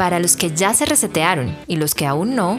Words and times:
Para 0.00 0.18
los 0.18 0.34
que 0.34 0.50
ya 0.56 0.72
se 0.72 0.86
resetearon 0.86 1.54
y 1.66 1.76
los 1.76 1.94
que 1.94 2.06
aún 2.06 2.34
no, 2.34 2.58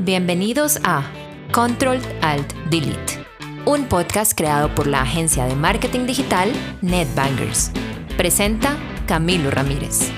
bienvenidos 0.00 0.78
a 0.84 1.10
Control 1.50 1.98
Alt 2.20 2.52
Delete, 2.68 3.24
un 3.64 3.86
podcast 3.86 4.34
creado 4.36 4.74
por 4.74 4.86
la 4.86 5.00
agencia 5.00 5.46
de 5.46 5.56
marketing 5.56 6.04
digital 6.04 6.52
NetBangers. 6.82 7.70
Presenta 8.18 8.76
Camilo 9.06 9.50
Ramírez. 9.50 10.10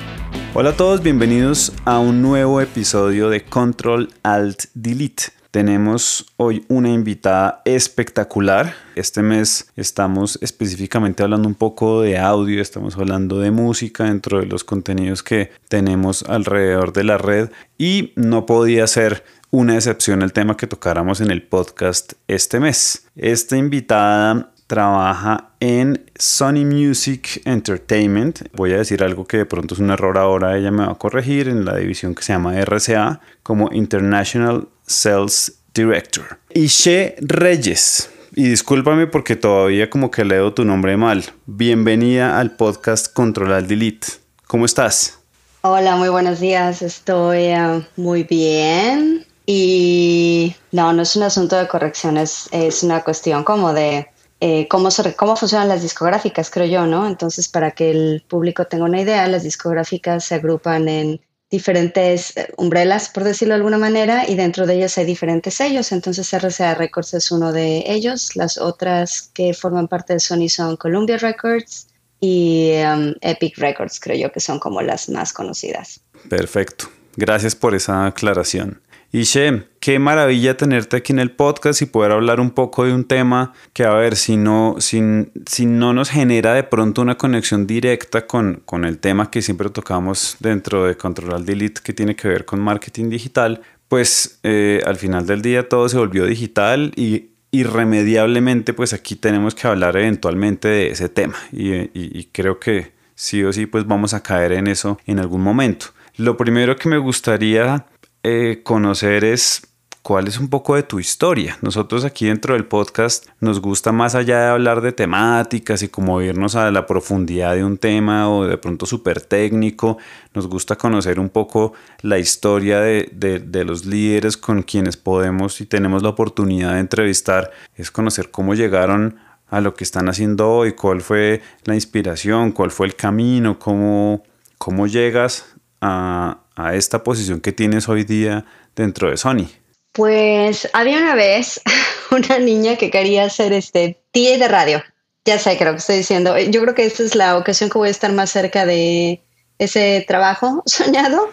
Hola 0.53 0.71
a 0.71 0.77
todos, 0.77 1.01
bienvenidos 1.01 1.73
a 1.84 2.00
un 2.00 2.21
nuevo 2.21 2.61
episodio 2.61 3.30
de 3.30 3.45
Control 3.45 4.12
Alt 4.25 4.64
Delete. 4.75 5.27
Tenemos 5.55 6.27
hoy 6.36 6.64
una 6.66 6.89
invitada 6.89 7.62
espectacular. 7.64 8.75
Este 8.96 9.23
mes 9.23 9.70
estamos 9.77 10.37
específicamente 10.43 11.23
hablando 11.23 11.46
un 11.46 11.55
poco 11.55 12.02
de 12.02 12.19
audio, 12.19 12.61
estamos 12.61 12.96
hablando 12.96 13.38
de 13.38 13.52
música 13.52 14.02
dentro 14.02 14.41
de 14.41 14.46
los 14.46 14.64
contenidos 14.64 15.23
que 15.23 15.52
tenemos 15.69 16.25
alrededor 16.25 16.93
de 16.93 17.05
la 17.05 17.19
red 17.19 17.51
y 17.79 18.12
no 18.16 18.46
podía 18.46 18.88
ser 18.88 19.23
una 19.52 19.77
excepción 19.77 20.23
el 20.23 20.32
tema 20.32 20.56
que 20.56 20.66
tocáramos 20.66 21.20
en 21.20 21.30
el 21.30 21.45
podcast 21.45 22.15
este 22.27 22.59
mes. 22.59 23.07
Esta 23.15 23.57
invitada 23.57 24.51
trabaja 24.66 25.51
en 25.60 26.05
Sony 26.16 26.65
Music 26.65 27.43
Entertainment. 27.45 28.41
Voy 28.57 28.73
a 28.73 28.79
decir 28.79 29.05
algo 29.05 29.24
que 29.24 29.37
de 29.37 29.46
pronto 29.46 29.74
es 29.74 29.80
un 29.80 29.91
error 29.91 30.18
ahora, 30.18 30.57
ella 30.57 30.73
me 30.73 30.84
va 30.84 30.91
a 30.91 30.98
corregir 30.98 31.48
en 31.48 31.65
la 31.65 31.77
división 31.77 32.16
que 32.16 32.24
se 32.24 32.32
llama 32.32 32.60
RCA 32.60 33.21
como 33.45 33.71
International 33.73 34.66
Sales 34.87 35.61
Director. 35.74 36.38
Ishe 36.51 37.16
Reyes. 37.20 38.11
Y 38.37 38.48
discúlpame 38.48 39.07
porque 39.07 39.37
todavía 39.37 39.88
como 39.88 40.10
que 40.10 40.24
leo 40.24 40.52
tu 40.52 40.65
nombre 40.65 40.97
mal. 40.97 41.24
Bienvenida 41.47 42.38
al 42.38 42.57
podcast 42.57 43.12
Control 43.12 43.66
Delete. 43.66 44.09
¿Cómo 44.47 44.65
estás? 44.65 45.19
Hola, 45.62 45.97
muy 45.97 46.09
buenos 46.09 46.41
días. 46.41 46.83
Estoy 46.83 47.45
eh, 47.45 47.87
muy 47.97 48.24
bien. 48.24 49.24
Y 49.46 50.55
no, 50.73 50.93
no 50.93 51.02
es 51.02 51.16
un 51.16 51.23
asunto 51.23 51.57
de 51.57 51.68
corrección, 51.68 52.16
es, 52.16 52.49
una 52.82 53.02
cuestión 53.02 53.45
como 53.45 53.73
de 53.73 54.09
eh, 54.40 54.66
cómo, 54.68 54.88
cómo 55.16 55.37
funcionan 55.37 55.68
las 55.68 55.82
discográficas, 55.82 56.51
creo 56.51 56.66
yo, 56.66 56.87
¿no? 56.87 57.07
Entonces, 57.07 57.49
para 57.49 57.71
que 57.73 57.90
el 57.90 58.24
público 58.27 58.66
tenga 58.66 58.85
una 58.85 59.01
idea, 59.01 59.27
las 59.29 59.43
discográficas 59.43 60.24
se 60.24 60.35
agrupan 60.35 60.88
en 60.88 61.21
diferentes 61.55 62.37
eh, 62.37 62.49
umbrelas, 62.57 63.09
por 63.09 63.23
decirlo 63.23 63.55
de 63.55 63.59
alguna 63.59 63.79
manera, 63.79 64.28
y 64.28 64.34
dentro 64.34 64.66
de 64.66 64.75
ellas 64.75 64.99
hay 64.99 65.05
diferentes 65.05 65.55
sellos. 65.55 65.93
Entonces 65.93 66.33
RCA 66.33 66.75
Records 66.75 67.15
es 67.15 67.31
uno 67.31 67.53
de 67.53 67.84
ellos. 67.87 68.34
Las 68.34 68.59
otras 68.59 69.31
que 69.33 69.55
forman 69.55 69.87
parte 69.87 70.15
de 70.15 70.21
Sony 70.21 70.49
son 70.49 70.77
Columbia 70.77 71.16
Records 71.16 71.87
y 72.21 72.72
um, 72.84 73.15
Epic 73.21 73.56
Records, 73.59 74.00
creo 74.00 74.16
yo 74.16 74.33
que 74.33 74.41
son 74.41 74.59
como 74.59 74.83
las 74.83 75.09
más 75.09 75.33
conocidas. 75.33 76.00
Perfecto. 76.28 76.87
Gracias 77.16 77.55
por 77.55 77.75
esa 77.75 78.06
aclaración. 78.06 78.81
Y 79.15 79.22
Shem, 79.22 79.62
qué 79.78 80.00
maravilla 80.00 80.56
tenerte 80.56 80.97
aquí 80.97 81.12
en 81.12 81.20
el 81.20 81.31
podcast 81.31 81.81
y 81.81 81.87
poder 81.87 82.10
hablar 82.10 82.41
un 82.41 82.50
poco 82.50 82.84
de 82.84 82.93
un 82.93 83.04
tema 83.04 83.53
que, 83.72 83.84
a 83.84 83.94
ver, 83.94 84.16
si 84.16 84.37
no, 84.37 84.75
si, 84.81 85.00
si 85.47 85.66
no 85.66 85.93
nos 85.93 86.10
genera 86.10 86.53
de 86.53 86.65
pronto 86.65 87.00
una 87.00 87.16
conexión 87.16 87.65
directa 87.65 88.26
con, 88.26 88.62
con 88.65 88.84
el 88.84 88.98
tema 88.98 89.31
que 89.31 89.41
siempre 89.41 89.71
tocamos 89.71 90.37
dentro 90.41 90.84
de 90.87 90.97
Control 90.97 91.47
Delete 91.47 91.81
que 91.81 91.93
tiene 91.93 92.16
que 92.16 92.26
ver 92.26 92.44
con 92.44 92.59
marketing 92.59 93.09
digital, 93.09 93.62
pues 93.87 94.41
eh, 94.43 94.82
al 94.84 94.97
final 94.97 95.26
del 95.26 95.43
día 95.43 95.69
todo 95.69 95.88
se 95.88 95.97
volvió 95.97 96.26
digital 96.26 96.91
y 96.97 97.26
irremediablemente 97.53 98.72
pues 98.72 98.93
aquí 98.94 99.15
tenemos 99.15 99.54
que 99.54 99.69
hablar 99.69 99.97
eventualmente 99.97 100.66
de 100.66 100.88
ese 100.88 101.09
tema 101.09 101.37
y, 101.53 101.72
y 101.94 102.31
creo 102.32 102.59
que 102.59 102.94
sí 103.15 103.44
o 103.44 103.53
sí 103.53 103.66
pues 103.66 103.87
vamos 103.87 104.12
a 104.12 104.25
caer 104.25 104.50
en 104.50 104.66
eso 104.66 104.99
en 105.06 105.21
algún 105.21 105.43
momento. 105.43 105.87
Lo 106.16 106.37
primero 106.37 106.76
que 106.76 106.88
me 106.88 106.99
gustaría 106.99 107.87
eh, 108.25 108.62
conocer 108.65 109.22
es 109.22 109.69
cuál 110.00 110.28
es 110.28 110.39
un 110.39 110.49
poco 110.49 110.77
de 110.77 110.83
tu 110.83 110.99
historia. 110.99 111.59
Nosotros 111.61 112.06
aquí 112.06 112.27
dentro 112.27 112.55
del 112.55 112.65
podcast 112.65 113.27
nos 113.41 113.61
gusta 113.61 113.93
más 113.93 114.15
allá 114.15 114.41
de 114.41 114.49
hablar 114.49 114.81
de 114.81 114.93
temáticas 114.93 115.83
y 115.83 115.89
como 115.89 116.23
irnos 116.23 116.57
a 116.57 116.71
la 116.71 116.87
profundidad 116.87 117.55
de 117.55 117.65
un 117.65 117.77
tema 117.77 118.31
o 118.31 118.47
de 118.47 118.57
pronto 118.57 118.87
súper 118.87 119.21
técnico, 119.21 119.99
nos 120.33 120.47
gusta 120.47 120.77
conocer 120.77 121.21
un 121.21 121.29
poco 121.29 121.75
la 122.01 122.19
historia 122.19 122.81
de, 122.81 123.11
de, 123.13 123.65
los 123.65 123.84
líderes 123.84 124.39
con 124.39 124.63
quienes 124.63 124.97
podemos 124.97 125.61
y 125.61 125.67
tenemos 125.67 126.03
la 126.03 126.09
oportunidad 126.09 126.75
de 126.75 126.81
entrevistar, 126.81 127.51
es 127.77 127.91
conocer 127.91 128.31
cómo 128.31 128.55
llegaron 128.55 129.19
a 129.49 129.61
lo 129.61 129.75
que 129.75 129.84
están 129.84 130.09
haciendo 130.09 130.51
hoy, 130.51 130.73
cuál 130.73 131.03
fue 131.03 131.43
la 131.65 131.75
inspiración, 131.75 132.53
cuál 132.53 132.71
fue 132.71 132.87
el 132.87 132.97
camino, 132.97 133.59
cómo, 133.59 134.23
cómo 134.57 134.87
llegas 134.87 135.53
a, 135.84 136.39
a 136.56 136.75
esta 136.75 137.05
posición 137.05 137.41
que 137.41 137.53
tienes 137.53 137.89
hoy 137.89 138.05
día 138.05 138.47
dentro 138.75 139.11
de 139.11 139.19
Sony? 139.19 139.49
Pues 139.93 140.69
había 140.72 140.99
una 140.99 141.15
vez 141.15 141.61
una 142.11 142.39
niña 142.39 142.77
que 142.77 142.91
quería 142.91 143.28
ser 143.28 143.53
este 143.53 144.03
tía 144.11 144.39
de 144.39 144.49
radio. 144.49 144.83
Ya 145.27 145.39
sé, 145.39 145.56
creo 145.56 145.72
que 145.72 145.78
estoy 145.78 145.97
diciendo. 145.99 146.39
Yo 146.39 146.62
creo 146.62 146.75
que 146.75 146.84
esta 146.84 147.03
es 147.03 147.15
la 147.15 147.37
ocasión 147.37 147.71
que 147.71 147.78
voy 147.78 147.89
a 147.89 147.93
estar 147.93 148.12
más 148.12 148.31
cerca 148.31 148.67
de 148.67 149.22
ese 149.59 150.05
trabajo 150.09 150.62
soñado, 150.67 151.31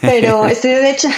pero 0.00 0.46
estoy 0.48 0.70
de 0.70 0.90
hecho, 0.90 1.08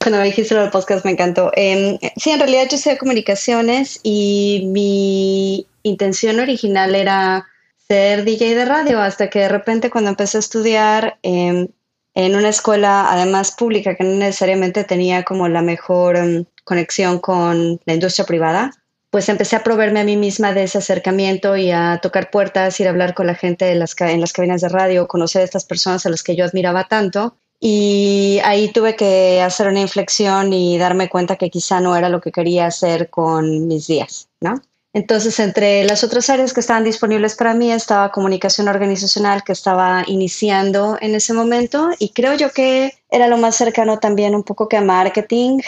cuando 0.00 0.18
me 0.18 0.24
dijiste 0.24 0.54
lo 0.54 0.62
del 0.62 0.70
podcast 0.70 1.04
me 1.04 1.12
encantó. 1.12 1.52
Em, 1.54 1.98
sí, 2.16 2.30
en 2.30 2.40
realidad 2.40 2.68
yo 2.70 2.78
de 2.78 2.98
comunicaciones 2.98 4.00
y 4.02 4.64
mi 4.66 5.66
intención 5.82 6.40
original 6.40 6.94
era 6.94 7.46
ser 7.88 8.24
DJ 8.24 8.54
de 8.54 8.64
radio 8.64 9.00
hasta 9.00 9.28
que 9.28 9.40
de 9.40 9.48
repente 9.48 9.90
cuando 9.90 10.10
empecé 10.10 10.38
a 10.38 10.40
estudiar 10.40 11.18
eh, 11.22 11.68
en 12.14 12.36
una 12.36 12.48
escuela, 12.48 13.12
además 13.12 13.52
pública, 13.52 13.96
que 13.96 14.04
no 14.04 14.16
necesariamente 14.16 14.84
tenía 14.84 15.24
como 15.24 15.48
la 15.48 15.62
mejor 15.62 16.16
em, 16.16 16.44
conexión 16.64 17.18
con 17.18 17.80
la 17.84 17.94
industria 17.94 18.24
privada, 18.24 18.70
pues 19.10 19.28
empecé 19.28 19.56
a 19.56 19.62
proveerme 19.62 20.00
a 20.00 20.04
mí 20.04 20.16
misma 20.16 20.52
de 20.52 20.64
ese 20.64 20.78
acercamiento 20.78 21.56
y 21.56 21.70
a 21.70 22.00
tocar 22.02 22.30
puertas, 22.30 22.78
ir 22.80 22.86
a 22.86 22.90
hablar 22.90 23.14
con 23.14 23.26
la 23.26 23.34
gente 23.34 23.70
en 23.70 23.78
las, 23.78 23.94
en 24.00 24.20
las 24.20 24.32
cabinas 24.32 24.60
de 24.60 24.68
radio, 24.68 25.06
conocer 25.06 25.42
a 25.42 25.44
estas 25.44 25.64
personas 25.64 26.06
a 26.06 26.10
las 26.10 26.22
que 26.22 26.36
yo 26.36 26.44
admiraba 26.44 26.84
tanto. 26.84 27.36
Y 27.60 28.40
ahí 28.44 28.72
tuve 28.72 28.96
que 28.96 29.40
hacer 29.40 29.68
una 29.68 29.80
inflexión 29.80 30.52
y 30.52 30.78
darme 30.78 31.08
cuenta 31.08 31.36
que 31.36 31.50
quizá 31.50 31.80
no 31.80 31.96
era 31.96 32.08
lo 32.08 32.20
que 32.20 32.32
quería 32.32 32.66
hacer 32.66 33.08
con 33.08 33.68
mis 33.68 33.86
días, 33.86 34.28
¿no? 34.40 34.60
Entonces, 34.94 35.40
entre 35.40 35.82
las 35.84 36.04
otras 36.04 36.30
áreas 36.30 36.52
que 36.52 36.60
estaban 36.60 36.84
disponibles 36.84 37.34
para 37.34 37.52
mí 37.52 37.72
estaba 37.72 38.12
comunicación 38.12 38.68
organizacional 38.68 39.42
que 39.42 39.50
estaba 39.50 40.04
iniciando 40.06 40.96
en 41.00 41.16
ese 41.16 41.32
momento 41.32 41.90
y 41.98 42.10
creo 42.10 42.34
yo 42.34 42.52
que 42.52 42.92
era 43.10 43.26
lo 43.26 43.36
más 43.36 43.56
cercano 43.56 43.98
también 43.98 44.36
un 44.36 44.44
poco 44.44 44.68
que 44.68 44.76
a 44.76 44.82
marketing 44.82 45.58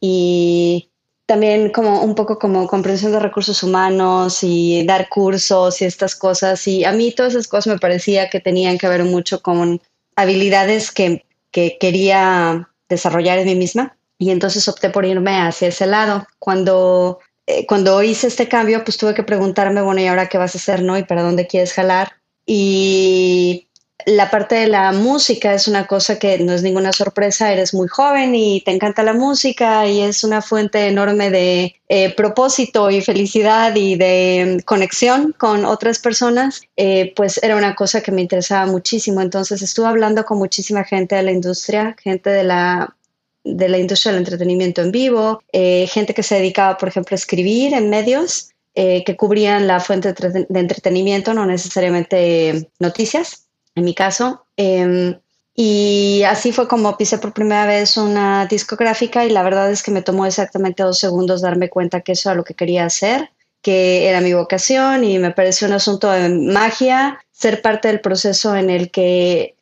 y 0.00 0.90
también 1.26 1.70
como 1.70 2.02
un 2.02 2.16
poco 2.16 2.40
como 2.40 2.66
comprensión 2.66 3.12
de 3.12 3.20
recursos 3.20 3.62
humanos 3.62 4.40
y 4.42 4.84
dar 4.84 5.08
cursos 5.08 5.80
y 5.80 5.84
estas 5.84 6.16
cosas. 6.16 6.66
Y 6.66 6.84
a 6.84 6.90
mí 6.90 7.12
todas 7.12 7.34
esas 7.34 7.46
cosas 7.46 7.74
me 7.74 7.78
parecía 7.78 8.30
que 8.30 8.40
tenían 8.40 8.78
que 8.78 8.88
ver 8.88 9.04
mucho 9.04 9.42
con 9.42 9.80
habilidades 10.16 10.90
que, 10.90 11.24
que 11.52 11.78
quería 11.78 12.68
desarrollar 12.88 13.38
en 13.38 13.46
mí 13.46 13.54
misma. 13.54 13.96
Y 14.18 14.30
entonces 14.30 14.66
opté 14.66 14.90
por 14.90 15.04
irme 15.04 15.38
hacia 15.40 15.68
ese 15.68 15.86
lado. 15.86 16.26
Cuando 16.40 17.20
eh, 17.46 17.66
cuando 17.66 18.02
hice 18.02 18.28
este 18.28 18.48
cambio, 18.48 18.84
pues 18.84 18.96
tuve 18.96 19.14
que 19.14 19.22
preguntarme, 19.22 19.82
bueno, 19.82 20.00
¿y 20.00 20.06
ahora 20.06 20.28
qué 20.28 20.38
vas 20.38 20.54
a 20.54 20.58
hacer, 20.58 20.82
no? 20.82 20.96
¿Y 20.96 21.04
para 21.04 21.22
dónde 21.22 21.46
quieres 21.46 21.72
jalar? 21.72 22.12
Y 22.46 23.68
la 24.06 24.30
parte 24.30 24.56
de 24.56 24.66
la 24.66 24.92
música 24.92 25.54
es 25.54 25.68
una 25.68 25.86
cosa 25.86 26.18
que 26.18 26.38
no 26.38 26.52
es 26.52 26.62
ninguna 26.62 26.92
sorpresa, 26.92 27.52
eres 27.52 27.74
muy 27.74 27.88
joven 27.88 28.34
y 28.34 28.60
te 28.62 28.72
encanta 28.72 29.02
la 29.02 29.12
música 29.12 29.86
y 29.86 30.00
es 30.00 30.24
una 30.24 30.42
fuente 30.42 30.86
enorme 30.86 31.30
de 31.30 31.76
eh, 31.88 32.14
propósito 32.14 32.90
y 32.90 33.00
felicidad 33.00 33.74
y 33.76 33.96
de 33.96 34.62
conexión 34.64 35.34
con 35.38 35.64
otras 35.64 35.98
personas, 35.98 36.62
eh, 36.76 37.12
pues 37.14 37.42
era 37.42 37.56
una 37.56 37.74
cosa 37.74 38.02
que 38.02 38.12
me 38.12 38.22
interesaba 38.22 38.66
muchísimo. 38.66 39.20
Entonces 39.20 39.62
estuve 39.62 39.86
hablando 39.86 40.24
con 40.24 40.38
muchísima 40.38 40.84
gente 40.84 41.14
de 41.14 41.22
la 41.22 41.32
industria, 41.32 41.96
gente 42.02 42.30
de 42.30 42.44
la 42.44 42.96
de 43.44 43.68
la 43.68 43.78
industria 43.78 44.12
del 44.12 44.20
entretenimiento 44.20 44.82
en 44.82 44.92
vivo, 44.92 45.42
eh, 45.52 45.86
gente 45.88 46.14
que 46.14 46.22
se 46.22 46.36
dedicaba, 46.36 46.78
por 46.78 46.88
ejemplo, 46.88 47.14
a 47.14 47.16
escribir 47.16 47.74
en 47.74 47.90
medios 47.90 48.50
eh, 48.74 49.04
que 49.04 49.16
cubrían 49.16 49.66
la 49.66 49.80
fuente 49.80 50.12
de, 50.12 50.46
entretenimiento, 50.60 51.34
no 51.34 51.44
necesariamente 51.44 52.70
noticias, 52.78 53.46
en 53.74 53.84
mi 53.84 53.94
caso. 53.94 54.46
Em, 54.56 55.18
y 55.54 56.22
así 56.26 56.52
fue 56.52 56.66
como 56.68 56.96
pisé 56.96 57.18
por 57.18 57.34
primera 57.34 57.66
vez 57.66 57.98
una 57.98 58.46
discográfica 58.46 59.26
y 59.26 59.30
la 59.30 59.42
verdad 59.42 59.70
es 59.70 59.82
que 59.82 59.90
me 59.90 60.00
tomó 60.00 60.24
exactamente 60.24 60.82
dos 60.82 60.98
segundos 60.98 61.42
darme 61.42 61.68
cuenta 61.68 62.00
que 62.00 62.12
eso 62.12 62.30
era 62.30 62.36
lo 62.36 62.44
que 62.44 62.54
quería 62.54 62.86
hacer, 62.86 63.30
que 63.60 64.08
era 64.08 64.22
mi 64.22 64.32
vocación 64.32 65.04
y 65.04 65.18
me 65.18 65.32
pareció 65.32 65.66
un 65.66 65.74
asunto 65.74 66.10
de 66.10 66.30
magia 66.30 67.22
ser 67.30 67.60
parte 67.60 67.88
del 67.88 68.00
proceso 68.00 68.56
en 68.56 68.70
el 68.70 68.90
que 68.90 69.40
eh, 69.42 69.54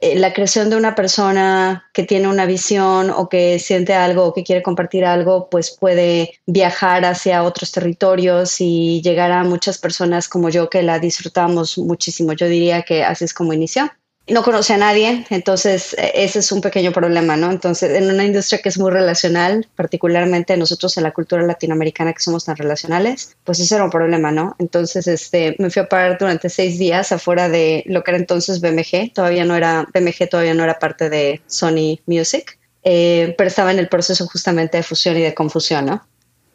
la 0.00 0.32
creación 0.32 0.70
de 0.70 0.76
una 0.76 0.94
persona 0.94 1.88
que 1.92 2.04
tiene 2.04 2.28
una 2.28 2.46
visión 2.46 3.10
o 3.10 3.28
que 3.28 3.58
siente 3.58 3.94
algo 3.94 4.24
o 4.24 4.34
que 4.34 4.44
quiere 4.44 4.62
compartir 4.62 5.04
algo, 5.04 5.48
pues 5.50 5.76
puede 5.78 6.38
viajar 6.46 7.04
hacia 7.04 7.42
otros 7.42 7.72
territorios 7.72 8.60
y 8.60 9.00
llegar 9.02 9.32
a 9.32 9.44
muchas 9.44 9.78
personas 9.78 10.28
como 10.28 10.48
yo 10.50 10.70
que 10.70 10.82
la 10.82 10.98
disfrutamos 10.98 11.78
muchísimo. 11.78 12.32
Yo 12.32 12.46
diría 12.48 12.82
que 12.82 13.04
así 13.04 13.24
es 13.24 13.34
como 13.34 13.52
inició. 13.52 13.90
No 14.30 14.42
conoce 14.42 14.74
a 14.74 14.76
nadie, 14.76 15.24
entonces 15.30 15.94
e, 15.98 16.12
ese 16.24 16.40
es 16.40 16.52
un 16.52 16.60
pequeño 16.60 16.92
problema, 16.92 17.36
¿no? 17.36 17.50
Entonces, 17.50 17.96
en 17.96 18.10
una 18.10 18.24
industria 18.24 18.60
que 18.60 18.68
es 18.68 18.78
muy 18.78 18.90
relacional, 18.90 19.66
particularmente 19.74 20.56
nosotros 20.56 20.96
en 20.96 21.04
la 21.04 21.12
cultura 21.12 21.42
latinoamericana 21.42 22.12
que 22.12 22.20
somos 22.20 22.44
tan 22.44 22.56
relacionales, 22.56 23.36
pues 23.44 23.60
ese 23.60 23.74
era 23.74 23.84
un 23.84 23.90
problema, 23.90 24.30
¿no? 24.30 24.56
Entonces, 24.58 25.06
este, 25.06 25.56
me 25.58 25.70
fui 25.70 25.82
a 25.82 25.88
parar 25.88 26.18
durante 26.18 26.48
seis 26.48 26.78
días 26.78 27.12
afuera 27.12 27.48
de 27.48 27.84
lo 27.86 28.04
que 28.04 28.10
era 28.10 28.18
entonces 28.18 28.60
BMG, 28.60 29.12
todavía 29.12 29.44
no 29.44 29.56
era, 29.56 29.86
BMG 29.94 30.28
todavía 30.28 30.54
no 30.54 30.64
era 30.64 30.78
parte 30.78 31.10
de 31.10 31.40
Sony 31.46 32.00
Music, 32.06 32.58
eh, 32.84 33.34
pero 33.36 33.48
estaba 33.48 33.72
en 33.72 33.78
el 33.78 33.88
proceso 33.88 34.26
justamente 34.26 34.76
de 34.76 34.82
fusión 34.82 35.16
y 35.16 35.22
de 35.22 35.34
confusión, 35.34 35.86
¿no? 35.86 36.06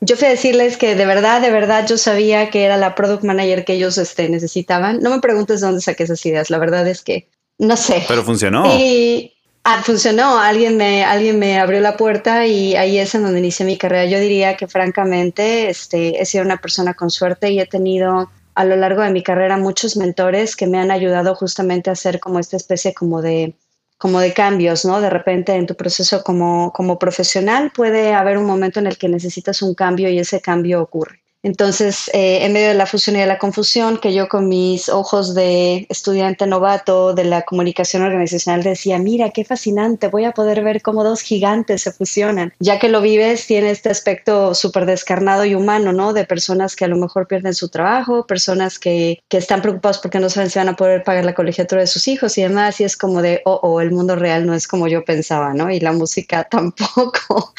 Yo 0.06 0.18
fui 0.18 0.28
a 0.28 0.32
decirles 0.32 0.76
que 0.76 0.96
de 0.96 1.06
verdad, 1.06 1.40
de 1.40 1.50
verdad 1.50 1.88
yo 1.88 1.98
sabía 1.98 2.50
que 2.50 2.66
era 2.66 2.76
la 2.76 2.94
product 2.94 3.24
manager 3.24 3.64
que 3.64 3.76
ellos 3.76 3.98
este, 3.98 4.28
necesitaban. 4.28 5.00
No 5.00 5.10
me 5.10 5.22
preguntes 5.22 5.62
de 5.62 5.68
dónde 5.68 5.82
saqué 5.82 6.04
esas 6.04 6.26
ideas, 6.26 6.50
la 6.50 6.58
verdad 6.58 6.86
es 6.90 7.04
que 7.04 7.30
no 7.58 7.78
sé. 7.78 8.04
Pero 8.08 8.24
funcionó. 8.24 8.66
Y 8.78 9.34
ah, 9.64 9.82
funcionó. 9.84 10.40
Alguien 10.40 10.78
me, 10.78 11.04
alguien 11.04 11.40
me 11.40 11.60
abrió 11.60 11.80
la 11.82 11.98
puerta 11.98 12.46
y 12.46 12.76
ahí 12.76 12.98
es 12.98 13.16
en 13.16 13.24
donde 13.24 13.40
inicié 13.40 13.66
mi 13.66 13.78
carrera. 13.78 14.06
Yo 14.06 14.20
diría 14.20 14.58
que 14.58 14.68
francamente 14.68 15.70
este, 15.70 16.22
he 16.22 16.26
sido 16.26 16.44
una 16.44 16.58
persona 16.58 16.94
con 16.94 17.10
suerte 17.10 17.52
y 17.52 17.60
he 17.60 17.66
tenido 17.66 18.30
a 18.56 18.66
lo 18.66 18.76
largo 18.76 19.02
de 19.02 19.10
mi 19.10 19.24
carrera 19.24 19.58
muchos 19.58 19.98
mentores 19.98 20.56
que 20.56 20.68
me 20.68 20.78
han 20.78 20.92
ayudado 20.92 21.36
justamente 21.36 21.90
a 21.90 21.94
hacer 21.94 22.20
como 22.20 22.40
esta 22.40 22.58
especie 22.58 22.94
como 22.94 23.22
de 23.22 23.56
como 23.98 24.20
de 24.20 24.34
cambios, 24.34 24.84
¿no? 24.84 25.00
De 25.00 25.10
repente 25.10 25.56
en 25.56 25.66
tu 25.66 25.76
proceso 25.76 26.26
como, 26.26 26.74
como 26.74 27.00
profesional 27.00 27.72
puede 27.74 28.14
haber 28.14 28.38
un 28.38 28.46
momento 28.46 28.82
en 28.82 28.88
el 28.88 28.98
que 28.98 29.08
necesitas 29.08 29.62
un 29.62 29.76
cambio 29.76 30.10
y 30.10 30.20
ese 30.20 30.42
cambio 30.42 30.82
ocurre. 30.82 31.23
Entonces, 31.44 32.10
eh, 32.14 32.40
en 32.46 32.54
medio 32.54 32.70
de 32.70 32.74
la 32.74 32.86
fusión 32.86 33.18
y 33.18 33.20
de 33.20 33.26
la 33.26 33.38
confusión, 33.38 33.98
que 33.98 34.14
yo 34.14 34.30
con 34.30 34.48
mis 34.48 34.88
ojos 34.88 35.36
de 35.36 35.86
estudiante 35.90 36.48
novato 36.48 37.14
de 37.14 37.26
la 37.26 37.42
comunicación 37.42 38.02
organizacional 38.02 38.64
decía, 38.64 38.98
mira, 38.98 39.32
qué 39.32 39.44
fascinante, 39.44 40.08
voy 40.08 40.24
a 40.24 40.32
poder 40.32 40.64
ver 40.64 40.82
cómo 40.82 41.04
dos 41.04 41.20
gigantes 41.20 41.82
se 41.82 41.92
fusionan. 41.92 42.54
Ya 42.60 42.80
que 42.80 42.88
lo 42.88 43.02
vives, 43.02 43.46
tiene 43.46 43.72
este 43.72 43.90
aspecto 43.90 44.56
súper 44.56 44.86
descarnado 44.86 45.44
y 45.44 45.54
humano, 45.54 45.92
¿no? 45.92 46.14
De 46.14 46.24
personas 46.24 46.78
que 46.78 46.86
a 46.86 46.88
lo 46.88 46.96
mejor 46.96 47.28
pierden 47.28 47.54
su 47.54 47.68
trabajo, 47.68 48.26
personas 48.26 48.80
que, 48.80 49.22
que 49.28 49.38
están 49.38 49.62
preocupados 49.62 50.00
porque 50.00 50.22
no 50.22 50.30
saben 50.30 50.50
si 50.50 50.60
van 50.60 50.70
a 50.70 50.78
poder 50.78 51.04
pagar 51.04 51.26
la 51.26 51.36
colegiatura 51.36 51.82
de 51.82 51.88
sus 51.88 52.08
hijos 52.08 52.38
y 52.38 52.44
demás. 52.44 52.80
Y 52.80 52.86
es 52.86 52.96
como 52.96 53.22
de, 53.22 53.42
oh, 53.44 53.60
oh, 53.62 53.82
el 53.82 53.92
mundo 53.92 54.16
real 54.16 54.46
no 54.46 54.54
es 54.54 54.66
como 54.66 54.88
yo 54.88 55.04
pensaba, 55.04 55.54
¿no? 55.54 55.70
Y 55.70 55.82
la 55.82 55.92
música 55.92 56.44
tampoco. 56.50 57.54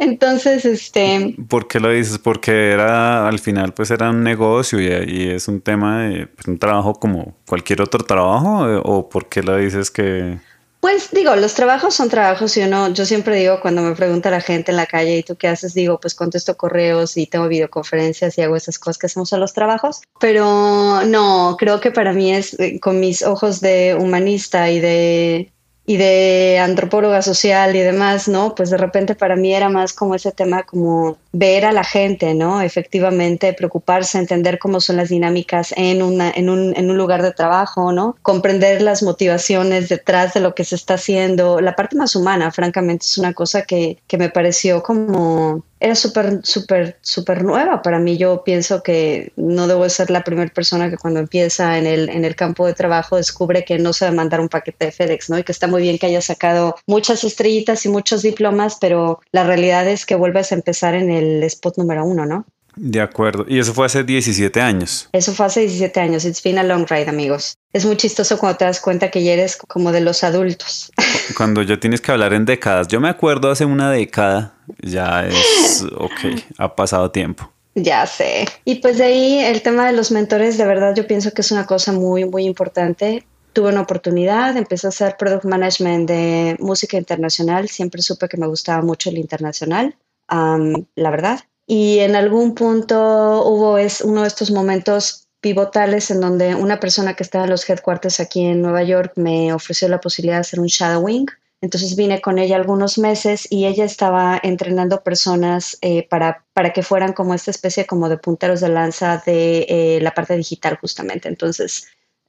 Entonces, 0.00 0.64
este... 0.64 1.36
¿Por 1.48 1.68
qué 1.68 1.78
lo 1.78 1.90
dices? 1.90 2.18
Porque 2.18 2.72
era 2.72 3.03
al 3.04 3.38
final 3.38 3.72
pues 3.74 3.90
era 3.90 4.10
un 4.10 4.22
negocio 4.22 4.80
y, 4.80 5.28
es 5.30 5.48
un 5.48 5.60
tema 5.60 6.02
de 6.02 6.26
pues, 6.26 6.46
un 6.46 6.58
trabajo 6.58 6.94
como 6.94 7.34
cualquier 7.46 7.82
otro 7.82 8.04
trabajo 8.04 8.68
eh, 8.68 8.80
o 8.82 9.08
por 9.08 9.28
qué 9.28 9.42
lo 9.42 9.56
dices 9.56 9.90
que... 9.90 10.38
Pues 10.80 11.12
digo, 11.12 11.34
los 11.34 11.54
trabajos 11.54 11.94
son 11.94 12.10
trabajos 12.10 12.54
y 12.58 12.62
uno, 12.62 12.92
yo 12.92 13.06
siempre 13.06 13.36
digo 13.36 13.58
cuando 13.62 13.80
me 13.80 13.94
pregunta 13.94 14.30
la 14.30 14.42
gente 14.42 14.70
en 14.70 14.76
la 14.76 14.84
calle, 14.84 15.16
¿y 15.16 15.22
tú 15.22 15.34
qué 15.34 15.48
haces? 15.48 15.72
Digo, 15.72 15.98
pues 15.98 16.14
contesto 16.14 16.58
correos 16.58 17.16
y 17.16 17.26
tengo 17.26 17.48
videoconferencias 17.48 18.36
y 18.36 18.42
hago 18.42 18.54
esas 18.54 18.78
cosas 18.78 18.98
que 18.98 19.06
hacemos 19.06 19.32
a 19.32 19.38
los 19.38 19.54
trabajos. 19.54 20.02
Pero 20.20 21.00
no, 21.06 21.56
creo 21.58 21.80
que 21.80 21.90
para 21.90 22.12
mí 22.12 22.34
es 22.34 22.60
eh, 22.60 22.80
con 22.80 23.00
mis 23.00 23.22
ojos 23.22 23.62
de 23.62 23.96
humanista 23.98 24.70
y 24.70 24.80
de 24.80 25.53
y 25.86 25.98
de 25.98 26.58
antropóloga 26.62 27.20
social 27.20 27.76
y 27.76 27.80
demás, 27.80 28.26
¿no? 28.26 28.54
Pues 28.54 28.70
de 28.70 28.78
repente 28.78 29.14
para 29.14 29.36
mí 29.36 29.54
era 29.54 29.68
más 29.68 29.92
como 29.92 30.14
ese 30.14 30.32
tema 30.32 30.62
como 30.62 31.18
ver 31.32 31.66
a 31.66 31.72
la 31.72 31.84
gente, 31.84 32.32
¿no? 32.34 32.62
Efectivamente, 32.62 33.52
preocuparse, 33.52 34.18
entender 34.18 34.58
cómo 34.58 34.80
son 34.80 34.96
las 34.96 35.10
dinámicas 35.10 35.74
en, 35.76 36.02
una, 36.02 36.30
en, 36.30 36.48
un, 36.48 36.74
en 36.76 36.90
un 36.90 36.96
lugar 36.96 37.22
de 37.22 37.32
trabajo, 37.32 37.92
¿no? 37.92 38.16
Comprender 38.22 38.80
las 38.80 39.02
motivaciones 39.02 39.88
detrás 39.90 40.32
de 40.32 40.40
lo 40.40 40.54
que 40.54 40.64
se 40.64 40.74
está 40.74 40.94
haciendo. 40.94 41.60
La 41.60 41.76
parte 41.76 41.96
más 41.96 42.16
humana, 42.16 42.50
francamente, 42.50 43.04
es 43.04 43.18
una 43.18 43.34
cosa 43.34 43.62
que, 43.62 43.98
que 44.06 44.16
me 44.16 44.30
pareció 44.30 44.82
como 44.82 45.64
era 45.80 45.94
súper, 45.94 46.40
súper, 46.44 46.98
súper 47.02 47.44
nueva 47.44 47.82
para 47.82 47.98
mí. 47.98 48.16
Yo 48.16 48.42
pienso 48.44 48.82
que 48.82 49.32
no 49.36 49.66
debo 49.66 49.88
ser 49.88 50.10
la 50.10 50.24
primera 50.24 50.52
persona 50.52 50.90
que 50.90 50.96
cuando 50.96 51.20
empieza 51.20 51.78
en 51.78 51.86
el, 51.86 52.08
en 52.08 52.24
el 52.24 52.36
campo 52.36 52.66
de 52.66 52.74
trabajo 52.74 53.16
descubre 53.16 53.64
que 53.64 53.78
no 53.78 53.90
a 54.00 54.10
mandar 54.10 54.40
un 54.40 54.48
paquete 54.48 54.86
de 54.86 54.92
FedEx, 54.92 55.30
¿no? 55.30 55.38
Y 55.38 55.44
que 55.44 55.52
está 55.52 55.66
muy 55.66 55.82
bien 55.82 55.98
que 55.98 56.06
haya 56.06 56.20
sacado 56.20 56.76
muchas 56.86 57.24
estrellitas 57.24 57.84
y 57.86 57.88
muchos 57.88 58.22
diplomas, 58.22 58.78
pero 58.80 59.20
la 59.32 59.44
realidad 59.44 59.86
es 59.88 60.06
que 60.06 60.14
vuelves 60.14 60.52
a 60.52 60.56
empezar 60.56 60.94
en 60.94 61.10
el 61.10 61.42
spot 61.44 61.78
número 61.78 62.04
uno, 62.04 62.26
¿no? 62.26 62.46
De 62.76 63.00
acuerdo. 63.00 63.44
Y 63.48 63.58
eso 63.58 63.72
fue 63.72 63.86
hace 63.86 64.04
17 64.04 64.60
años. 64.60 65.08
Eso 65.12 65.32
fue 65.32 65.46
hace 65.46 65.60
17 65.60 66.00
años. 66.00 66.24
It's 66.24 66.42
been 66.42 66.58
a 66.58 66.62
long 66.62 66.86
ride, 66.88 67.08
amigos. 67.08 67.56
Es 67.72 67.84
muy 67.84 67.96
chistoso 67.96 68.38
cuando 68.38 68.58
te 68.58 68.64
das 68.64 68.80
cuenta 68.80 69.10
que 69.10 69.22
ya 69.22 69.32
eres 69.32 69.56
como 69.56 69.92
de 69.92 70.00
los 70.00 70.24
adultos. 70.24 70.92
Cuando 71.36 71.62
ya 71.62 71.78
tienes 71.80 72.00
que 72.00 72.12
hablar 72.12 72.32
en 72.34 72.44
décadas. 72.44 72.86
Yo 72.88 73.00
me 73.00 73.08
acuerdo 73.08 73.50
hace 73.50 73.64
una 73.64 73.90
década, 73.90 74.54
ya 74.80 75.26
es, 75.26 75.84
ok, 75.96 76.40
ha 76.58 76.76
pasado 76.76 77.10
tiempo. 77.10 77.50
Ya 77.74 78.06
sé. 78.06 78.46
Y 78.64 78.76
pues 78.76 78.98
de 78.98 79.04
ahí 79.04 79.38
el 79.38 79.62
tema 79.62 79.86
de 79.86 79.92
los 79.92 80.12
mentores, 80.12 80.58
de 80.58 80.66
verdad 80.66 80.94
yo 80.94 81.06
pienso 81.06 81.32
que 81.32 81.40
es 81.40 81.50
una 81.50 81.66
cosa 81.66 81.92
muy, 81.92 82.24
muy 82.26 82.44
importante. 82.44 83.26
Tuve 83.52 83.70
una 83.70 83.80
oportunidad, 83.80 84.56
empecé 84.56 84.86
a 84.86 84.90
hacer 84.90 85.16
product 85.16 85.44
management 85.44 86.08
de 86.08 86.56
música 86.60 86.96
internacional. 86.96 87.68
Siempre 87.68 88.02
supe 88.02 88.28
que 88.28 88.36
me 88.36 88.46
gustaba 88.46 88.82
mucho 88.82 89.10
el 89.10 89.18
internacional, 89.18 89.96
la 90.28 91.10
verdad 91.10 91.40
y 91.66 92.00
en 92.00 92.16
algún 92.16 92.54
punto 92.54 93.42
hubo 93.46 93.78
es 93.78 94.00
uno 94.00 94.22
de 94.22 94.28
estos 94.28 94.50
momentos 94.50 95.28
pivotales 95.40 96.10
en 96.10 96.20
donde 96.20 96.54
una 96.54 96.80
persona 96.80 97.14
que 97.14 97.22
estaba 97.22 97.44
en 97.44 97.50
los 97.50 97.68
headquarters 97.68 98.20
aquí 98.20 98.44
en 98.44 98.62
Nueva 98.62 98.82
York 98.82 99.12
me 99.16 99.52
ofreció 99.52 99.88
la 99.88 100.00
posibilidad 100.00 100.36
de 100.36 100.40
hacer 100.40 100.60
un 100.60 100.66
shadowing. 100.66 101.26
Entonces 101.60 101.96
vine 101.96 102.20
con 102.20 102.38
ella 102.38 102.56
algunos 102.56 102.98
meses 102.98 103.46
y 103.50 103.66
ella 103.66 103.84
estaba 103.84 104.38
entrenando 104.42 105.02
personas 105.02 105.78
eh, 105.80 106.06
para, 106.08 106.44
para 106.52 106.72
que 106.72 106.82
fueran 106.82 107.14
como 107.14 107.32
esta 107.32 107.50
especie 107.50 107.86
como 107.86 108.08
de 108.08 108.18
punteros 108.18 108.60
de 108.60 108.68
lanza 108.68 109.22
de 109.24 109.66
eh, 109.68 109.98
la 110.02 110.12
parte 110.12 110.36
digital 110.36 110.78
justamente. 110.78 111.28
Entonces 111.28 111.86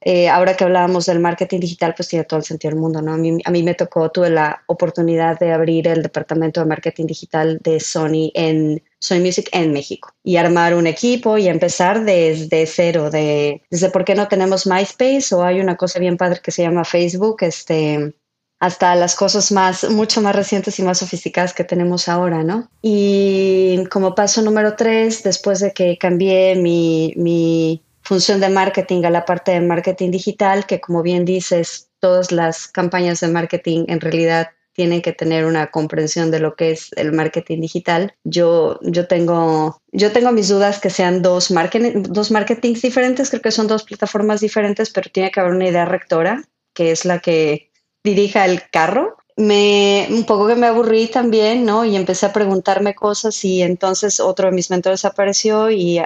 eh, 0.08 0.30
ahora 0.30 0.56
que 0.56 0.64
hablábamos 0.64 1.08
del 1.08 1.20
marketing 1.20 1.62
digital, 1.62 1.96
pues 1.98 2.10
tiene 2.10 2.26
todo 2.26 2.38
el 2.40 2.46
sentido 2.46 2.72
del 2.72 2.80
mundo, 2.80 3.02
¿no? 3.02 3.14
A 3.14 3.18
mí, 3.18 3.40
a 3.44 3.50
mí 3.50 3.64
me 3.64 3.74
tocó, 3.74 4.12
tuve 4.12 4.30
la 4.30 4.64
oportunidad 4.68 5.40
de 5.40 5.52
abrir 5.52 5.88
el 5.88 6.04
departamento 6.04 6.60
de 6.60 6.68
marketing 6.68 7.08
digital 7.08 7.60
de 7.64 7.80
Sony 7.80 8.30
en 8.36 8.84
Sony 9.06 9.20
Music 9.20 9.50
en 9.52 9.72
México 9.72 10.14
y 10.24 10.38
armar 10.38 10.74
un 10.76 10.88
equipo 10.88 11.38
y 11.38 11.48
empezar 11.48 12.04
desde 12.04 12.66
cero, 12.66 13.10
de, 13.10 13.62
desde 13.70 13.90
por 13.90 14.04
qué 14.04 14.16
no 14.16 14.28
tenemos 14.28 14.66
MySpace 14.66 15.34
o 15.34 15.44
hay 15.44 15.60
una 15.60 15.78
cosa 15.78 16.00
bien 16.00 16.18
padre 16.18 16.42
que 16.44 16.52
se 16.52 16.64
llama 16.64 16.84
Facebook, 16.84 17.38
este, 17.42 18.16
hasta 18.60 18.96
las 18.96 19.16
cosas 19.16 19.52
más, 19.52 19.90
mucho 19.90 20.22
más 20.22 20.36
recientes 20.36 20.80
y 20.80 20.84
más 20.84 21.00
sofisticadas 21.00 21.54
que 21.54 21.64
tenemos 21.64 22.08
ahora, 22.08 22.44
¿no? 22.44 22.70
Y 22.82 23.84
como 23.92 24.16
paso 24.16 24.42
número 24.42 24.76
tres, 24.76 25.24
después 25.24 25.60
de 25.60 25.72
que 25.72 25.98
cambié 25.98 26.56
mi, 26.56 27.14
mi 27.16 27.84
función 28.02 28.40
de 28.40 28.50
marketing 28.50 29.04
a 29.04 29.10
la 29.10 29.26
parte 29.26 29.52
de 29.52 29.62
marketing 29.62 30.12
digital, 30.12 30.66
que 30.66 30.80
como 30.80 31.04
bien 31.04 31.26
dices, 31.26 31.90
todas 32.00 32.32
las 32.32 32.68
campañas 32.68 33.20
de 33.20 33.28
marketing 33.28 33.86
en 33.88 34.00
realidad 34.00 34.50
tienen 34.76 35.02
que 35.02 35.14
tener 35.14 35.46
una 35.46 35.72
comprensión 35.72 36.32
de 36.32 36.40
lo 36.40 36.56
que 36.56 36.72
es 36.72 36.92
el 36.98 37.14
marketing 37.14 37.62
digital. 37.62 38.14
Yo, 38.26 38.78
yo, 38.82 39.08
tengo, 39.08 39.82
yo 39.92 40.12
tengo 40.12 40.32
mis 40.34 40.50
dudas 40.50 40.80
que 40.80 40.90
sean 40.90 41.22
dos, 41.22 41.50
marketing, 41.50 42.04
dos 42.04 42.30
marketings 42.30 42.82
diferentes, 42.82 43.30
creo 43.30 43.42
que 43.42 43.52
son 43.52 43.68
dos 43.68 43.84
plataformas 43.84 44.42
diferentes, 44.42 44.90
pero 44.90 45.10
tiene 45.10 45.32
que 45.32 45.40
haber 45.40 45.54
una 45.54 45.70
idea 45.70 45.86
rectora, 45.86 46.44
que 46.74 46.92
es 46.92 47.06
la 47.06 47.20
que 47.20 47.72
dirija 48.04 48.46
el 48.46 48.70
carro. 48.70 49.18
Me, 49.38 50.08
un 50.10 50.26
poco 50.26 50.48
que 50.48 50.56
me 50.56 50.68
aburrí 50.68 51.08
también, 51.08 51.66
¿no? 51.66 51.86
Y 51.86 51.96
empecé 51.96 52.26
a 52.26 52.34
preguntarme 52.34 52.96
cosas 52.96 53.44
y 53.44 53.62
entonces 53.62 54.20
otro 54.20 54.50
de 54.50 54.56
mis 54.56 54.70
mentores 54.70 55.04
apareció 55.06 55.72
y 55.72 56.02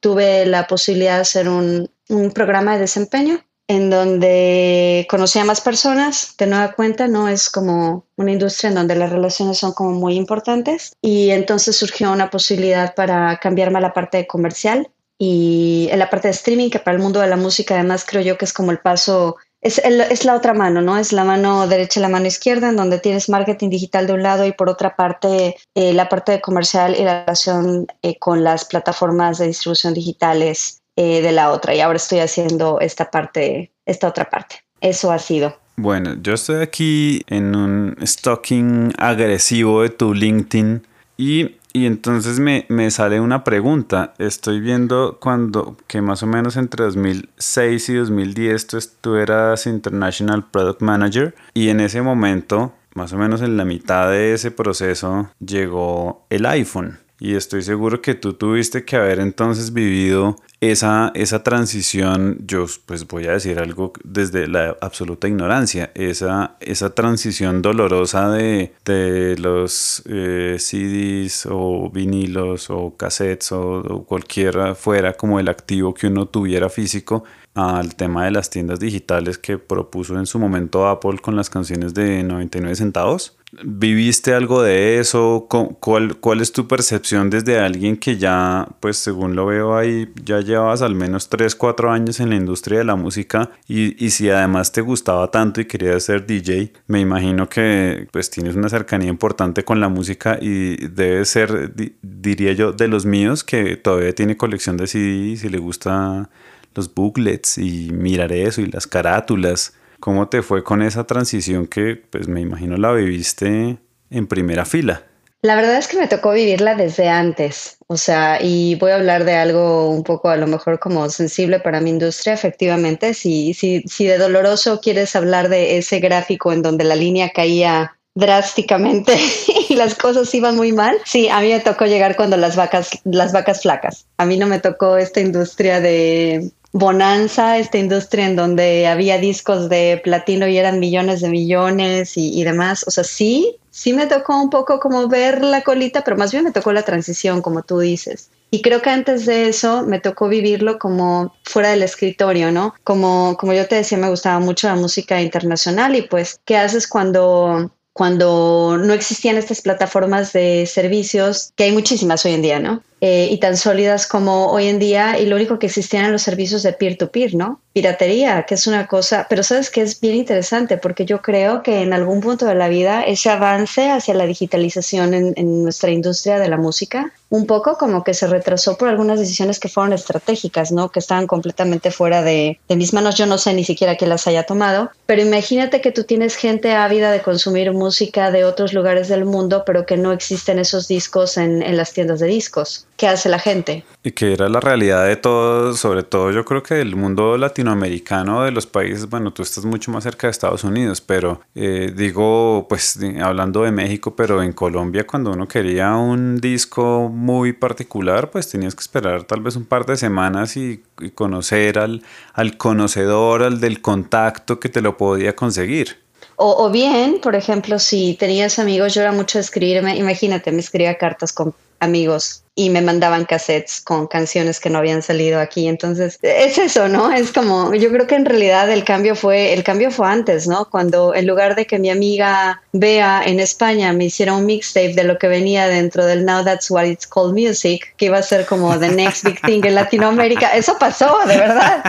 tuve 0.00 0.46
la 0.46 0.66
posibilidad 0.66 1.16
de 1.16 1.22
hacer 1.22 1.48
un, 1.48 1.90
programa 2.34 2.74
de 2.74 2.80
desempeño 2.80 3.40
en 3.70 3.88
donde 3.88 5.06
conocí 5.08 5.38
a 5.38 5.44
más 5.44 5.60
personas, 5.60 6.34
de 6.36 6.48
nueva 6.48 6.72
cuenta, 6.72 7.06
no 7.06 7.28
es 7.28 7.48
como 7.48 8.04
una 8.16 8.32
industria 8.32 8.70
en 8.70 8.74
donde 8.74 8.96
las 8.96 9.10
relaciones 9.10 9.58
son 9.58 9.74
como 9.74 9.92
muy 9.92 10.16
importantes 10.16 10.92
y 11.00 11.30
entonces 11.30 11.76
surgió 11.76 12.10
una 12.10 12.30
posibilidad 12.30 12.96
para 12.96 13.38
cambiarme 13.38 13.78
a 13.78 13.82
la 13.82 13.92
parte 13.92 14.18
de 14.18 14.26
comercial 14.26 14.90
y 15.18 15.88
en 15.92 16.00
la 16.00 16.10
parte 16.10 16.26
de 16.26 16.32
streaming, 16.32 16.70
que 16.70 16.80
para 16.80 16.96
el 16.96 17.02
mundo 17.02 17.20
de 17.20 17.28
la 17.28 17.36
música 17.36 17.74
además 17.74 18.04
creo 18.04 18.22
yo 18.22 18.36
que 18.36 18.44
es 18.44 18.52
como 18.52 18.72
el 18.72 18.80
paso 18.80 19.36
es, 19.60 19.78
es, 19.78 20.24
la 20.24 20.34
otra 20.34 20.52
mano, 20.52 20.80
¿no? 20.80 20.96
Es 20.98 21.12
la 21.12 21.22
mano 21.22 21.68
derecha 21.68 22.00
y 22.00 22.02
la 22.02 22.08
mano 22.08 22.26
izquierda, 22.26 22.70
en 22.70 22.76
donde 22.76 22.98
tienes 22.98 23.28
marketing 23.28 23.68
digital 23.68 24.06
de 24.08 24.14
un 24.14 24.22
lado 24.24 24.46
y 24.46 24.52
por 24.52 24.68
otra 24.68 24.96
parte 24.96 25.54
eh, 25.76 25.92
la 25.92 26.08
parte 26.08 26.32
de 26.32 26.40
comercial 26.40 26.96
y 26.98 27.04
la 27.04 27.20
relación 27.20 27.86
eh, 28.02 28.18
con 28.18 28.42
las 28.42 28.64
plataformas 28.64 29.38
de 29.38 29.46
distribución 29.46 29.94
digitales 29.94 30.79
eh, 31.02 31.22
de 31.22 31.32
la 31.32 31.50
otra. 31.50 31.74
Y 31.74 31.80
ahora 31.80 31.96
estoy 31.96 32.18
haciendo 32.18 32.78
esta 32.78 33.10
parte, 33.10 33.72
esta 33.86 34.06
otra 34.06 34.28
parte. 34.28 34.56
Eso 34.82 35.10
ha 35.10 35.18
sido. 35.18 35.56
Bueno, 35.76 36.16
yo 36.20 36.34
estoy 36.34 36.60
aquí 36.60 37.22
en 37.26 37.56
un 37.56 37.96
stalking 38.04 38.92
agresivo 38.98 39.80
de 39.80 39.88
tu 39.88 40.12
LinkedIn 40.12 40.86
y 41.16 41.56
Y 41.72 41.86
entonces 41.86 42.38
me, 42.38 42.66
me, 42.68 42.90
sale 42.90 43.18
una 43.18 43.44
pregunta. 43.44 44.12
Estoy 44.18 44.60
viendo 44.60 45.18
cuando 45.20 45.78
que 45.86 46.02
más 46.02 46.22
o 46.22 46.26
menos 46.26 46.56
entre 46.56 46.84
2006 46.84 47.88
y 47.88 47.94
2010 47.94 48.66
tú, 48.66 48.78
tú 49.00 49.14
eras 49.16 49.66
International 49.66 50.44
Product 50.50 50.82
Manager 50.82 51.34
y 51.54 51.70
en 51.70 51.80
ese 51.80 52.02
momento, 52.02 52.74
más 52.94 53.14
o 53.14 53.16
menos 53.16 53.40
en 53.40 53.56
la 53.56 53.64
mitad 53.64 54.10
de 54.10 54.34
ese 54.34 54.50
proceso, 54.50 55.30
llegó 55.38 56.26
el 56.28 56.44
iPhone. 56.44 56.98
Y 57.20 57.34
estoy 57.34 57.60
seguro 57.60 58.00
que 58.00 58.14
tú 58.14 58.32
tuviste 58.32 58.86
que 58.86 58.96
haber 58.96 59.20
entonces 59.20 59.74
vivido 59.74 60.36
esa, 60.62 61.12
esa 61.14 61.42
transición, 61.42 62.38
yo 62.46 62.64
pues 62.86 63.06
voy 63.06 63.26
a 63.26 63.32
decir 63.32 63.58
algo 63.58 63.92
desde 64.04 64.48
la 64.48 64.74
absoluta 64.80 65.28
ignorancia, 65.28 65.90
esa, 65.94 66.56
esa 66.60 66.94
transición 66.94 67.60
dolorosa 67.60 68.30
de, 68.30 68.72
de 68.86 69.36
los 69.38 70.02
eh, 70.06 70.56
CDs 70.58 71.46
o 71.50 71.90
vinilos 71.90 72.70
o 72.70 72.96
cassettes 72.96 73.52
o, 73.52 73.80
o 73.80 74.04
cualquiera 74.04 74.74
fuera 74.74 75.12
como 75.14 75.38
el 75.38 75.48
activo 75.48 75.92
que 75.92 76.06
uno 76.06 76.24
tuviera 76.26 76.70
físico 76.70 77.24
al 77.54 77.96
tema 77.96 78.24
de 78.24 78.30
las 78.30 78.48
tiendas 78.48 78.80
digitales 78.80 79.36
que 79.36 79.58
propuso 79.58 80.16
en 80.16 80.26
su 80.26 80.38
momento 80.38 80.88
Apple 80.88 81.18
con 81.20 81.36
las 81.36 81.50
canciones 81.50 81.92
de 81.94 82.22
99 82.22 82.76
centavos. 82.76 83.36
¿Viviste 83.64 84.32
algo 84.32 84.62
de 84.62 85.00
eso? 85.00 85.48
¿Cuál, 85.80 86.16
¿Cuál 86.18 86.40
es 86.40 86.52
tu 86.52 86.68
percepción 86.68 87.30
desde 87.30 87.58
alguien 87.58 87.96
que 87.96 88.16
ya, 88.16 88.68
pues 88.78 88.96
según 88.96 89.34
lo 89.34 89.46
veo 89.46 89.76
ahí, 89.76 90.08
ya 90.24 90.40
llevas 90.40 90.82
al 90.82 90.94
menos 90.94 91.28
3, 91.28 91.56
4 91.56 91.90
años 91.90 92.20
en 92.20 92.30
la 92.30 92.36
industria 92.36 92.78
de 92.78 92.84
la 92.84 92.94
música 92.94 93.50
y, 93.66 94.04
y 94.04 94.10
si 94.10 94.30
además 94.30 94.70
te 94.70 94.82
gustaba 94.82 95.32
tanto 95.32 95.60
y 95.60 95.64
querías 95.64 96.04
ser 96.04 96.26
DJ, 96.26 96.72
me 96.86 97.00
imagino 97.00 97.48
que 97.48 98.06
pues 98.12 98.30
tienes 98.30 98.54
una 98.54 98.68
cercanía 98.68 99.08
importante 99.08 99.64
con 99.64 99.80
la 99.80 99.88
música 99.88 100.38
y 100.40 100.76
debe 100.86 101.24
ser, 101.24 101.72
diría 102.02 102.52
yo, 102.52 102.70
de 102.70 102.86
los 102.86 103.04
míos 103.04 103.42
que 103.42 103.76
todavía 103.76 104.14
tiene 104.14 104.36
colección 104.36 104.76
de 104.76 104.86
CDs 104.86 105.42
y 105.42 105.48
le 105.48 105.58
gusta 105.58 106.30
los 106.76 106.94
booklets 106.94 107.58
y 107.58 107.90
mirar 107.90 108.32
eso 108.32 108.60
y 108.60 108.66
las 108.66 108.86
carátulas. 108.86 109.74
¿Cómo 110.00 110.28
te 110.28 110.42
fue 110.42 110.64
con 110.64 110.82
esa 110.82 111.04
transición 111.04 111.66
que 111.66 111.96
pues 111.96 112.26
me 112.26 112.40
imagino 112.40 112.76
la 112.76 112.92
viviste 112.92 113.78
en 114.10 114.26
primera 114.26 114.64
fila? 114.64 115.04
La 115.42 115.56
verdad 115.56 115.76
es 115.76 115.88
que 115.88 115.98
me 115.98 116.08
tocó 116.08 116.32
vivirla 116.32 116.74
desde 116.74 117.08
antes, 117.08 117.78
o 117.86 117.96
sea, 117.96 118.42
y 118.42 118.74
voy 118.74 118.90
a 118.90 118.96
hablar 118.96 119.24
de 119.24 119.36
algo 119.36 119.88
un 119.88 120.04
poco 120.04 120.28
a 120.28 120.36
lo 120.36 120.46
mejor 120.46 120.78
como 120.78 121.08
sensible 121.08 121.60
para 121.60 121.80
mi 121.80 121.88
industria, 121.88 122.34
efectivamente, 122.34 123.14
si, 123.14 123.54
si, 123.54 123.82
si 123.86 124.06
de 124.06 124.18
doloroso 124.18 124.80
quieres 124.80 125.16
hablar 125.16 125.48
de 125.48 125.78
ese 125.78 125.98
gráfico 125.98 126.52
en 126.52 126.60
donde 126.60 126.84
la 126.84 126.94
línea 126.94 127.30
caía 127.30 127.96
drásticamente 128.14 129.16
y 129.68 129.76
las 129.76 129.94
cosas 129.94 130.34
iban 130.34 130.56
muy 130.56 130.72
mal. 130.72 130.98
Sí, 131.06 131.28
a 131.28 131.40
mí 131.40 131.48
me 131.48 131.60
tocó 131.60 131.86
llegar 131.86 132.16
cuando 132.16 132.36
las 132.36 132.56
vacas, 132.56 132.90
las 133.04 133.32
vacas 133.32 133.62
flacas. 133.62 134.06
A 134.18 134.26
mí 134.26 134.36
no 134.36 134.46
me 134.46 134.58
tocó 134.58 134.98
esta 134.98 135.20
industria 135.20 135.80
de 135.80 136.50
bonanza, 136.72 137.58
esta 137.58 137.78
industria 137.78 138.26
en 138.26 138.36
donde 138.36 138.86
había 138.86 139.18
discos 139.18 139.68
de 139.68 140.00
platino 140.02 140.46
y 140.46 140.56
eran 140.56 140.78
millones 140.78 141.20
de 141.20 141.28
millones 141.28 142.12
y, 142.16 142.42
demás. 142.44 142.84
O 142.86 142.90
sea, 142.90 143.04
sí, 143.04 143.56
sí 143.70 143.92
me 143.92 144.06
tocó 144.06 144.40
un 144.40 144.50
poco 144.50 144.78
como 144.78 145.08
ver 145.08 145.42
la 145.42 145.62
colita, 145.62 146.04
pero 146.04 146.16
más 146.16 146.32
bien 146.32 146.44
me 146.44 146.52
tocó 146.52 146.72
la 146.72 146.82
transición, 146.82 147.42
como 147.42 147.62
tú 147.62 147.80
dices. 147.80 148.30
Y 148.52 148.62
creo 148.62 148.82
que 148.82 148.90
antes 148.90 149.26
de 149.26 149.48
eso 149.48 149.84
me 149.84 150.00
tocó 150.00 150.28
vivirlo 150.28 150.78
como 150.78 151.34
fuera 151.44 151.70
del 151.70 151.82
escritorio, 151.82 152.50
¿no? 152.50 152.74
Como, 152.84 153.36
como 153.38 153.52
yo 153.52 153.66
te 153.66 153.76
decía, 153.76 153.98
me 153.98 154.10
gustaba 154.10 154.40
mucho 154.40 154.66
la 154.66 154.74
música 154.74 155.20
internacional 155.20 155.94
y 155.94 156.02
pues, 156.02 156.40
¿qué 156.44 156.56
haces 156.56 156.88
cuando 156.88 157.70
cuando 157.92 158.78
no 158.78 158.94
existían 158.94 159.36
estas 159.36 159.60
plataformas 159.60 160.32
de 160.32 160.64
servicios, 160.66 161.52
que 161.56 161.64
hay 161.64 161.72
muchísimas 161.72 162.24
hoy 162.24 162.32
en 162.32 162.42
día, 162.42 162.58
¿no? 162.60 162.82
Eh, 163.02 163.28
y 163.30 163.38
tan 163.38 163.56
sólidas 163.56 164.06
como 164.06 164.50
hoy 164.50 164.66
en 164.66 164.78
día, 164.78 165.18
y 165.18 165.24
lo 165.24 165.36
único 165.36 165.58
que 165.58 165.66
existían 165.66 166.02
eran 166.02 166.12
los 166.12 166.20
servicios 166.20 166.62
de 166.62 166.74
peer-to-peer, 166.74 167.34
¿no? 167.34 167.62
Piratería, 167.72 168.42
que 168.42 168.54
es 168.56 168.66
una 168.66 168.88
cosa, 168.88 169.26
pero 169.30 169.42
sabes 169.42 169.70
que 169.70 169.80
es 169.80 170.00
bien 170.00 170.16
interesante 170.16 170.76
porque 170.76 171.06
yo 171.06 171.22
creo 171.22 171.62
que 171.62 171.80
en 171.80 171.94
algún 171.94 172.20
punto 172.20 172.44
de 172.44 172.56
la 172.56 172.68
vida 172.68 173.02
ese 173.02 173.30
avance 173.30 173.90
hacia 173.90 174.12
la 174.12 174.26
digitalización 174.26 175.14
en, 175.14 175.62
nuestra 175.62 175.90
industria 175.90 176.38
de 176.38 176.48
la 176.48 176.58
música, 176.58 177.12
un 177.30 177.46
poco 177.46 177.78
como 177.78 178.04
que 178.04 178.12
se 178.12 178.26
retrasó 178.26 178.76
por 178.76 178.88
algunas 178.88 179.18
decisiones 179.18 179.60
que 179.60 179.68
fueron 179.68 179.92
estratégicas, 179.94 180.70
¿no? 180.70 180.90
Que 180.90 180.98
estaban 180.98 181.26
completamente 181.26 181.90
fuera 181.92 182.22
de, 182.22 182.60
de 182.68 182.76
mis 182.76 182.92
manos, 182.92 183.14
yo 183.14 183.24
no 183.24 183.38
sé 183.38 183.54
ni 183.54 183.64
siquiera 183.64 183.96
quién 183.96 184.10
las 184.10 184.26
haya 184.26 184.42
tomado, 184.42 184.90
pero 185.06 185.22
imagínate 185.22 185.80
que 185.80 185.92
tú 185.92 186.04
tienes 186.04 186.36
gente 186.36 186.74
ávida 186.74 187.12
de 187.12 187.22
consumir 187.22 187.72
música 187.72 188.30
de 188.30 188.44
otros 188.44 188.74
lugares 188.74 189.08
del 189.08 189.24
mundo, 189.24 189.62
pero 189.64 189.86
que 189.86 189.96
no 189.96 190.12
existen 190.12 190.58
esos 190.58 190.86
discos 190.86 191.38
en, 191.38 191.62
en 191.62 191.76
las 191.78 191.92
tiendas 191.92 192.20
de 192.20 192.26
discos 192.26 192.86
qué 193.00 193.08
hace 193.08 193.30
la 193.30 193.38
gente. 193.38 193.82
Y 194.02 194.10
que 194.10 194.34
era 194.34 194.50
la 194.50 194.60
realidad 194.60 195.06
de 195.06 195.16
todos, 195.16 195.80
sobre 195.80 196.02
todo 196.02 196.30
yo 196.32 196.44
creo 196.44 196.62
que 196.62 196.74
del 196.74 196.96
mundo 196.96 197.38
latinoamericano, 197.38 198.44
de 198.44 198.50
los 198.50 198.66
países, 198.66 199.08
bueno, 199.08 199.32
tú 199.32 199.42
estás 199.42 199.64
mucho 199.64 199.90
más 199.90 200.04
cerca 200.04 200.26
de 200.26 200.32
Estados 200.32 200.64
Unidos, 200.64 201.00
pero 201.00 201.40
eh, 201.54 201.94
digo, 201.96 202.66
pues 202.68 202.98
hablando 203.22 203.62
de 203.62 203.72
México, 203.72 204.14
pero 204.14 204.42
en 204.42 204.52
Colombia 204.52 205.06
cuando 205.06 205.30
uno 205.30 205.48
quería 205.48 205.96
un 205.96 206.42
disco 206.42 207.08
muy 207.08 207.54
particular, 207.54 208.30
pues 208.30 208.50
tenías 208.50 208.74
que 208.74 208.82
esperar 208.82 209.24
tal 209.24 209.40
vez 209.40 209.56
un 209.56 209.64
par 209.64 209.86
de 209.86 209.96
semanas 209.96 210.58
y, 210.58 210.82
conocer 211.14 211.78
al, 211.78 212.02
al 212.34 212.58
conocedor, 212.58 213.42
al 213.42 213.60
del 213.60 213.80
contacto 213.80 214.60
que 214.60 214.68
te 214.68 214.82
lo 214.82 214.98
podía 214.98 215.34
conseguir. 215.34 215.96
O, 216.36 216.66
o, 216.66 216.70
bien, 216.70 217.18
por 217.22 217.34
ejemplo, 217.34 217.78
si 217.78 218.14
tenías 218.20 218.58
amigos, 218.58 218.92
yo 218.92 219.00
era 219.00 219.12
mucho 219.12 219.38
de 219.38 219.42
escribirme, 219.42 219.96
imagínate, 219.96 220.52
me 220.52 220.60
escribía 220.60 220.98
cartas 220.98 221.32
con 221.32 221.54
amigos 221.80 222.44
y 222.54 222.68
me 222.68 222.82
mandaban 222.82 223.24
cassettes 223.24 223.80
con 223.80 224.06
canciones 224.06 224.60
que 224.60 224.68
no 224.68 224.78
habían 224.78 225.00
salido 225.00 225.40
aquí. 225.40 225.66
Entonces, 225.66 226.18
es 226.20 226.58
eso, 226.58 226.88
¿no? 226.88 227.10
Es 227.10 227.32
como, 227.32 227.74
yo 227.74 227.90
creo 227.90 228.06
que 228.06 228.16
en 228.16 228.26
realidad 228.26 228.70
el 228.70 228.84
cambio 228.84 229.16
fue, 229.16 229.54
el 229.54 229.64
cambio 229.64 229.90
fue 229.90 230.06
antes, 230.08 230.46
¿no? 230.46 230.68
Cuando 230.68 231.14
en 231.14 231.26
lugar 231.26 231.54
de 231.54 231.66
que 231.66 231.78
mi 231.78 231.88
amiga 231.88 232.60
Bea 232.72 233.22
en 233.24 233.40
España 233.40 233.94
me 233.94 234.04
hiciera 234.04 234.34
un 234.34 234.44
mixtape 234.44 234.92
de 234.92 235.04
lo 235.04 235.18
que 235.18 235.28
venía 235.28 235.68
dentro 235.68 236.04
del 236.04 236.26
Now 236.26 236.44
That's 236.44 236.70
What 236.70 236.84
It's 236.84 237.06
Called 237.06 237.32
Music, 237.32 237.94
que 237.96 238.06
iba 238.06 238.18
a 238.18 238.22
ser 238.22 238.44
como 238.44 238.78
the 238.78 238.90
next 238.90 239.24
big 239.24 239.40
thing 239.40 239.64
en 239.64 239.74
Latinoamérica, 239.74 240.48
eso 240.54 240.76
pasó, 240.78 241.20
de 241.26 241.38
verdad. 241.38 241.82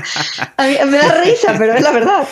A 0.55 0.67
mí, 0.67 0.77
me 0.86 0.98
da 0.98 1.21
risa, 1.21 1.53
pero 1.57 1.74
es 1.74 1.81
la 1.81 1.91
verdad. 1.91 2.27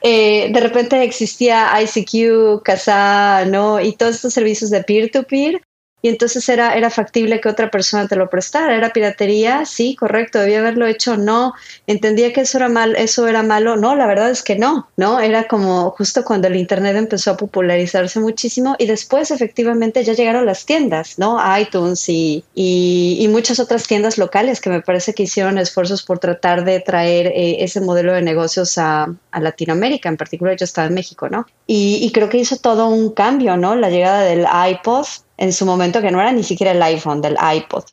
Eh, 0.00 0.48
de 0.50 0.60
repente 0.60 1.02
existía 1.02 1.70
ICQ, 1.82 2.62
Casa, 2.62 3.44
¿no? 3.44 3.80
Y 3.80 3.92
todos 3.92 4.16
estos 4.16 4.32
servicios 4.32 4.70
de 4.70 4.82
peer-to-peer 4.82 5.60
y 6.02 6.08
entonces 6.08 6.48
era, 6.48 6.74
era 6.74 6.90
factible 6.90 7.40
que 7.40 7.48
otra 7.48 7.70
persona 7.70 8.08
te 8.08 8.16
lo 8.16 8.28
prestara. 8.28 8.76
¿Era 8.76 8.92
piratería? 8.92 9.64
Sí, 9.64 9.94
correcto, 9.94 10.40
debía 10.40 10.58
haberlo 10.58 10.86
hecho. 10.88 11.16
No, 11.16 11.54
entendía 11.86 12.32
que 12.32 12.40
eso 12.40 12.58
era, 12.58 12.68
mal, 12.68 12.96
eso 12.96 13.28
era 13.28 13.44
malo. 13.44 13.76
No, 13.76 13.94
la 13.94 14.08
verdad 14.08 14.28
es 14.30 14.42
que 14.42 14.56
no, 14.56 14.88
¿no? 14.96 15.20
Era 15.20 15.46
como 15.46 15.92
justo 15.92 16.24
cuando 16.24 16.48
el 16.48 16.56
Internet 16.56 16.96
empezó 16.96 17.30
a 17.30 17.36
popularizarse 17.36 18.18
muchísimo 18.18 18.74
y 18.80 18.86
después 18.86 19.30
efectivamente 19.30 20.02
ya 20.02 20.14
llegaron 20.14 20.44
las 20.44 20.66
tiendas, 20.66 21.20
¿no? 21.20 21.38
iTunes 21.56 22.08
y, 22.08 22.44
y, 22.54 23.28
muchas 23.28 23.60
otras 23.60 23.86
tiendas 23.86 24.18
locales 24.18 24.60
que 24.60 24.70
me 24.70 24.82
parece 24.82 25.14
que 25.14 25.22
hicieron 25.22 25.56
esfuerzos 25.56 26.02
por 26.02 26.18
tratar 26.18 26.64
de 26.64 26.80
traer 26.80 27.28
eh, 27.28 27.56
ese 27.60 27.80
modelo 27.80 28.12
de 28.12 28.22
negocios 28.22 28.76
a, 28.76 29.14
a, 29.30 29.40
Latinoamérica. 29.40 30.08
En 30.08 30.16
particular 30.16 30.56
yo 30.56 30.64
estaba 30.64 30.88
en 30.88 30.94
México, 30.94 31.28
¿no? 31.28 31.46
Y, 31.66 32.00
y 32.02 32.10
creo 32.10 32.28
que 32.28 32.38
hizo 32.38 32.56
todo 32.56 32.88
un 32.88 33.10
cambio, 33.10 33.56
¿no? 33.56 33.76
La 33.76 33.88
llegada 33.88 34.22
del 34.22 34.46
iPod 34.70 35.06
en 35.36 35.52
su 35.52 35.66
momento 35.66 36.00
que 36.00 36.10
no 36.10 36.20
era 36.20 36.32
ni 36.32 36.42
siquiera 36.42 36.72
el 36.72 36.82
iPhone, 36.82 37.20
del 37.20 37.36
iPod, 37.36 37.84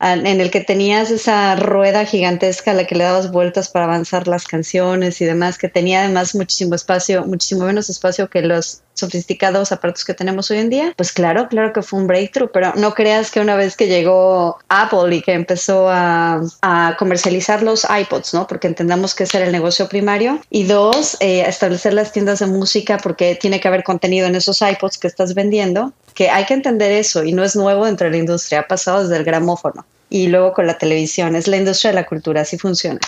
en 0.00 0.40
el 0.40 0.50
que 0.50 0.60
tenías 0.60 1.10
esa 1.10 1.56
rueda 1.56 2.04
gigantesca 2.04 2.72
a 2.72 2.74
la 2.74 2.86
que 2.86 2.94
le 2.94 3.04
dabas 3.04 3.30
vueltas 3.30 3.68
para 3.68 3.86
avanzar 3.86 4.28
las 4.28 4.46
canciones 4.46 5.20
y 5.20 5.24
demás, 5.24 5.58
que 5.58 5.68
tenía 5.68 6.00
además 6.00 6.34
muchísimo 6.34 6.74
espacio, 6.74 7.24
muchísimo 7.24 7.64
menos 7.64 7.88
espacio 7.88 8.28
que 8.28 8.42
los 8.42 8.82
sofisticados 8.96 9.72
aparatos 9.72 10.04
que 10.04 10.14
tenemos 10.14 10.50
hoy 10.50 10.58
en 10.58 10.70
día, 10.70 10.92
pues 10.96 11.12
claro, 11.12 11.48
claro 11.48 11.72
que 11.72 11.82
fue 11.82 12.00
un 12.00 12.06
breakthrough, 12.06 12.50
pero 12.52 12.72
no 12.76 12.94
creas 12.94 13.30
que 13.30 13.40
una 13.40 13.56
vez 13.56 13.76
que 13.76 13.86
llegó 13.86 14.58
Apple 14.68 15.14
y 15.14 15.22
que 15.22 15.32
empezó 15.32 15.88
a, 15.88 16.42
comercializar 16.98 17.62
los 17.62 17.86
iPods, 17.88 18.34
¿no? 18.34 18.46
Porque 18.46 18.66
entendamos 18.66 19.14
que 19.14 19.24
ese 19.24 19.36
era 19.38 19.46
el 19.46 19.52
negocio 19.52 19.88
primario. 19.88 20.40
Y 20.50 20.64
dos, 20.64 21.16
eh, 21.20 21.44
establecer 21.46 21.94
las 21.94 22.12
tiendas 22.12 22.38
de 22.38 22.46
música 22.46 22.98
porque 22.98 23.34
tiene 23.34 23.60
que 23.60 23.68
haber 23.68 23.82
contenido 23.82 24.26
en 24.26 24.34
esos 24.34 24.62
iPods 24.62 24.98
que 24.98 25.06
estás 25.06 25.34
vendiendo, 25.34 25.92
que 26.14 26.30
hay 26.30 26.44
que 26.44 26.54
entender 26.54 26.92
eso 26.92 27.24
y 27.24 27.32
no 27.32 27.44
es 27.44 27.56
nuevo 27.56 27.84
dentro 27.84 28.06
de 28.06 28.12
la 28.12 28.18
industria, 28.18 28.60
ha 28.60 28.66
pasado 28.66 29.02
desde 29.02 29.16
el 29.16 29.24
gramófono 29.24 29.84
y 30.08 30.28
luego 30.28 30.52
con 30.52 30.66
la 30.66 30.78
televisión, 30.78 31.36
es 31.36 31.48
la 31.48 31.56
industria 31.56 31.90
de 31.90 31.96
la 31.96 32.06
cultura, 32.06 32.42
así 32.42 32.58
funciona. 32.58 33.00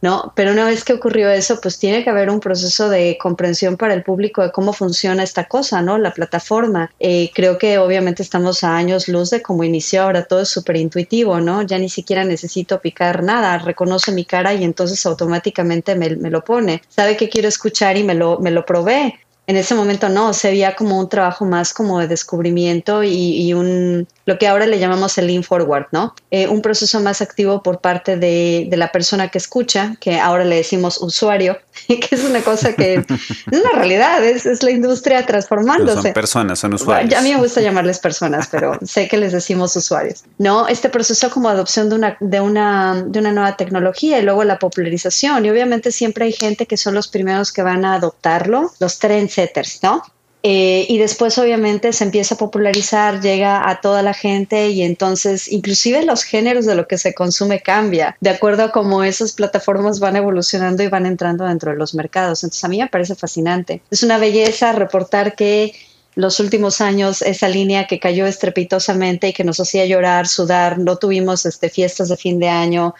¿No? 0.00 0.32
Pero 0.34 0.52
una 0.52 0.64
vez 0.64 0.84
que 0.84 0.92
ocurrió 0.92 1.30
eso, 1.30 1.60
pues 1.60 1.78
tiene 1.78 2.04
que 2.04 2.10
haber 2.10 2.30
un 2.30 2.40
proceso 2.40 2.88
de 2.88 3.18
comprensión 3.20 3.76
para 3.76 3.94
el 3.94 4.02
público 4.02 4.42
de 4.42 4.52
cómo 4.52 4.72
funciona 4.72 5.22
esta 5.22 5.44
cosa, 5.44 5.82
¿no? 5.82 5.98
La 5.98 6.12
plataforma. 6.12 6.90
Eh, 7.00 7.30
creo 7.34 7.58
que 7.58 7.78
obviamente 7.78 8.22
estamos 8.22 8.64
a 8.64 8.76
años 8.76 9.08
luz 9.08 9.30
de 9.30 9.42
cómo 9.42 9.64
inició, 9.64 10.02
ahora 10.02 10.24
todo 10.24 10.42
es 10.42 10.48
súper 10.48 10.76
intuitivo, 10.76 11.40
¿no? 11.40 11.62
Ya 11.62 11.78
ni 11.78 11.88
siquiera 11.88 12.24
necesito 12.24 12.80
picar 12.80 13.22
nada, 13.22 13.58
reconoce 13.58 14.12
mi 14.12 14.24
cara 14.24 14.54
y 14.54 14.64
entonces 14.64 15.04
automáticamente 15.06 15.94
me, 15.94 16.08
lo 16.30 16.44
pone. 16.44 16.82
Sabe 16.88 17.16
que 17.16 17.28
quiero 17.28 17.48
escuchar 17.48 17.96
y 17.96 18.04
me 18.04 18.14
lo, 18.14 18.38
me 18.38 18.50
lo 18.50 18.64
provee 18.64 19.14
en 19.48 19.56
ese 19.56 19.74
momento 19.74 20.10
no, 20.10 20.34
se 20.34 20.50
veía 20.50 20.76
como 20.76 21.00
un 21.00 21.08
trabajo 21.08 21.46
más 21.46 21.72
como 21.72 21.98
de 22.00 22.06
descubrimiento 22.06 23.02
y, 23.02 23.54
un, 23.54 24.06
lo 24.28 24.38
que 24.38 24.46
ahora 24.46 24.66
le 24.66 24.78
llamamos 24.78 25.16
el 25.16 25.26
lean 25.26 25.42
forward, 25.42 25.86
¿no? 25.90 26.14
Eh, 26.30 26.48
un 26.48 26.60
proceso 26.60 27.00
más 27.00 27.22
activo 27.22 27.62
por 27.62 27.80
parte 27.80 28.18
de, 28.18 28.68
la 28.72 28.92
persona 28.92 29.28
que 29.28 29.38
escucha, 29.38 29.96
que 30.00 30.20
ahora 30.20 30.44
le 30.44 30.56
decimos 30.56 31.00
usuario, 31.00 31.56
que 31.88 32.08
es 32.10 32.22
una 32.24 32.42
cosa 32.42 32.74
que 32.74 32.96
es 33.50 33.58
una 33.58 33.72
realidad, 33.72 34.22
es, 34.22 34.44
es 34.44 34.62
la 34.62 34.70
industria 34.70 35.24
transformándose. 35.24 36.02
son 36.02 36.12
personas, 36.12 36.58
son 36.58 36.74
usuarios. 36.74 37.18
a 37.18 37.22
mí 37.22 37.32
me 37.32 37.38
gusta 37.38 37.62
llamarles 37.62 38.00
personas, 38.00 38.48
pero 38.50 38.78
sé 38.82 39.08
que 39.08 39.16
les 39.16 39.32
decimos 39.32 39.74
usuarios, 39.74 40.24
¿no? 40.36 40.68
Este 40.68 40.90
proceso 40.90 41.30
como 41.30 41.48
adopción 41.48 41.88
de 41.88 41.94
una, 41.94 42.18
de 42.20 42.40
una, 42.42 43.02
de 43.06 43.20
una 43.20 43.32
nueva 43.32 43.56
tecnología 43.56 44.18
y 44.18 44.22
luego 44.24 44.44
la 44.44 44.58
popularización, 44.58 45.46
y 45.46 45.50
obviamente 45.50 45.90
siempre 45.90 46.26
hay 46.26 46.32
gente 46.32 46.66
que 46.66 46.76
son 46.76 46.94
los 46.94 47.08
primeros 47.08 47.50
que 47.50 47.62
van 47.62 47.86
a 47.86 47.94
adoptarlo, 47.94 48.72
los 48.78 48.98
trendsetters, 48.98 49.82
¿no? 49.82 50.02
Eh, 50.50 50.86
y 50.88 50.96
después 50.96 51.36
obviamente 51.36 51.92
se 51.92 52.04
empieza 52.04 52.34
a 52.34 52.38
popularizar, 52.38 53.20
llega 53.20 53.68
a 53.68 53.82
toda 53.82 54.00
la 54.00 54.14
gente 54.14 54.70
y 54.70 54.80
entonces 54.80 55.52
inclusive 55.52 56.02
los 56.06 56.22
géneros 56.22 56.64
de 56.64 56.74
lo 56.74 56.88
que 56.88 56.96
se 56.96 57.12
consume 57.12 57.60
cambia 57.60 58.16
de 58.22 58.30
acuerdo 58.30 58.62
a 58.62 58.72
cómo 58.72 59.04
esas 59.04 59.34
plataformas 59.34 60.00
van 60.00 60.16
evolucionando 60.16 60.82
y 60.82 60.88
van 60.88 61.04
entrando 61.04 61.44
dentro 61.44 61.72
de 61.72 61.76
los 61.76 61.94
mercados. 61.94 62.44
Entonces 62.44 62.64
a 62.64 62.68
mí 62.68 62.78
me 62.78 62.86
parece 62.86 63.14
fascinante. 63.14 63.82
Es 63.90 64.02
una 64.02 64.16
belleza 64.16 64.72
reportar 64.72 65.34
que 65.36 65.74
los 66.14 66.40
últimos 66.40 66.80
años 66.80 67.20
esa 67.20 67.50
línea 67.50 67.86
que 67.86 68.00
cayó 68.00 68.24
estrepitosamente 68.24 69.28
y 69.28 69.32
que 69.34 69.44
nos 69.44 69.60
hacía 69.60 69.84
llorar, 69.84 70.28
sudar, 70.28 70.78
no 70.78 70.96
tuvimos 70.96 71.44
este, 71.44 71.68
fiestas 71.68 72.08
de 72.08 72.16
fin 72.16 72.38
de 72.38 72.48
año, 72.48 72.94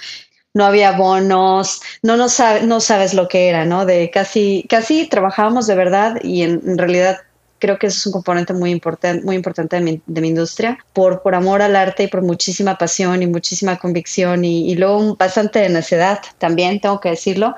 no 0.52 0.66
había 0.66 0.92
bonos, 0.92 1.80
no, 2.02 2.18
no, 2.18 2.26
no 2.66 2.80
sabes 2.80 3.14
lo 3.14 3.26
que 3.26 3.48
era, 3.48 3.64
¿no? 3.64 3.86
De 3.86 4.10
casi, 4.10 4.66
casi 4.68 5.06
trabajábamos 5.06 5.66
de 5.66 5.76
verdad 5.76 6.18
y 6.22 6.42
en 6.42 6.76
realidad 6.76 7.20
creo 7.58 7.78
que 7.78 7.88
eso 7.88 7.98
es 7.98 8.06
un 8.06 8.12
componente 8.12 8.52
muy 8.52 8.70
importante, 8.70 9.24
muy 9.24 9.36
importante 9.36 9.76
de 9.76 9.82
mi, 9.82 10.02
de 10.06 10.20
mi, 10.20 10.28
industria, 10.28 10.78
por, 10.92 11.22
por 11.22 11.34
amor 11.34 11.62
al 11.62 11.76
arte 11.76 12.04
y 12.04 12.08
por 12.08 12.22
muchísima 12.22 12.78
pasión 12.78 13.22
y 13.22 13.26
muchísima 13.26 13.76
convicción 13.76 14.44
y, 14.44 14.70
y 14.70 14.74
luego 14.76 15.16
bastante 15.16 15.58
de 15.60 15.68
necedad 15.68 16.20
también, 16.38 16.80
tengo 16.80 17.00
que 17.00 17.10
decirlo 17.10 17.54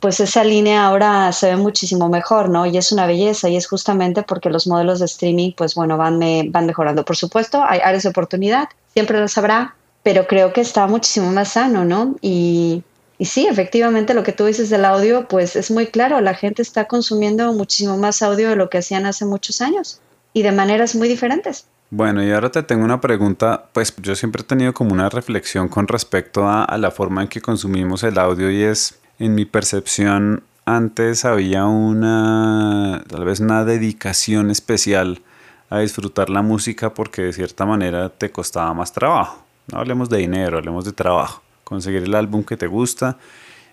pues 0.00 0.20
esa 0.20 0.44
línea 0.44 0.86
ahora 0.86 1.32
se 1.32 1.48
ve 1.50 1.56
muchísimo 1.56 2.08
mejor, 2.08 2.48
¿no? 2.50 2.66
Y 2.66 2.76
es 2.76 2.92
una 2.92 3.06
belleza 3.06 3.48
y 3.48 3.56
es 3.56 3.66
justamente 3.66 4.22
porque 4.22 4.50
los 4.50 4.66
modelos 4.66 5.00
de 5.00 5.06
streaming, 5.06 5.52
pues 5.56 5.74
bueno, 5.74 5.96
van, 5.96 6.18
me, 6.18 6.46
van 6.48 6.66
mejorando. 6.66 7.04
Por 7.04 7.16
supuesto, 7.16 7.64
hay 7.66 7.80
áreas 7.80 8.04
de 8.04 8.10
oportunidad, 8.10 8.68
siempre 8.92 9.18
las 9.18 9.36
habrá, 9.38 9.74
pero 10.02 10.26
creo 10.26 10.52
que 10.52 10.60
está 10.60 10.86
muchísimo 10.86 11.30
más 11.32 11.52
sano, 11.52 11.84
¿no? 11.84 12.16
Y, 12.20 12.84
y 13.18 13.24
sí, 13.24 13.48
efectivamente 13.48 14.14
lo 14.14 14.22
que 14.22 14.32
tú 14.32 14.44
dices 14.46 14.70
del 14.70 14.84
audio, 14.84 15.26
pues 15.26 15.56
es 15.56 15.72
muy 15.72 15.88
claro, 15.88 16.20
la 16.20 16.34
gente 16.34 16.62
está 16.62 16.86
consumiendo 16.86 17.52
muchísimo 17.52 17.98
más 17.98 18.22
audio 18.22 18.48
de 18.48 18.56
lo 18.56 18.70
que 18.70 18.78
hacían 18.78 19.06
hace 19.06 19.24
muchos 19.24 19.60
años 19.60 20.00
y 20.32 20.42
de 20.42 20.52
maneras 20.52 20.94
muy 20.94 21.08
diferentes. 21.08 21.66
Bueno, 21.90 22.22
y 22.22 22.30
ahora 22.30 22.52
te 22.52 22.62
tengo 22.62 22.84
una 22.84 23.00
pregunta, 23.00 23.64
pues 23.72 23.92
yo 23.96 24.14
siempre 24.14 24.42
he 24.42 24.44
tenido 24.44 24.72
como 24.72 24.92
una 24.92 25.08
reflexión 25.08 25.68
con 25.68 25.88
respecto 25.88 26.46
a, 26.46 26.78
la 26.78 26.92
forma 26.92 27.22
en 27.22 27.28
que 27.28 27.40
consumimos 27.40 28.04
el 28.04 28.18
audio 28.18 28.52
y 28.52 28.62
es, 28.62 29.00
en 29.18 29.34
mi 29.34 29.44
percepción, 29.46 30.44
antes 30.64 31.24
había 31.24 31.64
una, 31.64 33.02
tal 33.08 33.24
vez 33.24 33.40
una 33.40 33.64
dedicación 33.64 34.50
especial 34.52 35.22
a 35.70 35.80
disfrutar 35.80 36.30
la 36.30 36.42
música 36.42 36.94
porque 36.94 37.22
de 37.22 37.32
cierta 37.32 37.66
manera 37.66 38.10
te 38.10 38.30
costaba 38.30 38.72
más 38.74 38.92
trabajo. 38.92 39.42
No 39.72 39.78
hablemos 39.78 40.08
de 40.08 40.18
dinero, 40.18 40.58
hablemos 40.58 40.84
de 40.84 40.92
trabajo 40.92 41.42
conseguir 41.68 42.04
el 42.04 42.14
álbum 42.14 42.44
que 42.44 42.56
te 42.56 42.66
gusta. 42.66 43.18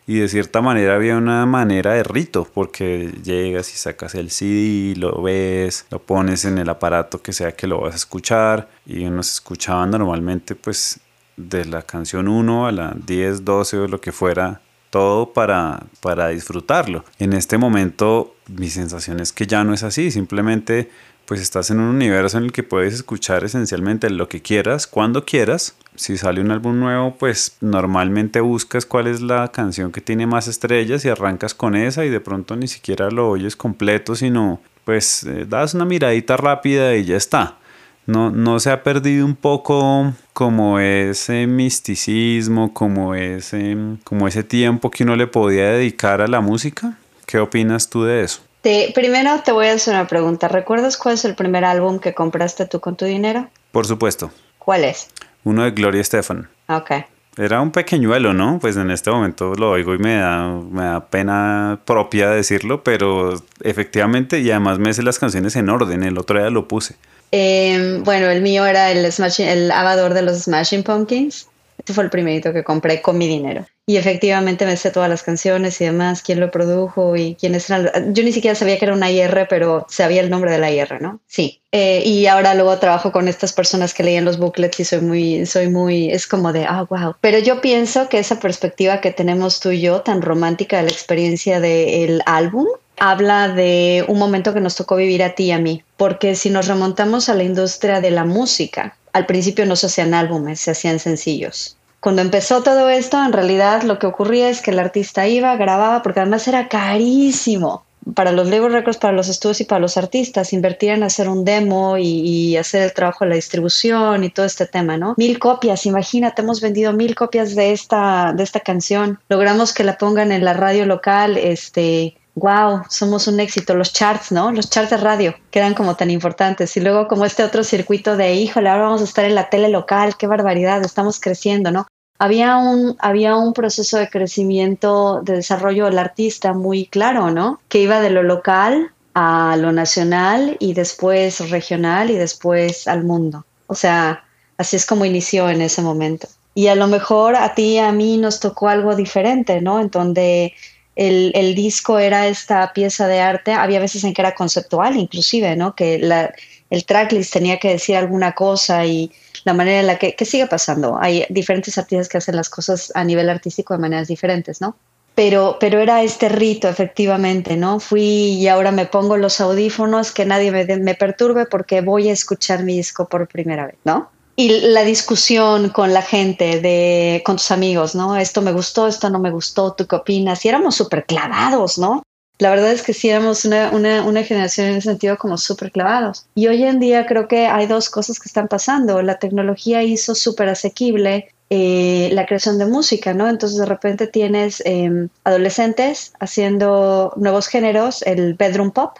Y 0.05 0.19
de 0.19 0.27
cierta 0.27 0.61
manera 0.61 0.95
había 0.95 1.17
una 1.17 1.45
manera 1.47 1.93
de 1.93 2.03
rito, 2.03 2.47
porque 2.53 3.11
llegas 3.23 3.73
y 3.73 3.77
sacas 3.77 4.13
el 4.13 4.29
CD, 4.29 4.95
lo 4.97 5.21
ves, 5.23 5.87
lo 5.89 5.99
pones 5.99 6.45
en 6.45 6.59
el 6.59 6.69
aparato 6.69 7.21
que 7.23 7.33
sea 7.33 7.53
que 7.53 7.65
lo 7.65 7.79
vas 7.81 7.93
a 7.93 7.95
escuchar. 7.95 8.67
Y 8.85 9.05
uno 9.05 9.23
se 9.23 9.33
escuchaba 9.33 9.85
normalmente 9.87 10.53
pues 10.53 10.99
de 11.37 11.65
la 11.65 11.81
canción 11.81 12.27
1 12.27 12.67
a 12.67 12.71
la 12.71 12.95
10, 13.07 13.45
12 13.45 13.77
o 13.77 13.87
lo 13.87 13.99
que 13.99 14.11
fuera, 14.11 14.61
todo 14.89 15.33
para, 15.33 15.83
para 16.01 16.27
disfrutarlo. 16.27 17.03
En 17.17 17.33
este 17.33 17.57
momento 17.57 18.35
mi 18.47 18.69
sensación 18.69 19.19
es 19.19 19.31
que 19.31 19.47
ya 19.47 19.63
no 19.63 19.73
es 19.73 19.83
así, 19.83 20.11
simplemente 20.11 20.91
pues 21.25 21.41
estás 21.41 21.71
en 21.71 21.79
un 21.79 21.95
universo 21.95 22.37
en 22.37 22.45
el 22.45 22.51
que 22.51 22.63
puedes 22.63 22.93
escuchar 22.93 23.43
esencialmente 23.43 24.09
lo 24.09 24.29
que 24.29 24.41
quieras, 24.41 24.87
cuando 24.87 25.25
quieras. 25.25 25.75
Si 25.95 26.17
sale 26.17 26.41
un 26.41 26.51
álbum 26.51 26.79
nuevo, 26.79 27.15
pues 27.17 27.57
normalmente 27.61 28.41
buscas 28.41 28.85
cuál 28.85 29.07
es 29.07 29.21
la 29.21 29.47
canción 29.51 29.91
que 29.91 30.01
tiene 30.01 30.27
más 30.27 30.47
estrellas 30.47 31.05
y 31.05 31.09
arrancas 31.09 31.53
con 31.53 31.75
esa 31.75 32.05
y 32.05 32.09
de 32.09 32.19
pronto 32.19 32.55
ni 32.55 32.67
siquiera 32.67 33.09
lo 33.09 33.29
oyes 33.29 33.55
completo, 33.55 34.15
sino 34.15 34.61
pues 34.83 35.23
eh, 35.23 35.45
das 35.47 35.73
una 35.73 35.85
miradita 35.85 36.37
rápida 36.37 36.95
y 36.95 37.05
ya 37.05 37.17
está. 37.17 37.57
No, 38.05 38.29
no 38.29 38.59
se 38.59 38.69
ha 38.69 38.83
perdido 38.83 39.25
un 39.25 39.35
poco 39.35 40.13
como 40.33 40.79
ese 40.79 41.47
misticismo, 41.47 42.71
como 42.71 43.15
ese, 43.15 43.75
como 44.03 44.27
ese 44.27 44.43
tiempo 44.43 44.91
que 44.91 45.03
uno 45.03 45.15
le 45.15 45.25
podía 45.25 45.71
dedicar 45.71 46.21
a 46.21 46.27
la 46.27 46.39
música. 46.39 46.99
¿Qué 47.25 47.39
opinas 47.39 47.89
tú 47.89 48.03
de 48.03 48.23
eso? 48.23 48.44
Primero 48.93 49.41
te 49.43 49.51
voy 49.51 49.67
a 49.67 49.73
hacer 49.73 49.93
una 49.93 50.07
pregunta. 50.07 50.47
¿Recuerdas 50.47 50.97
cuál 50.97 51.15
es 51.15 51.25
el 51.25 51.35
primer 51.35 51.65
álbum 51.65 51.99
que 51.99 52.13
compraste 52.13 52.65
tú 52.65 52.79
con 52.79 52.95
tu 52.95 53.05
dinero? 53.05 53.47
Por 53.71 53.85
supuesto. 53.85 54.31
¿Cuál 54.59 54.83
es? 54.83 55.07
Uno 55.43 55.63
de 55.63 55.71
Gloria 55.71 56.01
Estefan. 56.01 56.49
Ok. 56.67 56.91
Era 57.37 57.59
un 57.59 57.71
pequeñuelo, 57.71 58.33
¿no? 58.33 58.59
Pues 58.59 58.77
en 58.77 58.89
este 58.91 59.11
momento 59.11 59.53
lo 59.55 59.71
oigo 59.71 59.93
y 59.93 59.97
me 59.97 60.15
da, 60.15 60.47
me 60.47 60.83
da 60.83 61.05
pena 61.07 61.79
propia 61.83 62.29
decirlo, 62.29 62.83
pero 62.83 63.33
efectivamente, 63.61 64.39
y 64.39 64.49
además 64.51 64.79
me 64.79 64.93
sé 64.93 65.03
las 65.03 65.19
canciones 65.19 65.55
en 65.57 65.69
orden, 65.69 66.03
el 66.03 66.17
otro 66.17 66.39
día 66.39 66.49
lo 66.49 66.67
puse. 66.67 66.95
Em, 67.31 68.03
bueno, 68.03 68.27
el 68.27 68.41
mío 68.41 68.65
era 68.65 68.91
el, 68.91 69.05
el 69.39 69.71
avador 69.71 70.13
de 70.13 70.21
los 70.21 70.43
Smashing 70.43 70.83
Pumpkins. 70.83 71.49
Este 71.85 71.93
fue 71.93 72.03
el 72.05 72.09
primerito 72.09 72.51
que 72.51 72.63
compré 72.63 72.99
con 73.03 73.15
mi 73.15 73.27
dinero. 73.27 73.63
Y 73.85 73.97
efectivamente 73.97 74.65
me 74.65 74.75
sé 74.75 74.89
todas 74.89 75.07
las 75.07 75.21
canciones 75.21 75.79
y 75.79 75.85
demás, 75.85 76.23
quién 76.23 76.39
lo 76.39 76.49
produjo 76.49 77.15
y 77.15 77.35
quiénes 77.35 77.69
eran. 77.69 78.11
Yo 78.11 78.23
ni 78.23 78.31
siquiera 78.31 78.55
sabía 78.55 78.79
que 78.79 78.85
era 78.85 78.95
una 78.95 79.11
IR, 79.11 79.45
pero 79.47 79.85
sabía 79.87 80.21
el 80.21 80.31
nombre 80.31 80.49
de 80.49 80.57
la 80.57 80.71
IR, 80.71 80.99
¿no? 80.99 81.19
Sí. 81.27 81.61
Eh, 81.71 82.01
y 82.03 82.25
ahora 82.25 82.55
luego 82.55 82.79
trabajo 82.79 83.11
con 83.11 83.27
estas 83.27 83.53
personas 83.53 83.93
que 83.93 84.01
leían 84.01 84.25
los 84.25 84.39
booklets 84.39 84.79
y 84.79 84.85
soy 84.85 85.01
muy, 85.01 85.45
soy 85.45 85.69
muy, 85.69 86.09
es 86.09 86.25
como 86.25 86.51
de, 86.51 86.65
ah, 86.65 86.87
wow. 86.89 87.17
Pero 87.21 87.37
yo 87.37 87.61
pienso 87.61 88.09
que 88.09 88.17
esa 88.17 88.39
perspectiva 88.39 88.99
que 88.99 89.11
tenemos 89.11 89.59
tú 89.59 89.69
y 89.69 89.81
yo, 89.81 90.01
tan 90.01 90.23
romántica 90.23 90.77
de 90.77 90.83
la 90.85 90.89
experiencia 90.89 91.59
del 91.59 92.23
álbum, 92.25 92.65
habla 92.97 93.49
de 93.49 94.03
un 94.07 94.17
momento 94.17 94.55
que 94.55 94.61
nos 94.61 94.75
tocó 94.75 94.95
vivir 94.95 95.21
a 95.21 95.35
ti 95.35 95.43
y 95.43 95.51
a 95.51 95.59
mí. 95.59 95.83
Porque 95.97 96.33
si 96.33 96.49
nos 96.49 96.67
remontamos 96.67 97.29
a 97.29 97.35
la 97.35 97.43
industria 97.43 98.01
de 98.01 98.09
la 98.09 98.25
música, 98.25 98.97
al 99.15 99.25
principio 99.25 99.65
no 99.65 99.75
se 99.75 99.87
hacían 99.87 100.13
álbumes, 100.13 100.59
se 100.59 100.71
hacían 100.71 100.99
sencillos 100.99 101.77
cuando 102.05 102.21
empezó 102.21 102.61
todo 102.61 102.87
esto, 102.91 103.17
en 103.17 103.33
realidad 103.33 103.81
lo 103.81 103.97
que 103.97 104.05
ocurría 104.05 104.47
es 104.49 104.61
que 104.61 104.69
el 104.69 104.77
artista 104.77 105.27
iba, 105.27 105.55
grababa, 105.55 106.03
porque 106.03 106.19
además 106.19 106.47
era 106.47 106.67
carísimo 106.67 107.83
para 108.13 108.31
los 108.31 108.47
label 108.47 108.71
records, 108.71 108.99
para 108.99 109.15
los 109.15 109.27
estudios 109.27 109.61
y 109.61 109.65
para 109.65 109.79
los 109.79 109.97
artistas, 109.97 110.53
invertir 110.53 110.91
en 110.91 111.01
hacer 111.01 111.27
un 111.27 111.43
demo 111.43 111.97
y, 111.97 112.55
hacer 112.57 112.83
el 112.83 112.93
trabajo 112.93 113.25
de 113.25 113.29
la 113.29 113.35
distribución 113.37 114.23
y 114.23 114.29
todo 114.29 114.45
este 114.45 114.67
tema, 114.67 114.97
¿no? 114.97 115.15
Mil 115.17 115.39
copias, 115.39 115.87
imagínate, 115.87 116.43
hemos 116.43 116.61
vendido 116.61 116.93
mil 116.93 117.15
copias 117.15 117.55
de 117.55 117.71
esta, 117.71 118.33
de 118.33 118.43
esta 118.43 118.59
canción. 118.59 119.19
Logramos 119.27 119.73
que 119.73 119.83
la 119.83 119.97
pongan 119.97 120.31
en 120.31 120.45
la 120.45 120.53
radio 120.53 120.85
local, 120.85 121.37
este, 121.37 122.15
wow, 122.35 122.83
somos 122.89 123.27
un 123.27 123.39
éxito, 123.39 123.75
los 123.75 123.93
charts, 123.93 124.31
¿no? 124.31 124.51
Los 124.51 124.69
charts 124.69 124.91
de 124.91 124.97
radio, 124.97 125.35
que 125.51 125.59
eran 125.59 125.73
como 125.73 125.95
tan 125.95 126.11
importantes. 126.11 126.75
Y 126.77 126.81
luego 126.81 127.07
como 127.07 127.25
este 127.25 127.43
otro 127.43 127.63
circuito 127.63 128.17
de, 128.17 128.35
híjole, 128.35 128.69
ahora 128.69 128.83
vamos 128.83 129.01
a 129.01 129.05
estar 129.05 129.25
en 129.25 129.35
la 129.35 129.49
tele 129.49 129.69
local, 129.69 130.15
qué 130.17 130.27
barbaridad, 130.27 130.83
estamos 130.83 131.19
creciendo, 131.19 131.71
¿no? 131.71 131.87
había 132.17 132.57
un, 132.57 132.95
había 132.99 133.35
un 133.35 133.53
proceso 133.53 133.97
de 133.97 134.09
crecimiento, 134.09 135.21
de 135.21 135.33
desarrollo 135.33 135.85
del 135.85 135.99
artista 135.99 136.53
muy 136.53 136.85
claro, 136.85 137.31
¿no? 137.31 137.59
Que 137.67 137.79
iba 137.79 137.99
de 137.99 138.09
lo 138.09 138.23
local 138.23 138.91
a 139.13 139.55
lo 139.57 139.71
nacional 139.71 140.57
y 140.59 140.73
después 140.73 141.49
regional 141.49 142.09
y 142.11 142.15
después 142.15 142.87
al 142.87 143.03
mundo. 143.03 143.45
O 143.67 143.75
sea, 143.75 144.23
así 144.57 144.75
es 144.75 144.85
como 144.85 145.05
inició 145.05 145.49
en 145.49 145.61
ese 145.61 145.81
momento. 145.81 146.27
Y 146.53 146.67
a 146.67 146.75
lo 146.75 146.87
mejor 146.87 147.35
a 147.35 147.53
ti 147.53 147.73
y 147.73 147.77
a 147.79 147.91
mí 147.91 148.17
nos 148.17 148.39
tocó 148.39 148.69
algo 148.69 148.95
diferente, 148.95 149.59
¿no? 149.59 149.79
En 149.79 149.89
donde 149.89 150.53
el, 150.95 151.31
el, 151.35 151.55
disco 151.55 151.99
era 151.99 152.27
esta 152.27 152.71
pieza 152.73 153.07
de 153.07 153.19
arte, 153.19 153.53
había 153.53 153.79
veces 153.79 154.03
en 154.03 154.13
que 154.13 154.21
era 154.21 154.35
conceptual 154.35 154.95
inclusive, 154.95 155.55
¿no? 155.55 155.75
Que 155.75 155.99
la, 155.99 156.33
el 156.69 156.85
tracklist 156.85 157.33
tenía 157.33 157.59
que 157.59 157.69
decir 157.69 157.95
alguna 157.95 158.33
cosa 158.33 158.85
y 158.85 159.11
la 159.43 159.53
manera 159.53 159.79
en 159.79 159.87
la 159.87 159.97
que, 159.97 160.15
que 160.15 160.25
sigue 160.25 160.47
pasando. 160.47 160.97
Hay 160.99 161.25
diferentes 161.29 161.77
artistas 161.77 162.09
que 162.09 162.17
hacen 162.17 162.35
las 162.35 162.49
cosas 162.49 162.91
a 162.95 163.03
nivel 163.03 163.29
artístico 163.29 163.73
de 163.73 163.79
maneras 163.79 164.07
diferentes, 164.07 164.61
¿no? 164.61 164.75
Pero, 165.13 165.57
pero 165.61 165.79
era 165.79 166.03
este 166.03 166.27
rito, 166.27 166.67
efectivamente, 166.67 167.55
¿no? 167.55 167.79
Fui 167.79 168.01
y 168.01 168.47
ahora 168.49 168.71
me 168.71 168.85
pongo 168.85 169.15
los 169.15 169.39
audífonos, 169.39 170.11
que 170.11 170.25
nadie 170.25 170.51
me, 170.51 170.65
me 170.77 170.95
perturbe 170.95 171.45
porque 171.45 171.79
voy 171.79 172.09
a 172.09 172.13
escuchar 172.13 172.63
mi 172.63 172.75
disco 172.75 173.07
por 173.07 173.27
primera 173.27 173.67
vez, 173.67 173.77
¿no? 173.85 174.09
Y 174.35 174.49
la 174.61 174.83
discusión 174.83 175.69
con 175.69 175.93
la 175.93 176.01
gente, 176.01 176.59
de, 176.59 177.21
con 177.25 177.37
tus 177.37 177.51
amigos, 177.51 177.95
¿no? 177.95 178.17
Esto 178.17 178.41
me 178.41 178.51
gustó, 178.51 178.87
esto 178.87 179.09
no 179.09 179.19
me 179.19 179.31
gustó, 179.31 179.73
¿tú 179.73 179.87
qué 179.87 179.95
opinas? 179.95 180.43
Y 180.43 180.49
éramos 180.49 180.75
súper 180.75 181.05
clavados, 181.05 181.77
¿no? 181.77 182.03
La 182.37 182.49
verdad 182.49 182.73
es 182.73 182.81
que 182.81 182.93
sí 182.93 183.09
éramos 183.09 183.45
una, 183.45 183.71
una, 183.71 184.03
una 184.03 184.23
generación 184.23 184.67
en 184.67 184.75
ese 184.75 184.89
sentido 184.89 185.17
como 185.17 185.37
súper 185.37 185.71
clavados. 185.71 186.25
Y 186.35 186.47
hoy 186.47 186.63
en 186.63 186.81
día 186.81 187.05
creo 187.05 187.29
que 187.29 187.47
hay 187.47 187.65
dos 187.65 187.89
cosas 187.89 188.19
que 188.19 188.27
están 188.27 188.49
pasando. 188.49 189.01
La 189.01 189.19
tecnología 189.19 189.83
hizo 189.83 190.15
súper 190.15 190.49
asequible 190.49 191.29
eh, 191.49 192.09
la 192.11 192.25
creación 192.25 192.57
de 192.57 192.65
música, 192.65 193.13
¿no? 193.13 193.29
Entonces 193.29 193.59
de 193.59 193.65
repente 193.65 194.07
tienes 194.07 194.63
em, 194.65 195.09
adolescentes 195.23 196.11
haciendo 196.19 197.13
nuevos 197.17 197.47
géneros, 197.47 198.01
el 198.01 198.33
bedroom 198.33 198.71
pop. 198.71 198.97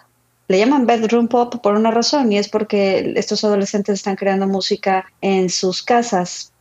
Le 0.47 0.59
llaman 0.59 0.85
bedroom 0.85 1.27
pop 1.27 1.55
por 1.61 1.75
una 1.75 1.91
razón 1.91 2.31
y 2.31 2.37
es 2.37 2.49
porque 2.49 3.13
estos 3.15 3.43
adolescentes 3.43 3.95
están 3.95 4.15
creando 4.15 4.47
música 4.47 5.05
en 5.21 5.49
sus 5.49 5.81
casas. 5.81 6.51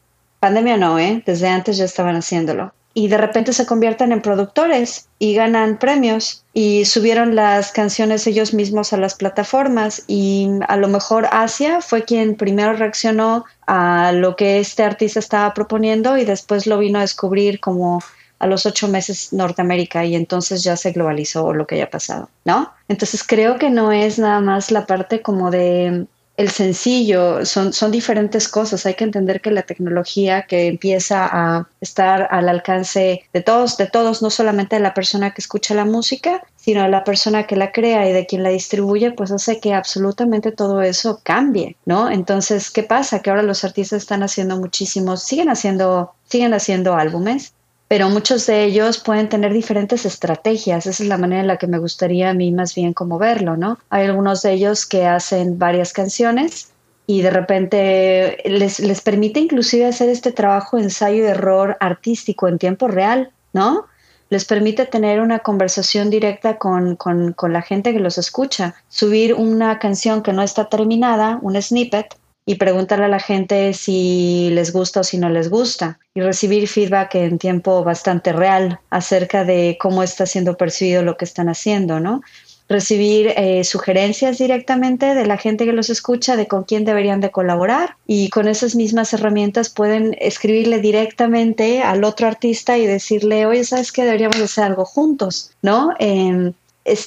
Pandemia 0.40 0.76
no, 0.76 0.98
¿eh? 0.98 1.22
Desde 1.26 1.48
antes 1.48 1.76
ya 1.76 1.84
estaban 1.84 2.16
haciéndolo 2.16 2.72
y 2.94 3.08
de 3.08 3.18
repente 3.18 3.52
se 3.52 3.66
convierten 3.66 4.12
en 4.12 4.22
productores 4.22 5.08
y 5.18 5.34
ganan 5.34 5.78
premios 5.78 6.44
y 6.54 6.84
subieron 6.84 7.34
las 7.34 7.72
canciones 7.72 8.26
ellos 8.28 8.54
mismos 8.54 8.92
a 8.92 8.96
las 8.96 9.16
plataformas 9.16 10.04
y 10.06 10.48
a 10.68 10.76
lo 10.76 10.86
mejor 10.86 11.26
Asia 11.32 11.80
fue 11.80 12.04
quien 12.04 12.36
primero 12.36 12.72
reaccionó 12.74 13.44
a 13.66 14.12
lo 14.12 14.36
que 14.36 14.60
este 14.60 14.84
artista 14.84 15.18
estaba 15.18 15.52
proponiendo 15.54 16.16
y 16.16 16.24
después 16.24 16.68
lo 16.68 16.78
vino 16.78 17.00
a 17.00 17.02
descubrir 17.02 17.58
como 17.58 18.00
a 18.38 18.46
los 18.46 18.66
ocho 18.66 18.88
meses 18.88 19.32
Norteamérica 19.32 20.04
y 20.04 20.14
entonces 20.14 20.62
ya 20.62 20.76
se 20.76 20.92
globalizó 20.92 21.52
lo 21.52 21.66
que 21.66 21.76
haya 21.76 21.90
pasado, 21.90 22.28
¿no? 22.44 22.72
Entonces 22.88 23.24
creo 23.24 23.58
que 23.58 23.70
no 23.70 23.92
es 23.92 24.18
nada 24.18 24.40
más 24.40 24.70
la 24.70 24.86
parte 24.86 25.22
como 25.22 25.50
de 25.50 26.06
el 26.36 26.50
sencillo, 26.50 27.46
son, 27.46 27.72
son 27.72 27.92
diferentes 27.92 28.48
cosas. 28.48 28.86
Hay 28.86 28.94
que 28.94 29.04
entender 29.04 29.40
que 29.40 29.50
la 29.50 29.62
tecnología 29.62 30.46
que 30.46 30.66
empieza 30.66 31.28
a 31.30 31.68
estar 31.80 32.28
al 32.30 32.48
alcance 32.48 33.22
de 33.32 33.40
todos, 33.40 33.76
de 33.76 33.86
todos, 33.86 34.20
no 34.20 34.30
solamente 34.30 34.76
de 34.76 34.82
la 34.82 34.94
persona 34.94 35.32
que 35.32 35.40
escucha 35.40 35.74
la 35.74 35.84
música, 35.84 36.42
sino 36.56 36.82
de 36.82 36.88
la 36.88 37.04
persona 37.04 37.46
que 37.46 37.56
la 37.56 37.70
crea 37.70 38.08
y 38.08 38.12
de 38.12 38.26
quien 38.26 38.42
la 38.42 38.48
distribuye, 38.48 39.12
pues 39.12 39.30
hace 39.30 39.60
que 39.60 39.74
absolutamente 39.74 40.50
todo 40.50 40.82
eso 40.82 41.20
cambie, 41.22 41.76
¿no? 41.84 42.10
Entonces, 42.10 42.70
¿qué 42.70 42.82
pasa? 42.82 43.20
Que 43.20 43.30
ahora 43.30 43.42
los 43.42 43.62
artistas 43.64 44.02
están 44.02 44.22
haciendo 44.24 44.56
muchísimos, 44.56 45.22
siguen 45.22 45.50
haciendo, 45.50 46.14
siguen 46.28 46.52
haciendo 46.52 46.94
álbumes, 46.96 47.54
pero 47.88 48.08
muchos 48.08 48.46
de 48.46 48.64
ellos 48.64 48.98
pueden 48.98 49.28
tener 49.28 49.52
diferentes 49.52 50.06
estrategias. 50.06 50.86
Esa 50.86 51.02
es 51.02 51.08
la 51.08 51.18
manera 51.18 51.42
en 51.42 51.46
la 51.46 51.58
que 51.58 51.66
me 51.66 51.78
gustaría 51.78 52.30
a 52.30 52.34
mí 52.34 52.50
más 52.50 52.74
bien 52.74 52.92
como 52.92 53.18
verlo, 53.18 53.56
¿no? 53.56 53.78
Hay 53.90 54.06
algunos 54.06 54.42
de 54.42 54.52
ellos 54.52 54.86
que 54.86 55.06
hacen 55.06 55.58
varias 55.58 55.92
canciones 55.92 56.70
y 57.06 57.20
de 57.20 57.30
repente 57.30 58.38
les, 58.44 58.80
les 58.80 59.00
permite 59.02 59.40
inclusive 59.40 59.86
hacer 59.86 60.08
este 60.08 60.32
trabajo 60.32 60.78
ensayo 60.78 61.24
y 61.24 61.26
error 61.26 61.76
artístico 61.80 62.48
en 62.48 62.58
tiempo 62.58 62.88
real, 62.88 63.30
¿no? 63.52 63.86
Les 64.30 64.46
permite 64.46 64.86
tener 64.86 65.20
una 65.20 65.40
conversación 65.40 66.08
directa 66.08 66.56
con, 66.56 66.96
con, 66.96 67.34
con 67.34 67.52
la 67.52 67.60
gente 67.60 67.92
que 67.92 68.00
los 68.00 68.16
escucha, 68.16 68.74
subir 68.88 69.34
una 69.34 69.78
canción 69.78 70.22
que 70.22 70.32
no 70.32 70.42
está 70.42 70.70
terminada, 70.70 71.38
un 71.42 71.60
snippet, 71.60 72.16
y 72.46 72.56
preguntarle 72.56 73.06
a 73.06 73.08
la 73.08 73.20
gente 73.20 73.72
si 73.72 74.50
les 74.52 74.72
gusta 74.72 75.00
o 75.00 75.04
si 75.04 75.18
no 75.18 75.30
les 75.30 75.48
gusta 75.48 75.98
y 76.14 76.20
recibir 76.20 76.68
feedback 76.68 77.14
en 77.14 77.38
tiempo 77.38 77.82
bastante 77.84 78.32
real 78.32 78.80
acerca 78.90 79.44
de 79.44 79.78
cómo 79.80 80.02
está 80.02 80.26
siendo 80.26 80.56
percibido 80.56 81.02
lo 81.02 81.16
que 81.16 81.24
están 81.24 81.48
haciendo, 81.48 82.00
¿no? 82.00 82.20
Recibir 82.66 83.32
eh, 83.36 83.62
sugerencias 83.64 84.38
directamente 84.38 85.14
de 85.14 85.26
la 85.26 85.36
gente 85.36 85.66
que 85.66 85.72
los 85.72 85.90
escucha 85.90 86.36
de 86.36 86.46
con 86.46 86.64
quién 86.64 86.84
deberían 86.84 87.20
de 87.20 87.30
colaborar 87.30 87.96
y 88.06 88.30
con 88.30 88.48
esas 88.48 88.74
mismas 88.74 89.12
herramientas 89.12 89.68
pueden 89.68 90.16
escribirle 90.18 90.80
directamente 90.80 91.82
al 91.82 92.04
otro 92.04 92.26
artista 92.26 92.78
y 92.78 92.86
decirle, 92.86 93.44
oye, 93.44 93.64
¿sabes 93.64 93.92
qué? 93.92 94.04
Deberíamos 94.04 94.40
hacer 94.40 94.64
algo 94.64 94.86
juntos, 94.86 95.50
¿no? 95.60 95.92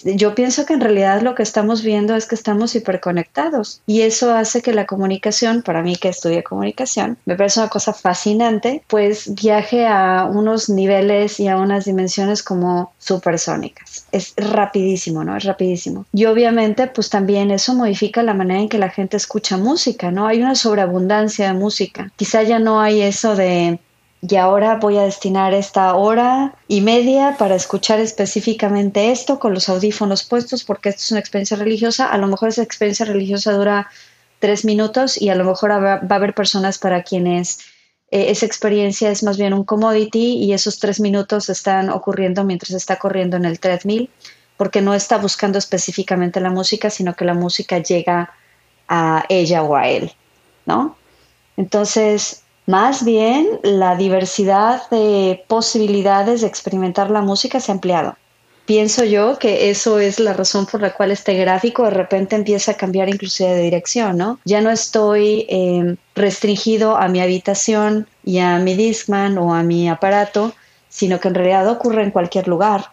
Yo 0.03 0.33
pienso 0.33 0.65
que 0.65 0.73
en 0.73 0.81
realidad 0.81 1.21
lo 1.21 1.35
que 1.35 1.43
estamos 1.43 1.83
viendo 1.83 2.15
es 2.15 2.25
que 2.25 2.35
estamos 2.35 2.75
hiperconectados 2.75 3.81
y 3.85 4.01
eso 4.01 4.33
hace 4.33 4.61
que 4.61 4.73
la 4.73 4.87
comunicación, 4.87 5.61
para 5.61 5.83
mí 5.83 5.95
que 5.95 6.09
estudia 6.09 6.43
comunicación, 6.43 7.17
me 7.25 7.35
parece 7.35 7.59
una 7.59 7.69
cosa 7.69 7.93
fascinante, 7.93 8.83
pues 8.87 9.35
viaje 9.35 9.85
a 9.85 10.25
unos 10.25 10.69
niveles 10.69 11.39
y 11.39 11.47
a 11.47 11.57
unas 11.57 11.85
dimensiones 11.85 12.41
como 12.41 12.93
supersónicas. 12.97 14.07
Es 14.11 14.33
rapidísimo, 14.35 15.23
¿no? 15.23 15.37
Es 15.37 15.43
rapidísimo. 15.43 16.05
Y 16.11 16.25
obviamente, 16.25 16.87
pues 16.87 17.09
también 17.09 17.51
eso 17.51 17.75
modifica 17.75 18.23
la 18.23 18.33
manera 18.33 18.61
en 18.61 18.69
que 18.69 18.79
la 18.79 18.89
gente 18.89 19.17
escucha 19.17 19.57
música, 19.57 20.11
¿no? 20.11 20.27
Hay 20.27 20.41
una 20.41 20.55
sobreabundancia 20.55 21.47
de 21.47 21.53
música. 21.53 22.11
Quizá 22.15 22.43
ya 22.43 22.59
no 22.59 22.81
hay 22.81 23.01
eso 23.01 23.35
de 23.35 23.79
y 24.21 24.35
ahora 24.35 24.75
voy 24.75 24.97
a 24.97 25.03
destinar 25.03 25.53
esta 25.53 25.93
hora 25.95 26.55
y 26.67 26.81
media 26.81 27.35
para 27.37 27.55
escuchar 27.55 27.99
específicamente 27.99 29.11
esto 29.11 29.37
con 29.39 29.53
los 29.53 29.69
audífonos 29.69 30.23
puestos 30.23 30.63
porque 30.63 30.89
esto 30.89 31.01
es 31.01 31.11
una 31.11 31.19
experiencia 31.19 31.57
religiosa. 31.57 32.07
A 32.07 32.17
lo 32.17 32.27
mejor 32.27 32.49
esa 32.49 32.63
experiencia 32.63 33.05
religiosa 33.05 33.53
dura 33.53 33.89
tres 34.39 34.65
minutos 34.65 35.21
y 35.21 35.29
a 35.29 35.35
lo 35.35 35.43
mejor 35.43 35.71
va 35.71 35.93
a 35.93 36.15
haber 36.15 36.33
personas 36.33 36.79
para 36.79 37.03
quienes 37.03 37.59
eh, 38.09 38.31
esa 38.31 38.45
experiencia 38.45 39.11
es 39.11 39.21
más 39.21 39.37
bien 39.37 39.53
un 39.53 39.63
commodity 39.63 40.37
y 40.37 40.53
esos 40.53 40.79
tres 40.79 40.99
minutos 40.99 41.49
están 41.49 41.89
ocurriendo 41.89 42.43
mientras 42.43 42.71
está 42.71 42.97
corriendo 42.97 43.37
en 43.37 43.45
el 43.45 43.59
treadmill 43.59 44.09
porque 44.57 44.81
no 44.81 44.95
está 44.95 45.17
buscando 45.19 45.59
específicamente 45.59 46.39
la 46.39 46.49
música, 46.49 46.89
sino 46.89 47.15
que 47.15 47.25
la 47.25 47.35
música 47.35 47.77
llega 47.77 48.33
a 48.87 49.25
ella 49.29 49.61
o 49.61 49.75
a 49.75 49.87
él, 49.87 50.11
¿no? 50.65 50.97
Entonces, 51.57 52.43
más 52.67 53.05
bien, 53.05 53.59
la 53.63 53.95
diversidad 53.95 54.89
de 54.89 55.43
posibilidades 55.47 56.41
de 56.41 56.47
experimentar 56.47 57.09
la 57.09 57.21
música 57.21 57.61
se 57.61 57.71
ha 57.71 57.75
ampliado. 57.75 58.17
Pienso 58.65 59.05
yo 59.05 59.39
que 59.39 59.69
eso 59.69 59.99
es 59.99 60.19
la 60.19 60.33
razón 60.33 60.65
por 60.65 60.81
la 60.81 60.93
cual 60.93 61.11
este 61.11 61.35
gráfico 61.35 61.85
de 61.85 61.91
repente 61.91 62.35
empieza 62.35 62.73
a 62.73 62.73
cambiar 62.73 63.07
inclusive 63.07 63.51
de 63.51 63.61
dirección, 63.61 64.17
¿no? 64.17 64.39
Ya 64.43 64.59
no 64.59 64.69
estoy 64.69 65.45
em, 65.47 65.95
restringido 66.13 66.97
a 66.97 67.07
mi 67.07 67.21
habitación 67.21 68.05
y 68.25 68.39
a 68.39 68.59
mi 68.59 68.75
Discman 68.75 69.37
o 69.37 69.55
a 69.55 69.63
mi 69.63 69.87
aparato, 69.87 70.53
sino 70.89 71.21
que 71.21 71.29
en 71.29 71.35
realidad 71.35 71.69
ocurre 71.69 72.03
en 72.03 72.11
cualquier 72.11 72.49
lugar. 72.49 72.91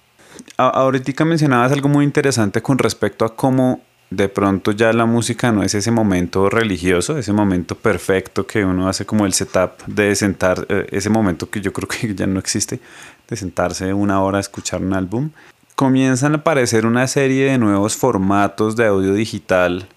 Ahorita 0.57 1.25
mencionabas 1.25 1.73
algo 1.73 1.89
muy 1.89 2.05
interesante 2.05 2.63
con 2.63 2.79
respecto 2.79 3.25
a 3.25 3.35
cómo 3.35 3.81
de 4.17 4.29
pronto 4.29 4.73
ya 4.73 4.93
la 4.93 5.07
música 5.07 5.51
no 5.51 5.63
es 5.63 5.75
ese 5.75 5.91
momento 5.91 6.49
religioso, 6.49 7.19
ese 7.19 7.33
momento 7.33 7.75
perfecto 7.75 8.47
que 8.47 8.65
uno 8.65 8.89
hace 8.89 9.05
como 9.05 9.27
el 9.27 9.33
setup 9.33 9.85
de 9.87 10.15
sentar, 10.15 10.67
eh, 10.69 10.87
ese 10.91 11.11
momento 11.11 11.51
que 11.51 11.61
yo 11.61 11.73
creo 11.73 11.89
que 11.89 12.15
ya 12.15 12.27
no 12.27 12.39
existe, 12.39 12.81
de 13.29 13.37
sentarse 13.37 13.93
una 13.93 14.23
hora 14.23 14.39
a 14.39 14.41
escuchar 14.41 14.83
un 14.83 14.95
álbum. 14.95 15.31
Comienzan 15.75 16.33
a 16.33 16.39
aparecer 16.39 16.87
una 16.87 17.07
serie 17.09 17.51
de 17.51 17.59
nuevos 17.59 17.97
formatos 17.97 18.77
de 18.77 18.87
audio 18.87 19.15
digital 19.15 19.89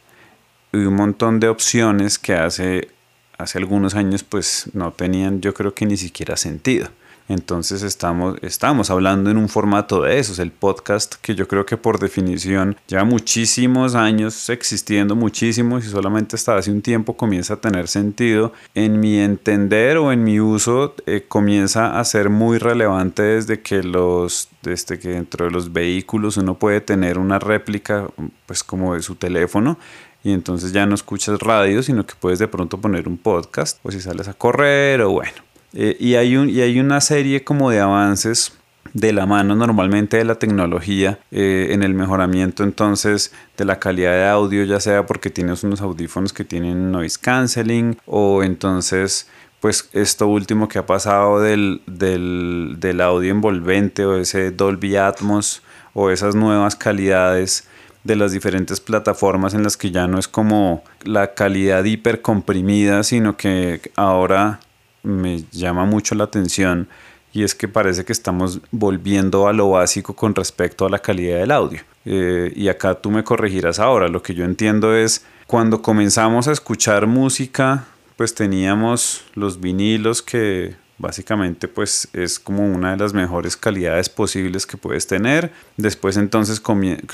y 0.71 0.77
un 0.77 0.95
montón 0.95 1.39
de 1.39 1.49
opciones 1.49 2.17
que 2.17 2.33
hace, 2.33 2.89
hace 3.37 3.59
algunos 3.59 3.93
años 3.93 4.23
pues 4.23 4.69
no 4.73 4.91
tenían 4.91 5.41
yo 5.41 5.53
creo 5.53 5.73
que 5.73 5.85
ni 5.85 5.97
siquiera 5.97 6.35
sentido. 6.37 6.89
Entonces 7.29 7.83
estamos, 7.83 8.37
estamos 8.41 8.89
hablando 8.89 9.29
en 9.29 9.37
un 9.37 9.49
formato 9.49 10.01
de 10.01 10.19
esos, 10.19 10.39
el 10.39 10.51
podcast 10.51 11.15
que 11.21 11.35
yo 11.35 11.47
creo 11.47 11.65
que 11.65 11.77
por 11.77 11.99
definición 11.99 12.77
lleva 12.87 13.03
muchísimos 13.03 13.95
años 13.95 14.49
existiendo, 14.49 15.15
muchísimos 15.15 15.85
y 15.85 15.89
solamente 15.89 16.35
hasta 16.35 16.55
hace 16.55 16.71
un 16.71 16.81
tiempo 16.81 17.17
comienza 17.17 17.55
a 17.55 17.61
tener 17.61 17.87
sentido. 17.87 18.53
En 18.75 18.99
mi 18.99 19.17
entender 19.19 19.97
o 19.97 20.11
en 20.11 20.23
mi 20.23 20.39
uso 20.39 20.95
eh, 21.05 21.25
comienza 21.27 21.99
a 21.99 22.05
ser 22.05 22.29
muy 22.29 22.57
relevante 22.57 23.23
desde 23.23 23.61
que 23.61 23.83
los 23.83 24.49
desde 24.61 24.99
que 24.99 25.09
dentro 25.09 25.45
de 25.45 25.51
los 25.51 25.71
vehículos 25.71 26.37
uno 26.37 26.55
puede 26.55 26.81
tener 26.81 27.17
una 27.19 27.39
réplica 27.39 28.07
pues 28.45 28.63
como 28.63 28.95
de 28.95 29.01
su 29.01 29.15
teléfono 29.15 29.77
y 30.23 30.33
entonces 30.33 30.73
ya 30.73 30.85
no 30.85 30.95
escuchas 30.95 31.39
radio, 31.39 31.81
sino 31.83 32.05
que 32.05 32.13
puedes 32.19 32.39
de 32.39 32.47
pronto 32.47 32.81
poner 32.81 33.07
un 33.07 33.17
podcast 33.17 33.79
o 33.83 33.91
si 33.91 34.01
sales 34.01 34.27
a 34.27 34.33
correr 34.33 35.01
o 35.01 35.11
bueno, 35.11 35.31
eh, 35.73 35.97
y, 35.99 36.15
hay 36.15 36.35
un, 36.37 36.49
y 36.49 36.61
hay 36.61 36.79
una 36.79 37.01
serie 37.01 37.43
como 37.43 37.69
de 37.69 37.79
avances 37.79 38.53
de 38.93 39.13
la 39.13 39.25
mano 39.25 39.55
normalmente 39.55 40.17
de 40.17 40.25
la 40.25 40.35
tecnología 40.35 41.19
eh, 41.31 41.67
en 41.71 41.83
el 41.83 41.93
mejoramiento 41.93 42.63
entonces 42.63 43.33
de 43.57 43.65
la 43.65 43.79
calidad 43.79 44.11
de 44.11 44.25
audio, 44.25 44.63
ya 44.63 44.79
sea 44.79 45.05
porque 45.05 45.29
tienes 45.29 45.63
unos 45.63 45.81
audífonos 45.81 46.33
que 46.33 46.43
tienen 46.43 46.91
noise 46.91 47.19
cancelling 47.21 47.97
o 48.05 48.43
entonces 48.43 49.27
pues 49.59 49.89
esto 49.93 50.27
último 50.27 50.67
que 50.67 50.79
ha 50.79 50.85
pasado 50.85 51.41
del, 51.41 51.81
del, 51.85 52.77
del 52.79 53.01
audio 53.01 53.31
envolvente 53.31 54.05
o 54.05 54.17
ese 54.17 54.51
Dolby 54.51 54.95
Atmos 54.95 55.63
o 55.93 56.09
esas 56.09 56.35
nuevas 56.35 56.75
calidades 56.75 57.67
de 58.03 58.15
las 58.15 58.31
diferentes 58.31 58.79
plataformas 58.79 59.53
en 59.53 59.63
las 59.63 59.75
que 59.75 59.91
ya 59.91 60.07
no 60.07 60.17
es 60.17 60.27
como 60.27 60.83
la 61.03 61.33
calidad 61.33 61.83
hiper 61.83 62.21
comprimida, 62.21 63.03
sino 63.03 63.35
que 63.35 63.81
ahora 63.95 64.59
me 65.03 65.43
llama 65.51 65.85
mucho 65.85 66.15
la 66.15 66.25
atención 66.25 66.87
y 67.33 67.43
es 67.43 67.53
que 67.53 67.67
parece 67.67 68.03
que 68.03 68.13
estamos 68.13 68.59
volviendo 68.71 69.47
a 69.47 69.53
lo 69.53 69.69
básico 69.69 70.15
con 70.15 70.33
respecto 70.33 70.85
a 70.85 70.89
la 70.89 70.99
calidad 70.99 71.39
del 71.39 71.51
audio. 71.51 71.81
Eh, 72.05 72.51
y 72.55 72.67
acá 72.69 72.95
tú 72.95 73.11
me 73.11 73.23
corregirás 73.23 73.79
ahora, 73.79 74.07
lo 74.07 74.23
que 74.23 74.33
yo 74.33 74.45
entiendo 74.45 74.95
es 74.95 75.25
cuando 75.45 75.81
comenzamos 75.81 76.47
a 76.47 76.51
escuchar 76.51 77.05
música, 77.05 77.85
pues 78.15 78.33
teníamos 78.33 79.23
los 79.35 79.59
vinilos 79.59 80.21
que 80.21 80.75
Básicamente 80.99 81.67
pues 81.67 82.07
es 82.13 82.39
como 82.39 82.65
una 82.65 82.91
de 82.91 82.97
las 82.97 83.13
mejores 83.13 83.55
calidades 83.55 84.09
posibles 84.09 84.65
que 84.65 84.77
puedes 84.77 85.05
tener. 85.05 85.51
Después 85.77 86.17
entonces 86.17 86.61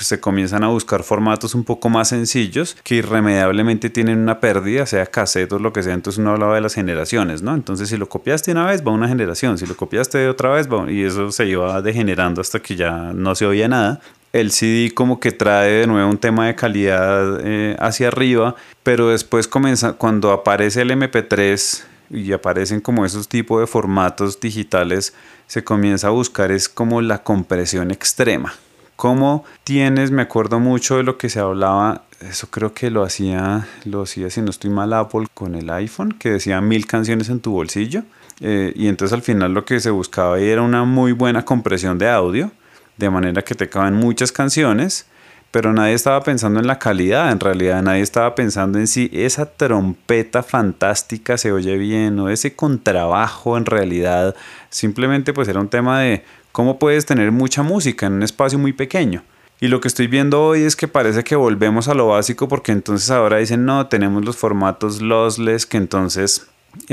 se 0.00 0.20
comienzan 0.20 0.64
a 0.64 0.68
buscar 0.68 1.02
formatos 1.02 1.54
un 1.54 1.64
poco 1.64 1.90
más 1.90 2.08
sencillos 2.08 2.76
que 2.82 2.96
irremediablemente 2.96 3.90
tienen 3.90 4.18
una 4.18 4.40
pérdida, 4.40 4.86
sea 4.86 5.04
cassette 5.06 5.52
o 5.52 5.58
lo 5.58 5.72
que 5.72 5.82
sea. 5.82 5.92
Entonces 5.92 6.18
uno 6.18 6.30
hablaba 6.30 6.54
de 6.54 6.62
las 6.62 6.74
generaciones, 6.74 7.42
¿no? 7.42 7.54
Entonces 7.54 7.90
si 7.90 7.96
lo 7.98 8.08
copiaste 8.08 8.52
una 8.52 8.66
vez 8.66 8.82
va 8.86 8.90
una 8.90 9.08
generación, 9.08 9.58
si 9.58 9.66
lo 9.66 9.76
copiaste 9.76 10.28
otra 10.28 10.50
vez 10.50 10.66
va 10.66 10.90
y 10.90 11.02
eso 11.02 11.30
se 11.30 11.46
iba 11.46 11.82
degenerando 11.82 12.40
hasta 12.40 12.60
que 12.60 12.76
ya 12.76 13.12
no 13.12 13.34
se 13.34 13.44
oía 13.44 13.68
nada 13.68 14.00
el 14.34 14.50
CD 14.50 14.92
como 14.92 15.20
que 15.20 15.30
trae 15.30 15.70
de 15.70 15.86
nuevo 15.86 16.10
un 16.10 16.18
tema 16.18 16.48
de 16.48 16.56
calidad 16.56 17.38
eh, 17.44 17.76
hacia 17.78 18.08
arriba, 18.08 18.56
pero 18.82 19.10
después 19.10 19.46
comienza, 19.46 19.92
cuando 19.92 20.32
aparece 20.32 20.82
el 20.82 20.90
MP3 20.90 21.84
y 22.10 22.32
aparecen 22.32 22.80
como 22.80 23.04
esos 23.04 23.28
tipos 23.28 23.60
de 23.60 23.66
formatos 23.66 24.40
digitales, 24.40 25.14
se 25.46 25.64
comienza 25.64 26.08
a 26.08 26.10
buscar 26.10 26.50
es 26.50 26.68
como 26.68 27.00
la 27.00 27.22
compresión 27.22 27.90
extrema. 27.90 28.54
Como 28.96 29.44
tienes, 29.64 30.10
me 30.10 30.22
acuerdo 30.22 30.60
mucho 30.60 30.96
de 30.96 31.02
lo 31.02 31.18
que 31.18 31.28
se 31.28 31.40
hablaba, 31.40 32.02
eso 32.20 32.48
creo 32.48 32.72
que 32.74 32.90
lo 32.90 33.02
hacía, 33.02 33.66
lo 33.84 34.02
hacía 34.02 34.30
si 34.30 34.40
no 34.40 34.50
estoy 34.50 34.70
mal 34.70 34.92
Apple 34.92 35.26
con 35.34 35.56
el 35.56 35.68
iPhone, 35.70 36.12
que 36.12 36.30
decía 36.30 36.60
mil 36.60 36.86
canciones 36.86 37.28
en 37.28 37.40
tu 37.40 37.52
bolsillo. 37.52 38.04
Eh, 38.40 38.72
y 38.76 38.88
entonces 38.88 39.12
al 39.12 39.22
final 39.22 39.52
lo 39.52 39.64
que 39.64 39.80
se 39.80 39.90
buscaba 39.90 40.38
era 40.38 40.62
una 40.62 40.84
muy 40.84 41.12
buena 41.12 41.44
compresión 41.44 41.98
de 41.98 42.08
audio, 42.08 42.50
de 42.96 43.10
manera 43.10 43.42
que 43.42 43.54
te 43.54 43.68
caben 43.68 43.94
muchas 43.94 44.30
canciones 44.30 45.06
pero 45.54 45.72
nadie 45.72 45.94
estaba 45.94 46.20
pensando 46.20 46.58
en 46.58 46.66
la 46.66 46.80
calidad, 46.80 47.30
en 47.30 47.38
realidad 47.38 47.80
nadie 47.80 48.00
estaba 48.00 48.34
pensando 48.34 48.80
en 48.80 48.88
si 48.88 49.08
esa 49.12 49.46
trompeta 49.46 50.42
fantástica 50.42 51.38
se 51.38 51.52
oye 51.52 51.78
bien 51.78 52.18
o 52.18 52.28
ese 52.28 52.56
contrabajo 52.56 53.56
en 53.56 53.64
realidad, 53.64 54.34
simplemente 54.68 55.32
pues 55.32 55.46
era 55.46 55.60
un 55.60 55.68
tema 55.68 56.00
de 56.00 56.24
cómo 56.50 56.80
puedes 56.80 57.06
tener 57.06 57.30
mucha 57.30 57.62
música 57.62 58.06
en 58.06 58.14
un 58.14 58.24
espacio 58.24 58.58
muy 58.58 58.72
pequeño. 58.72 59.22
Y 59.60 59.68
lo 59.68 59.80
que 59.80 59.86
estoy 59.86 60.08
viendo 60.08 60.44
hoy 60.44 60.62
es 60.62 60.74
que 60.74 60.88
parece 60.88 61.22
que 61.22 61.36
volvemos 61.36 61.86
a 61.86 61.94
lo 61.94 62.08
básico 62.08 62.48
porque 62.48 62.72
entonces 62.72 63.12
ahora 63.12 63.36
dicen 63.36 63.64
no, 63.64 63.86
tenemos 63.86 64.24
los 64.24 64.36
formatos 64.36 65.00
lossless 65.02 65.66
que 65.66 65.76
entonces 65.76 66.48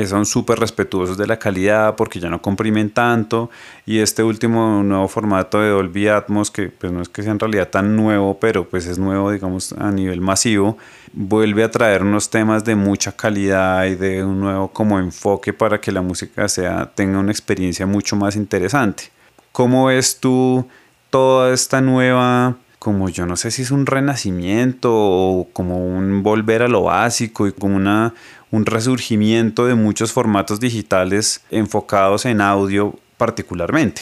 son 0.05 0.25
súper 0.25 0.59
respetuosos 0.59 1.17
de 1.17 1.27
la 1.27 1.37
calidad 1.37 1.95
porque 1.95 2.19
ya 2.19 2.29
no 2.29 2.41
comprimen 2.41 2.89
tanto. 2.89 3.49
Y 3.85 3.99
este 3.99 4.23
último 4.23 4.83
nuevo 4.83 5.07
formato 5.07 5.59
de 5.59 5.69
Dolby 5.69 6.07
Atmos 6.07 6.51
que 6.51 6.69
pues 6.69 6.91
no 6.91 7.01
es 7.01 7.09
que 7.09 7.23
sea 7.23 7.31
en 7.31 7.39
realidad 7.39 7.69
tan 7.69 7.95
nuevo 7.95 8.39
pero 8.39 8.67
pues 8.67 8.85
es 8.87 8.97
nuevo 8.97 9.31
digamos 9.31 9.73
a 9.73 9.91
nivel 9.91 10.21
masivo 10.21 10.77
vuelve 11.13 11.63
a 11.63 11.71
traer 11.71 12.03
unos 12.03 12.29
temas 12.29 12.63
de 12.63 12.75
mucha 12.75 13.11
calidad 13.11 13.85
y 13.85 13.95
de 13.95 14.23
un 14.23 14.39
nuevo 14.39 14.69
como 14.69 14.99
enfoque 14.99 15.53
para 15.53 15.81
que 15.81 15.91
la 15.91 16.01
música 16.01 16.47
sea 16.47 16.91
tenga 16.93 17.19
una 17.19 17.31
experiencia 17.31 17.85
mucho 17.85 18.15
más 18.15 18.35
interesante. 18.35 19.11
¿cómo 19.51 19.85
ves 19.85 20.19
tú 20.19 20.67
toda 21.09 21.53
esta 21.53 21.81
nueva 21.81 22.55
como 22.79 23.09
yo 23.09 23.27
no 23.27 23.35
sé 23.35 23.51
si 23.51 23.61
es 23.61 23.69
un 23.69 23.85
renacimiento 23.85 24.89
o 24.91 25.47
como 25.53 25.85
un 25.85 26.23
volver 26.23 26.63
a 26.63 26.67
lo 26.67 26.83
básico 26.83 27.45
y 27.45 27.51
como 27.51 27.75
una, 27.75 28.13
un 28.51 28.65
resurgimiento 28.65 29.65
de 29.65 29.75
muchos 29.75 30.11
formatos 30.11 30.59
digitales 30.59 31.41
enfocados 31.49 32.25
en 32.25 32.41
audio 32.41 32.95
particularmente. 33.17 34.01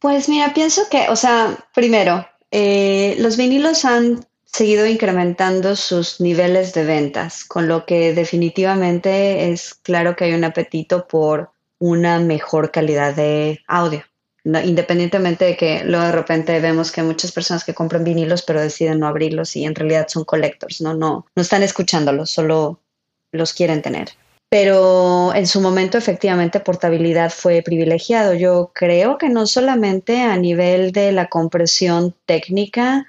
Pues 0.00 0.28
mira, 0.28 0.52
pienso 0.54 0.82
que, 0.90 1.08
o 1.08 1.16
sea, 1.16 1.56
primero, 1.74 2.26
eh, 2.50 3.16
los 3.18 3.36
vinilos 3.36 3.84
han 3.84 4.26
seguido 4.44 4.86
incrementando 4.86 5.76
sus 5.76 6.20
niveles 6.20 6.74
de 6.74 6.84
ventas, 6.84 7.44
con 7.44 7.68
lo 7.68 7.86
que 7.86 8.12
definitivamente 8.12 9.52
es 9.52 9.74
claro 9.74 10.16
que 10.16 10.24
hay 10.24 10.34
un 10.34 10.44
apetito 10.44 11.06
por 11.06 11.50
una 11.78 12.18
mejor 12.18 12.70
calidad 12.70 13.14
de 13.14 13.60
audio 13.66 14.02
independientemente 14.44 15.44
de 15.44 15.56
que 15.56 15.84
luego 15.84 16.04
de 16.06 16.12
repente 16.12 16.58
vemos 16.60 16.90
que 16.90 17.02
muchas 17.02 17.30
personas 17.30 17.64
que 17.64 17.74
compran 17.74 18.04
vinilos 18.04 18.42
pero 18.42 18.60
deciden 18.60 18.98
no 18.98 19.06
abrirlos 19.06 19.54
y 19.56 19.64
en 19.64 19.74
realidad 19.74 20.08
son 20.08 20.24
collectors, 20.24 20.80
¿no? 20.80 20.94
No, 20.94 21.26
no 21.34 21.42
están 21.42 21.62
escuchándolos, 21.62 22.30
solo 22.30 22.80
los 23.32 23.52
quieren 23.52 23.82
tener. 23.82 24.10
Pero 24.48 25.34
en 25.34 25.46
su 25.46 25.60
momento 25.60 25.96
efectivamente 25.96 26.60
portabilidad 26.60 27.30
fue 27.30 27.62
privilegiado. 27.62 28.34
Yo 28.34 28.70
creo 28.74 29.16
que 29.16 29.30
no 29.30 29.46
solamente 29.46 30.20
a 30.20 30.36
nivel 30.36 30.92
de 30.92 31.10
la 31.10 31.28
compresión 31.28 32.14
técnica 32.26 33.06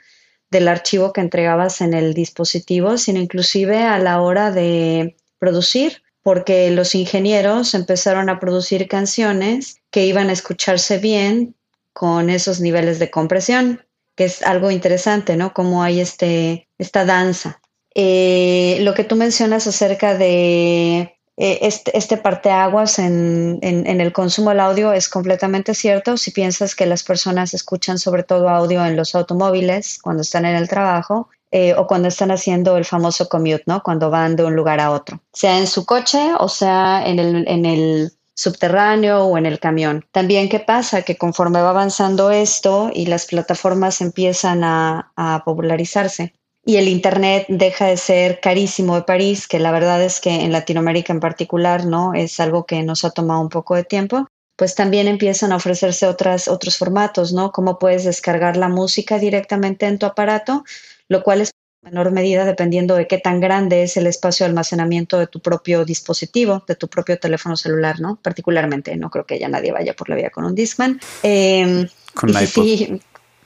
del 0.49 0.69
archivo 0.69 1.11
que 1.11 1.21
entregabas 1.21 1.81
en 1.81 1.93
el 1.93 2.13
dispositivo, 2.13 2.97
sino 2.97 3.19
inclusive 3.19 3.83
a 3.83 3.99
la 3.99 4.21
hora 4.21 4.51
de 4.51 5.17
producir 5.37 6.01
porque 6.23 6.71
los 6.71 6.95
ingenieros 6.95 7.73
empezaron 7.73 8.29
a 8.29 8.39
producir 8.39 8.87
canciones 8.87 9.81
que 9.91 10.05
iban 10.05 10.29
a 10.29 10.33
escucharse 10.33 10.97
bien 10.97 11.55
con 11.91 12.29
esos 12.29 12.61
niveles 12.61 12.97
de 12.97 13.11
compresión, 13.11 13.85
que 14.15 14.25
es 14.25 14.41
algo 14.43 14.71
interesante, 14.71 15.35
¿no? 15.35 15.53
Como 15.53 15.83
hay 15.83 15.99
este, 15.99 16.69
esta 16.77 17.03
danza. 17.05 17.61
Eh, 17.95 18.77
lo 18.81 18.93
que 18.93 19.03
tú 19.03 19.15
mencionas 19.15 19.67
acerca 19.67 20.17
de 20.17 21.15
eh, 21.37 21.59
este, 21.61 21.97
este, 21.97 22.17
parteaguas 22.17 22.99
en, 22.99 23.59
en, 23.61 24.01
el 24.01 24.13
consumo 24.13 24.49
del 24.49 24.59
audio 24.59 24.93
es 24.93 25.09
completamente 25.09 25.73
cierto. 25.73 26.17
Si 26.17 26.31
piensas 26.31 26.75
que 26.75 26.85
las 26.85 27.03
personas 27.03 27.53
escuchan 27.53 27.99
sobre 27.99 28.23
todo 28.23 28.49
audio 28.49 28.85
en 28.85 28.95
los 28.95 29.15
automóviles 29.15 29.99
cuando 30.01 30.21
están 30.21 30.45
en 30.45 30.55
el 30.55 30.67
trabajo, 30.67 31.29
eh, 31.55 31.75
o 31.75 31.85
cuando 31.85 32.07
están 32.07 32.31
haciendo 32.31 32.77
el 32.77 32.85
famoso 32.85 33.29
commute, 33.29 33.63
¿no? 33.67 33.83
Cuando 33.83 34.09
van 34.09 34.35
de 34.35 34.43
un 34.43 34.55
lugar 34.55 34.79
a 34.79 34.89
otro, 34.89 35.21
sea 35.33 35.59
en 35.59 35.67
su 35.67 35.85
coche 35.85 36.31
o 36.39 36.49
sea 36.49 37.03
en 37.05 37.19
el, 37.19 38.11
subterráneo 38.35 39.25
o 39.25 39.37
en 39.37 39.45
el 39.45 39.59
camión. 39.59 40.03
También, 40.11 40.49
¿qué 40.49 40.59
pasa? 40.59 41.03
Que 41.03 41.15
conforme 41.15 41.61
va 41.61 41.69
avanzando 41.69 42.31
esto 42.31 42.89
y 42.91 43.05
las 43.05 43.27
plataformas 43.27 44.01
empiezan 44.01 44.63
a 44.63 45.43
popularizarse, 45.45 46.33
y 46.65 46.77
el 46.77 46.87
Internet 46.87 47.45
deja 47.49 47.87
de 47.87 47.97
ser 47.97 48.39
carísimo 48.39 48.95
de 48.95 49.03
París, 49.03 49.47
que 49.47 49.59
la 49.59 49.71
verdad 49.71 50.01
es 50.03 50.19
que 50.19 50.29
en 50.29 50.51
Latinoamérica 50.51 51.13
en 51.13 51.19
particular, 51.19 51.85
¿no? 51.85 52.13
Es 52.13 52.39
algo 52.39 52.65
que 52.65 52.83
nos 52.83 53.03
ha 53.03 53.11
tomado 53.11 53.41
un 53.41 53.49
poco 53.49 53.75
de 53.75 53.83
tiempo, 53.83 54.27
pues 54.55 54.75
también 54.75 55.07
empiezan 55.07 55.51
a 55.51 55.57
ofrecerse 55.57 56.07
otras, 56.07 56.47
otros 56.47 56.77
formatos, 56.77 57.33
¿no? 57.33 57.51
Cómo 57.51 57.79
puedes 57.79 58.03
descargar 58.05 58.55
la 58.55 58.69
música 58.69 59.19
directamente 59.19 59.87
en 59.87 59.99
tu 59.99 60.05
aparato 60.05 60.63
lo 61.13 61.23
cual 61.23 61.41
es 61.41 61.51
en 61.83 61.91
menor 61.91 62.11
medida 62.11 62.45
dependiendo 62.45 62.95
de 62.95 63.07
qué 63.07 63.17
tan 63.17 63.39
grande 63.39 63.83
es 63.83 63.97
el 63.97 64.07
espacio 64.07 64.45
de 64.45 64.49
almacenamiento 64.49 65.19
de 65.19 65.27
tu 65.27 65.39
propio 65.41 65.85
dispositivo, 65.85 66.63
de 66.67 66.75
tu 66.75 66.87
propio 66.87 67.19
teléfono 67.19 67.55
celular, 67.55 67.99
¿no? 67.99 68.19
Particularmente, 68.21 68.95
no 68.95 69.09
creo 69.09 69.25
que 69.25 69.39
ya 69.39 69.47
nadie 69.47 69.71
vaya 69.71 69.93
por 69.93 70.09
la 70.09 70.15
vía 70.15 70.29
con 70.29 70.45
un 70.45 70.55
Discman. 70.55 70.99
Eh, 71.21 71.87
con 72.13 72.29
iPod. 72.29 72.99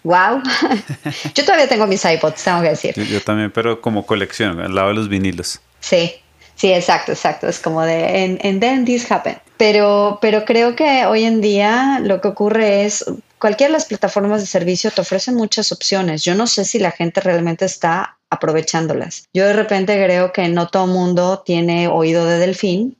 Wow. 0.07 0.41
yo 1.35 1.43
todavía 1.43 1.67
tengo 1.67 1.85
mis 1.85 2.05
iPods, 2.05 2.41
tengo 2.41 2.61
que 2.61 2.69
decir. 2.69 2.95
Yo, 2.95 3.21
también, 3.21 3.51
pero 3.51 3.81
como 3.81 4.05
colección, 4.05 4.61
al 4.61 4.73
lado 4.73 4.87
de 4.87 4.93
los 4.93 5.09
vinilos. 5.09 5.59
Sí, 5.81 6.13
sí, 6.55 6.71
exacto, 6.71 7.11
exacto. 7.11 7.49
Es 7.49 7.59
como 7.59 7.81
de, 7.81 8.39
and, 8.41 8.61
then 8.61 8.85
this 8.85 9.11
happened. 9.11 9.39
Pero, 9.57 10.17
pero 10.21 10.45
creo 10.45 10.77
que 10.77 11.05
hoy 11.05 11.25
en 11.25 11.41
día 11.41 11.99
lo 12.01 12.21
que 12.21 12.29
ocurre 12.29 12.85
es, 12.85 13.03
cualquiera 13.37 13.67
de 13.67 13.73
las 13.73 13.85
plataformas 13.85 14.39
de 14.39 14.47
servicio 14.47 14.91
te 14.91 15.01
ofrecen 15.01 15.35
muchas 15.35 15.73
opciones. 15.73 16.23
Yo 16.23 16.35
no 16.35 16.47
sé 16.47 16.63
si 16.63 16.79
la 16.79 16.91
gente 16.91 17.19
realmente 17.19 17.65
está 17.65 18.17
aprovechándolas. 18.29 19.25
Yo 19.33 19.45
de 19.45 19.53
repente 19.53 20.01
creo 20.01 20.31
que 20.31 20.47
no 20.47 20.69
todo 20.69 20.87
mundo 20.87 21.43
tiene 21.45 21.89
oído 21.89 22.25
de 22.25 22.37
delfín 22.37 22.97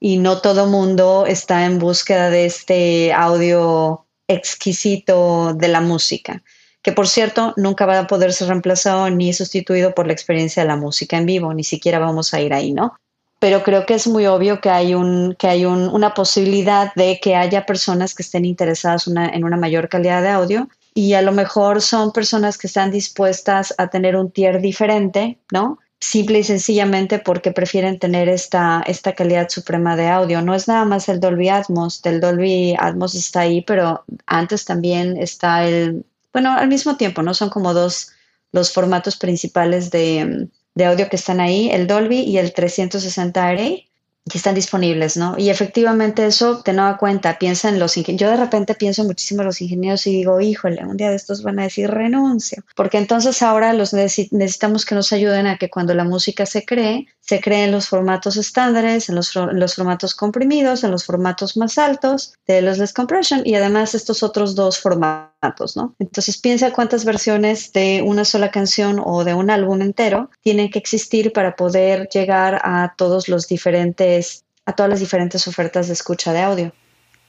y 0.00 0.16
no 0.16 0.40
todo 0.40 0.66
mundo 0.66 1.24
está 1.24 1.66
en 1.66 1.78
búsqueda 1.78 2.30
de 2.30 2.46
este 2.46 3.12
audio 3.12 4.07
exquisito 4.28 5.54
de 5.54 5.68
la 5.68 5.80
música, 5.80 6.42
que 6.82 6.92
por 6.92 7.08
cierto 7.08 7.54
nunca 7.56 7.86
va 7.86 7.98
a 7.98 8.06
poder 8.06 8.32
ser 8.32 8.48
reemplazado 8.48 9.10
ni 9.10 9.32
sustituido 9.32 9.94
por 9.94 10.06
la 10.06 10.12
experiencia 10.12 10.62
de 10.62 10.68
la 10.68 10.76
música 10.76 11.16
en 11.16 11.26
vivo, 11.26 11.52
ni 11.54 11.64
siquiera 11.64 11.98
vamos 11.98 12.34
a 12.34 12.40
ir 12.40 12.52
ahí, 12.52 12.72
¿no? 12.72 12.94
pero 13.38 13.62
creo 13.62 13.86
que 13.86 13.94
es 13.94 14.06
muy 14.06 14.26
obvio 14.26 14.60
que 14.60 14.70
hay, 14.70 14.94
un, 14.94 15.36
que 15.38 15.46
hay 15.46 15.64
una 15.64 16.14
posibilidad 16.14 16.92
de 16.94 17.20
que 17.20 17.36
haya 17.36 17.66
personas 17.66 18.14
que 18.14 18.22
estén 18.22 18.44
interesadas 18.44 19.06
en 19.06 19.44
una 19.44 19.56
mayor 19.56 19.88
calidad 19.88 20.22
de 20.22 20.30
audio 20.30 20.68
y 20.92 21.14
a 21.14 21.22
lo 21.22 21.32
mejor 21.32 21.80
son 21.80 22.12
personas 22.12 22.58
que 22.58 22.66
están 22.66 22.90
dispuestas 22.90 23.74
a 23.78 23.88
tener 23.88 24.16
un 24.16 24.32
tier 24.32 24.60
diferente, 24.60 25.38
¿no? 25.52 25.78
Simple 26.00 26.38
y 26.38 26.44
sencillamente 26.44 27.18
porque 27.18 27.50
prefieren 27.50 27.98
tener 27.98 28.28
esta, 28.28 28.82
esta 28.86 29.14
calidad 29.14 29.48
suprema 29.48 29.96
de 29.96 30.08
audio. 30.08 30.42
No 30.42 30.54
es 30.54 30.68
nada 30.68 30.84
más 30.84 31.08
el 31.08 31.18
Dolby 31.18 31.48
Atmos, 31.48 32.00
el 32.04 32.20
Dolby 32.20 32.76
Atmos 32.78 33.14
está 33.16 33.40
ahí, 33.40 33.62
pero 33.62 34.04
antes 34.26 34.64
también 34.64 35.16
está 35.16 35.66
el, 35.66 36.04
bueno, 36.32 36.52
al 36.52 36.68
mismo 36.68 36.96
tiempo, 36.96 37.22
¿no? 37.22 37.34
Son 37.34 37.50
como 37.50 37.74
dos 37.74 38.12
los 38.52 38.72
formatos 38.72 39.16
principales 39.16 39.90
de, 39.90 40.48
de 40.74 40.84
audio 40.84 41.08
que 41.08 41.16
están 41.16 41.40
ahí, 41.40 41.68
el 41.70 41.88
Dolby 41.88 42.20
y 42.20 42.38
el 42.38 42.52
360 42.52 43.44
Array. 43.44 43.87
Y 44.32 44.36
están 44.36 44.54
disponibles, 44.54 45.16
¿no? 45.16 45.36
Y 45.38 45.50
efectivamente 45.50 46.26
eso 46.26 46.62
te 46.62 46.72
da 46.72 46.96
cuenta, 46.96 47.38
piensa 47.38 47.68
en 47.68 47.78
los 47.78 47.96
ingenieros. 47.96 48.20
Yo 48.20 48.30
de 48.30 48.44
repente 48.44 48.74
pienso 48.74 49.04
muchísimo 49.04 49.42
en 49.42 49.46
los 49.46 49.60
ingenieros 49.60 50.06
y 50.06 50.12
digo, 50.12 50.40
híjole, 50.40 50.84
un 50.84 50.96
día 50.96 51.10
de 51.10 51.16
estos 51.16 51.42
van 51.42 51.58
a 51.58 51.64
decir 51.64 51.90
renuncio, 51.90 52.62
porque 52.76 52.98
entonces 52.98 53.42
ahora 53.42 53.72
los 53.72 53.92
necesitamos 53.92 54.84
que 54.84 54.94
nos 54.94 55.12
ayuden 55.12 55.46
a 55.46 55.58
que 55.58 55.70
cuando 55.70 55.94
la 55.94 56.04
música 56.04 56.46
se 56.46 56.64
cree, 56.64 57.06
se 57.28 57.40
cree 57.42 57.64
en 57.64 57.72
los 57.72 57.88
formatos 57.88 58.38
estándares, 58.38 59.10
en 59.10 59.14
los, 59.14 59.36
en 59.36 59.60
los 59.60 59.74
formatos 59.74 60.14
comprimidos, 60.14 60.82
en 60.82 60.90
los 60.90 61.04
formatos 61.04 61.58
más 61.58 61.76
altos 61.76 62.32
de 62.46 62.62
los 62.62 62.78
less 62.78 62.94
compression 62.94 63.42
y 63.44 63.54
además 63.54 63.94
estos 63.94 64.22
otros 64.22 64.54
dos 64.54 64.80
formatos, 64.80 65.76
¿no? 65.76 65.94
Entonces 65.98 66.38
piensa 66.38 66.72
cuántas 66.72 67.04
versiones 67.04 67.70
de 67.74 68.02
una 68.02 68.24
sola 68.24 68.50
canción 68.50 68.98
o 69.04 69.24
de 69.24 69.34
un 69.34 69.50
álbum 69.50 69.82
entero 69.82 70.30
tienen 70.40 70.70
que 70.70 70.78
existir 70.78 71.34
para 71.34 71.54
poder 71.54 72.08
llegar 72.08 72.62
a 72.64 72.94
todos 72.96 73.28
los 73.28 73.46
diferentes, 73.46 74.44
a 74.64 74.72
todas 74.72 74.88
las 74.88 75.00
diferentes 75.00 75.46
ofertas 75.46 75.88
de 75.88 75.92
escucha 75.92 76.32
de 76.32 76.40
audio. 76.40 76.72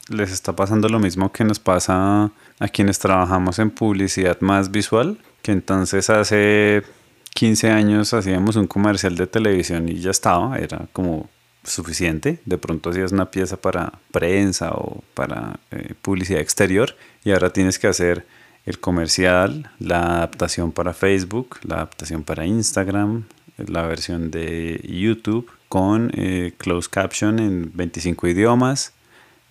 ¿Les 0.07 0.31
está 0.31 0.55
pasando 0.55 0.87
lo 0.87 0.99
mismo 0.99 1.33
que 1.33 1.43
nos 1.43 1.59
pasa 1.59 2.31
a 2.57 2.67
quienes 2.69 2.99
trabajamos 2.99 3.59
en 3.59 3.69
publicidad 3.69 4.39
más 4.39 4.71
visual? 4.71 5.17
Que 5.41 5.51
entonces 5.51 6.09
hace 6.09 6.83
15 7.33 7.69
años 7.69 8.13
hacíamos 8.13 8.55
un 8.55 8.67
comercial 8.67 9.15
de 9.15 9.27
televisión 9.27 9.87
y 9.89 9.99
ya 9.99 10.11
estaba, 10.11 10.57
era 10.57 10.87
como 10.93 11.29
suficiente. 11.63 12.39
De 12.45 12.57
pronto 12.57 12.89
hacías 12.89 13.11
una 13.11 13.31
pieza 13.31 13.57
para 13.57 13.93
prensa 14.11 14.71
o 14.71 15.03
para 15.13 15.59
eh, 15.71 15.93
publicidad 16.01 16.41
exterior 16.41 16.95
y 17.23 17.31
ahora 17.31 17.51
tienes 17.51 17.79
que 17.79 17.87
hacer 17.87 18.25
el 18.65 18.79
comercial, 18.79 19.71
la 19.79 20.17
adaptación 20.17 20.71
para 20.71 20.93
Facebook, 20.93 21.57
la 21.63 21.75
adaptación 21.75 22.23
para 22.23 22.45
Instagram, 22.45 23.25
la 23.57 23.83
versión 23.83 24.31
de 24.31 24.81
YouTube 24.87 25.49
con 25.67 26.11
eh, 26.13 26.53
closed 26.57 26.89
caption 26.89 27.39
en 27.39 27.71
25 27.73 28.27
idiomas, 28.27 28.93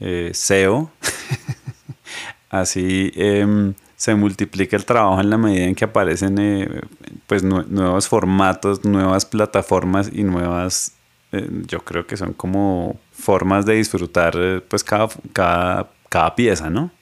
eh, 0.00 0.30
SEO. 0.34 0.90
Así 2.50 3.12
em, 3.14 3.74
se 3.98 4.14
multiplica 4.14 4.76
el 4.76 4.84
trabajo 4.84 5.20
en 5.20 5.28
la 5.28 5.36
medida 5.36 5.64
en 5.64 5.74
que 5.74 5.84
aparecen 5.84 6.38
eh, 6.38 6.80
pues 7.26 7.42
nuevos 7.42 8.08
formatos, 8.08 8.84
nuevas 8.84 9.26
plataformas 9.26 10.08
y 10.12 10.22
nuevas, 10.22 10.92
yo 11.66 11.80
creo 11.80 12.06
que 12.06 12.16
son 12.16 12.32
como 12.32 12.96
formas 13.12 13.66
de 13.66 13.74
disfrutar 13.74 14.62
pues 14.68 14.84
cada, 14.84 15.08
cada, 15.32 15.90
cada 16.08 16.34
pieza, 16.36 16.70
¿no? 16.70 16.92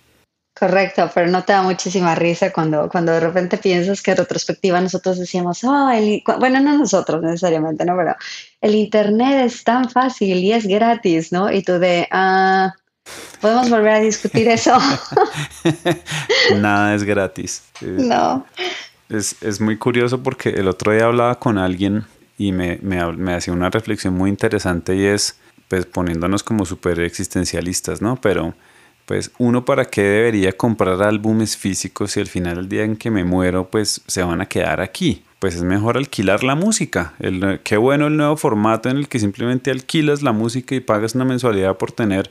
Correcto, 0.58 1.10
pero 1.14 1.30
no 1.30 1.44
te 1.44 1.52
da 1.52 1.60
muchísima 1.60 2.14
risa 2.14 2.50
cuando, 2.50 2.88
cuando 2.88 3.12
de 3.12 3.20
repente 3.20 3.58
piensas 3.58 4.00
que 4.00 4.14
retrospectiva 4.14 4.80
nosotros 4.80 5.18
decíamos, 5.18 5.62
oh, 5.64 5.90
bueno, 6.38 6.60
no 6.60 6.78
nosotros 6.78 7.22
necesariamente, 7.22 7.84
¿no? 7.84 7.94
Pero 7.94 8.16
el 8.62 8.74
Internet 8.74 9.44
es 9.44 9.64
tan 9.64 9.90
fácil 9.90 10.38
y 10.38 10.54
es 10.54 10.66
gratis, 10.66 11.30
¿no? 11.30 11.52
Y 11.52 11.62
tú 11.62 11.78
de, 11.78 12.08
ah, 12.10 12.72
podemos 13.40 13.70
volver 13.70 13.92
a 13.92 14.00
discutir 14.00 14.48
eso. 14.48 14.76
Nada 16.56 16.94
es 16.94 17.04
gratis. 17.04 17.62
No. 17.80 18.46
Es, 19.08 19.36
es, 19.40 19.60
muy 19.60 19.76
curioso 19.76 20.22
porque 20.22 20.50
el 20.50 20.68
otro 20.68 20.92
día 20.92 21.04
hablaba 21.04 21.38
con 21.38 21.58
alguien 21.58 22.04
y 22.38 22.52
me, 22.52 22.78
me, 22.82 23.12
me 23.12 23.34
hacía 23.34 23.54
una 23.54 23.70
reflexión 23.70 24.14
muy 24.14 24.30
interesante 24.30 24.96
y 24.96 25.04
es, 25.04 25.38
pues 25.68 25.86
poniéndonos 25.86 26.42
como 26.42 26.66
súper 26.66 27.00
existencialistas, 27.00 28.02
¿no? 28.02 28.16
Pero 28.20 28.54
pues 29.06 29.30
uno 29.38 29.64
para 29.64 29.84
qué 29.84 30.02
debería 30.02 30.52
comprar 30.52 31.00
álbumes 31.02 31.56
físicos 31.56 32.12
si 32.12 32.20
al 32.20 32.26
final 32.26 32.56
del 32.56 32.68
día 32.68 32.82
en 32.82 32.96
que 32.96 33.10
me 33.10 33.24
muero 33.24 33.70
pues 33.70 34.02
se 34.06 34.22
van 34.22 34.40
a 34.40 34.46
quedar 34.46 34.80
aquí. 34.80 35.22
Pues 35.38 35.54
es 35.54 35.62
mejor 35.62 35.96
alquilar 35.96 36.42
la 36.42 36.54
música. 36.54 37.14
El, 37.20 37.60
qué 37.62 37.76
bueno 37.76 38.08
el 38.08 38.16
nuevo 38.16 38.36
formato 38.36 38.88
en 38.88 38.96
el 38.96 39.08
que 39.08 39.18
simplemente 39.18 39.70
alquilas 39.70 40.22
la 40.22 40.32
música 40.32 40.74
y 40.74 40.80
pagas 40.80 41.14
una 41.14 41.24
mensualidad 41.24 41.76
por 41.76 41.92
tener 41.92 42.30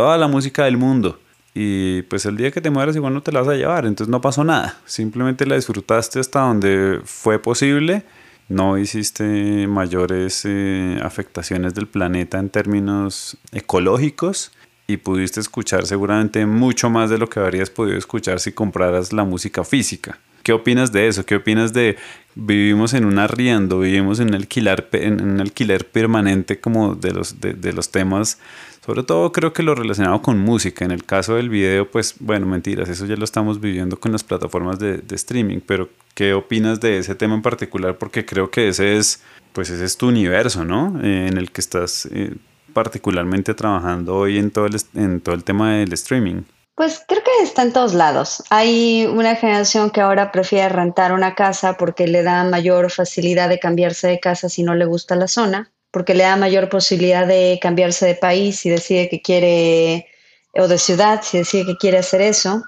toda 0.00 0.16
la 0.16 0.28
música 0.28 0.64
del 0.64 0.78
mundo. 0.78 1.20
Y 1.52 2.00
pues 2.02 2.24
el 2.24 2.34
día 2.34 2.50
que 2.50 2.62
te 2.62 2.70
mueras 2.70 2.96
igual 2.96 3.12
no 3.12 3.22
te 3.22 3.32
la 3.32 3.40
vas 3.40 3.50
a 3.50 3.54
llevar, 3.54 3.84
entonces 3.84 4.10
no 4.10 4.22
pasó 4.22 4.44
nada. 4.44 4.78
Simplemente 4.86 5.44
la 5.44 5.56
disfrutaste 5.56 6.20
hasta 6.20 6.40
donde 6.40 7.02
fue 7.04 7.38
posible. 7.38 8.04
No 8.48 8.78
hiciste 8.78 9.66
mayores 9.68 10.44
eh, 10.46 10.98
afectaciones 11.02 11.74
del 11.74 11.86
planeta 11.86 12.38
en 12.38 12.48
términos 12.48 13.36
ecológicos 13.52 14.52
y 14.86 14.96
pudiste 14.96 15.38
escuchar 15.38 15.84
seguramente 15.84 16.46
mucho 16.46 16.88
más 16.88 17.10
de 17.10 17.18
lo 17.18 17.28
que 17.28 17.40
habrías 17.40 17.68
podido 17.68 17.98
escuchar 17.98 18.40
si 18.40 18.52
compraras 18.52 19.12
la 19.12 19.24
música 19.24 19.64
física. 19.64 20.18
¿Qué 20.42 20.52
opinas 20.52 20.92
de 20.92 21.08
eso? 21.08 21.24
¿Qué 21.24 21.36
opinas 21.36 21.72
de 21.72 21.96
vivimos 22.34 22.94
en 22.94 23.04
un 23.04 23.18
arriendo, 23.18 23.80
vivimos 23.80 24.20
en 24.20 24.28
un 24.28 24.34
alquiler, 24.34 24.88
en 24.92 25.20
un 25.20 25.40
alquiler 25.40 25.86
permanente 25.88 26.60
como 26.60 26.94
de 26.94 27.12
los, 27.12 27.40
de, 27.40 27.72
los 27.72 27.90
temas? 27.90 28.38
Sobre 28.84 29.02
todo 29.02 29.32
creo 29.32 29.52
que 29.52 29.62
lo 29.62 29.74
relacionado 29.74 30.22
con 30.22 30.38
música. 30.38 30.84
En 30.84 30.90
el 30.90 31.04
caso 31.04 31.34
del 31.34 31.50
video, 31.50 31.90
pues 31.90 32.14
bueno, 32.20 32.46
mentiras, 32.46 32.88
eso 32.88 33.06
ya 33.06 33.16
lo 33.16 33.24
estamos 33.24 33.60
viviendo 33.60 34.00
con 34.00 34.12
las 34.12 34.24
plataformas 34.24 34.78
de, 34.78 35.02
streaming, 35.10 35.60
pero 35.66 35.90
¿qué 36.14 36.32
opinas 36.32 36.80
de 36.80 36.98
ese 36.98 37.14
tema 37.14 37.34
en 37.34 37.42
particular? 37.42 37.98
Porque 37.98 38.24
creo 38.24 38.50
que 38.50 38.68
ese 38.68 38.96
es, 38.96 39.22
pues 39.52 39.70
ese 39.70 39.84
es 39.84 39.96
tu 39.96 40.08
universo, 40.08 40.64
¿no? 40.64 40.98
Eh, 41.02 41.28
en 41.28 41.36
el 41.36 41.50
que 41.50 41.60
estás 41.60 42.08
eh, 42.10 42.34
particularmente 42.72 43.54
trabajando 43.54 44.16
hoy 44.16 44.38
en 44.38 44.50
todo 44.50 44.66
el, 44.66 44.76
en 44.94 45.20
todo 45.20 45.34
el 45.34 45.44
tema 45.44 45.74
del 45.74 45.92
streaming? 45.92 46.42
Pues 46.80 47.04
creo 47.06 47.22
que 47.22 47.42
está 47.42 47.60
en 47.60 47.74
todos 47.74 47.92
lados. 47.92 48.42
Hay 48.48 49.04
una 49.04 49.36
generación 49.36 49.90
que 49.90 50.00
ahora 50.00 50.32
prefiere 50.32 50.70
rentar 50.70 51.12
una 51.12 51.34
casa 51.34 51.76
porque 51.76 52.06
le 52.06 52.22
da 52.22 52.42
mayor 52.44 52.90
facilidad 52.90 53.50
de 53.50 53.58
cambiarse 53.58 54.08
de 54.08 54.18
casa 54.18 54.48
si 54.48 54.62
no 54.62 54.74
le 54.74 54.86
gusta 54.86 55.14
la 55.14 55.28
zona, 55.28 55.70
porque 55.90 56.14
le 56.14 56.22
da 56.22 56.36
mayor 56.36 56.70
posibilidad 56.70 57.26
de 57.26 57.58
cambiarse 57.60 58.06
de 58.06 58.14
país 58.14 58.60
si 58.60 58.70
decide 58.70 59.10
que 59.10 59.20
quiere, 59.20 60.06
o 60.54 60.68
de 60.68 60.78
ciudad 60.78 61.20
si 61.22 61.36
decide 61.36 61.66
que 61.66 61.76
quiere 61.76 61.98
hacer 61.98 62.22
eso. 62.22 62.62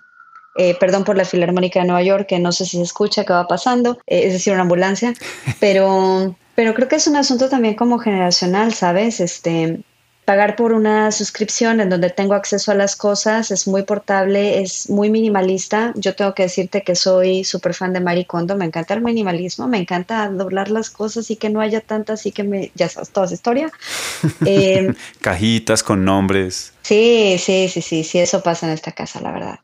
Eh, 0.57 0.77
perdón 0.79 1.05
por 1.05 1.17
la 1.17 1.25
Filarmónica 1.25 1.81
de 1.81 1.87
Nueva 1.87 2.03
York, 2.03 2.27
que 2.29 2.39
no 2.39 2.53
sé 2.53 2.67
si 2.67 2.77
se 2.77 2.83
escucha, 2.83 3.25
qué 3.25 3.33
va 3.33 3.49
pasando, 3.49 3.97
eh, 4.07 4.27
es 4.27 4.35
decir, 4.35 4.53
una 4.53 4.61
ambulancia, 4.61 5.15
pero, 5.59 6.37
pero 6.55 6.75
creo 6.75 6.87
que 6.87 6.97
es 6.97 7.07
un 7.07 7.17
asunto 7.17 7.49
también 7.49 7.77
como 7.77 7.99
generacional, 7.99 8.75
¿sabes? 8.75 9.21
Este, 9.21 9.83
pagar 10.25 10.55
por 10.55 10.73
una 10.73 11.11
suscripción 11.11 11.81
en 11.81 11.91
donde 11.91 12.11
tengo 12.11 12.35
acceso 12.35 12.71
a 12.71 12.75
las 12.75 12.95
cosas, 12.95 13.51
es 13.51 13.67
muy 13.67 13.83
portable, 13.83 14.63
es 14.63 14.89
muy 14.89 15.11
minimalista. 15.11 15.93
Yo 15.97 16.15
tengo 16.15 16.35
que 16.35 16.45
decirte 16.45 16.83
que 16.83 16.95
soy 16.95 17.43
súper 17.45 17.75
fan 17.75 17.93
de 17.93 18.01
Marie 18.01 18.27
Kondo, 18.27 18.57
me 18.57 18.65
encanta 18.65 18.95
el 18.95 19.03
minimalismo, 19.03 19.67
me 19.67 19.79
encanta 19.79 20.29
doblar 20.29 20.71
las 20.71 20.91
cosas 20.91 21.31
y 21.31 21.37
que 21.37 21.51
no 21.51 21.61
haya 21.61 21.81
tantas 21.81 22.25
y 22.27 22.33
que 22.33 22.45
me, 22.45 22.71
ya 22.75 22.89
sabes, 22.89 23.11
toda 23.11 23.27
esa 23.27 23.35
historia. 23.35 23.73
Em, 24.47 24.95
Cajitas 25.21 25.83
con 25.83 26.05
nombres. 26.05 26.73
Sí, 26.83 27.37
sí, 27.39 27.69
sí, 27.69 27.83
sí, 27.83 28.05
sí, 28.05 28.19
eso 28.19 28.43
pasa 28.43 28.67
en 28.67 28.73
esta 28.73 28.93
casa, 28.93 29.21
la 29.21 29.33
verdad. 29.33 29.61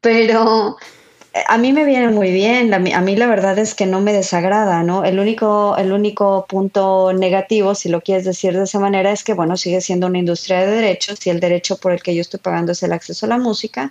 Pero 0.00 0.76
a 1.48 1.56
mí 1.56 1.72
me 1.72 1.84
viene 1.84 2.08
muy 2.08 2.30
bien, 2.30 2.74
a 2.74 2.78
mí, 2.78 3.16
la 3.16 3.26
verdad 3.26 3.58
es 3.58 3.74
que 3.74 3.86
no 3.86 4.00
me 4.00 4.12
desagrada, 4.12 4.82
¿no? 4.82 5.04
El 5.04 5.18
único, 5.18 5.76
el 5.78 5.92
único 5.92 6.46
punto 6.46 7.12
negativo, 7.14 7.74
si 7.74 7.88
lo 7.88 8.02
quieres 8.02 8.24
decir 8.24 8.56
de 8.56 8.64
esa 8.64 8.78
manera, 8.78 9.12
es 9.12 9.24
que, 9.24 9.32
bueno, 9.32 9.56
sigue 9.56 9.80
siendo 9.80 10.08
una 10.08 10.18
industria 10.18 10.60
de 10.60 10.66
derechos 10.66 11.26
y 11.26 11.30
el 11.30 11.40
derecho 11.40 11.78
por 11.78 11.92
el 11.92 12.02
que 12.02 12.14
yo 12.14 12.20
estoy 12.20 12.40
pagando 12.40 12.72
es 12.72 12.82
el 12.82 12.92
acceso 12.92 13.24
a 13.26 13.30
la 13.30 13.38
música, 13.38 13.90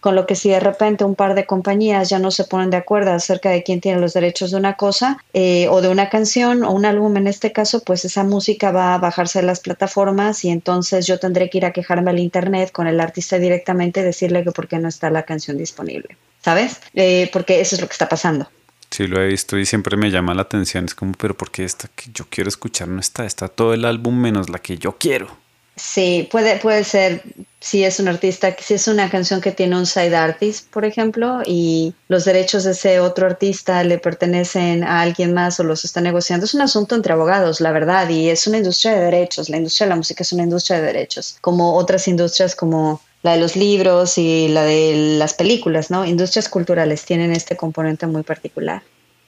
con 0.00 0.14
lo 0.14 0.26
que 0.26 0.36
si 0.36 0.50
de 0.50 0.60
repente 0.60 1.04
un 1.04 1.16
par 1.16 1.34
de 1.34 1.46
compañías 1.46 2.08
ya 2.08 2.20
no 2.20 2.30
se 2.30 2.44
ponen 2.44 2.70
de 2.70 2.76
acuerdo 2.76 3.12
acerca 3.12 3.50
de 3.50 3.64
quién 3.64 3.80
tiene 3.80 4.00
los 4.00 4.14
derechos 4.14 4.52
de 4.52 4.56
una 4.56 4.76
cosa 4.76 5.18
eh, 5.32 5.66
o 5.68 5.80
de 5.80 5.88
una 5.88 6.08
canción 6.08 6.62
o 6.62 6.70
un 6.70 6.84
álbum 6.84 7.16
en 7.16 7.26
este 7.26 7.50
caso, 7.50 7.82
pues 7.84 8.04
esa 8.04 8.22
música 8.22 8.70
va 8.70 8.94
a 8.94 8.98
bajarse 8.98 9.40
de 9.40 9.46
las 9.46 9.58
plataformas 9.60 10.44
y 10.44 10.50
entonces 10.50 11.06
yo 11.08 11.18
tendré 11.18 11.50
que 11.50 11.58
ir 11.58 11.66
a 11.66 11.72
quejarme 11.72 12.10
al 12.12 12.20
internet 12.20 12.70
con 12.70 12.86
el 12.86 13.00
artista 13.00 13.38
directamente 13.38 14.00
y 14.00 14.04
decirle 14.04 14.44
que 14.44 14.52
por 14.52 14.68
qué 14.68 14.78
no 14.78 14.88
está 14.88 15.10
la 15.10 15.24
canción 15.24 15.58
disponible. 15.58 16.16
¿Sabes? 16.42 16.80
Eh, 16.94 17.30
porque 17.32 17.60
eso 17.60 17.74
es 17.74 17.80
lo 17.80 17.86
que 17.86 17.92
está 17.92 18.08
pasando. 18.08 18.48
Sí, 18.90 19.06
lo 19.06 19.20
he 19.22 19.28
visto 19.28 19.58
y 19.58 19.66
siempre 19.66 19.96
me 19.96 20.10
llama 20.10 20.34
la 20.34 20.42
atención. 20.42 20.86
Es 20.86 20.94
como, 20.94 21.12
pero 21.12 21.36
¿por 21.36 21.50
qué 21.50 21.64
esta 21.64 21.88
que 21.88 22.10
yo 22.12 22.26
quiero 22.30 22.48
escuchar 22.48 22.88
no 22.88 23.00
está? 23.00 23.26
Está 23.26 23.48
todo 23.48 23.74
el 23.74 23.84
álbum 23.84 24.18
menos 24.18 24.48
la 24.48 24.58
que 24.58 24.78
yo 24.78 24.96
quiero. 24.98 25.28
Sí, 25.76 26.28
puede, 26.30 26.56
puede 26.56 26.82
ser 26.82 27.22
si 27.60 27.84
es 27.84 28.00
un 28.00 28.08
artista, 28.08 28.56
si 28.58 28.74
es 28.74 28.88
una 28.88 29.08
canción 29.10 29.40
que 29.40 29.52
tiene 29.52 29.76
un 29.76 29.86
side 29.86 30.16
artist, 30.16 30.68
por 30.70 30.84
ejemplo, 30.84 31.40
y 31.46 31.94
los 32.08 32.24
derechos 32.24 32.64
de 32.64 32.72
ese 32.72 32.98
otro 32.98 33.26
artista 33.26 33.84
le 33.84 33.98
pertenecen 33.98 34.82
a 34.82 35.00
alguien 35.00 35.34
más 35.34 35.60
o 35.60 35.64
los 35.64 35.84
está 35.84 36.00
negociando. 36.00 36.46
Es 36.46 36.54
un 36.54 36.62
asunto 36.62 36.96
entre 36.96 37.12
abogados, 37.12 37.60
la 37.60 37.70
verdad, 37.70 38.08
y 38.08 38.28
es 38.28 38.46
una 38.48 38.58
industria 38.58 38.92
de 38.92 39.04
derechos. 39.04 39.48
La 39.48 39.58
industria 39.58 39.86
de 39.86 39.90
la 39.90 39.96
música 39.96 40.22
es 40.22 40.32
una 40.32 40.42
industria 40.42 40.80
de 40.80 40.86
derechos, 40.86 41.36
como 41.40 41.74
otras 41.74 42.08
industrias 42.08 42.56
como 42.56 43.00
la 43.22 43.32
de 43.32 43.40
los 43.40 43.56
libros 43.56 44.18
y 44.18 44.48
la 44.48 44.64
de 44.64 45.16
las 45.18 45.34
películas, 45.34 45.90
¿no? 45.90 46.04
Industrias 46.04 46.48
culturales 46.48 47.04
tienen 47.04 47.32
este 47.32 47.56
componente 47.56 48.06
muy 48.06 48.22
particular. 48.22 48.82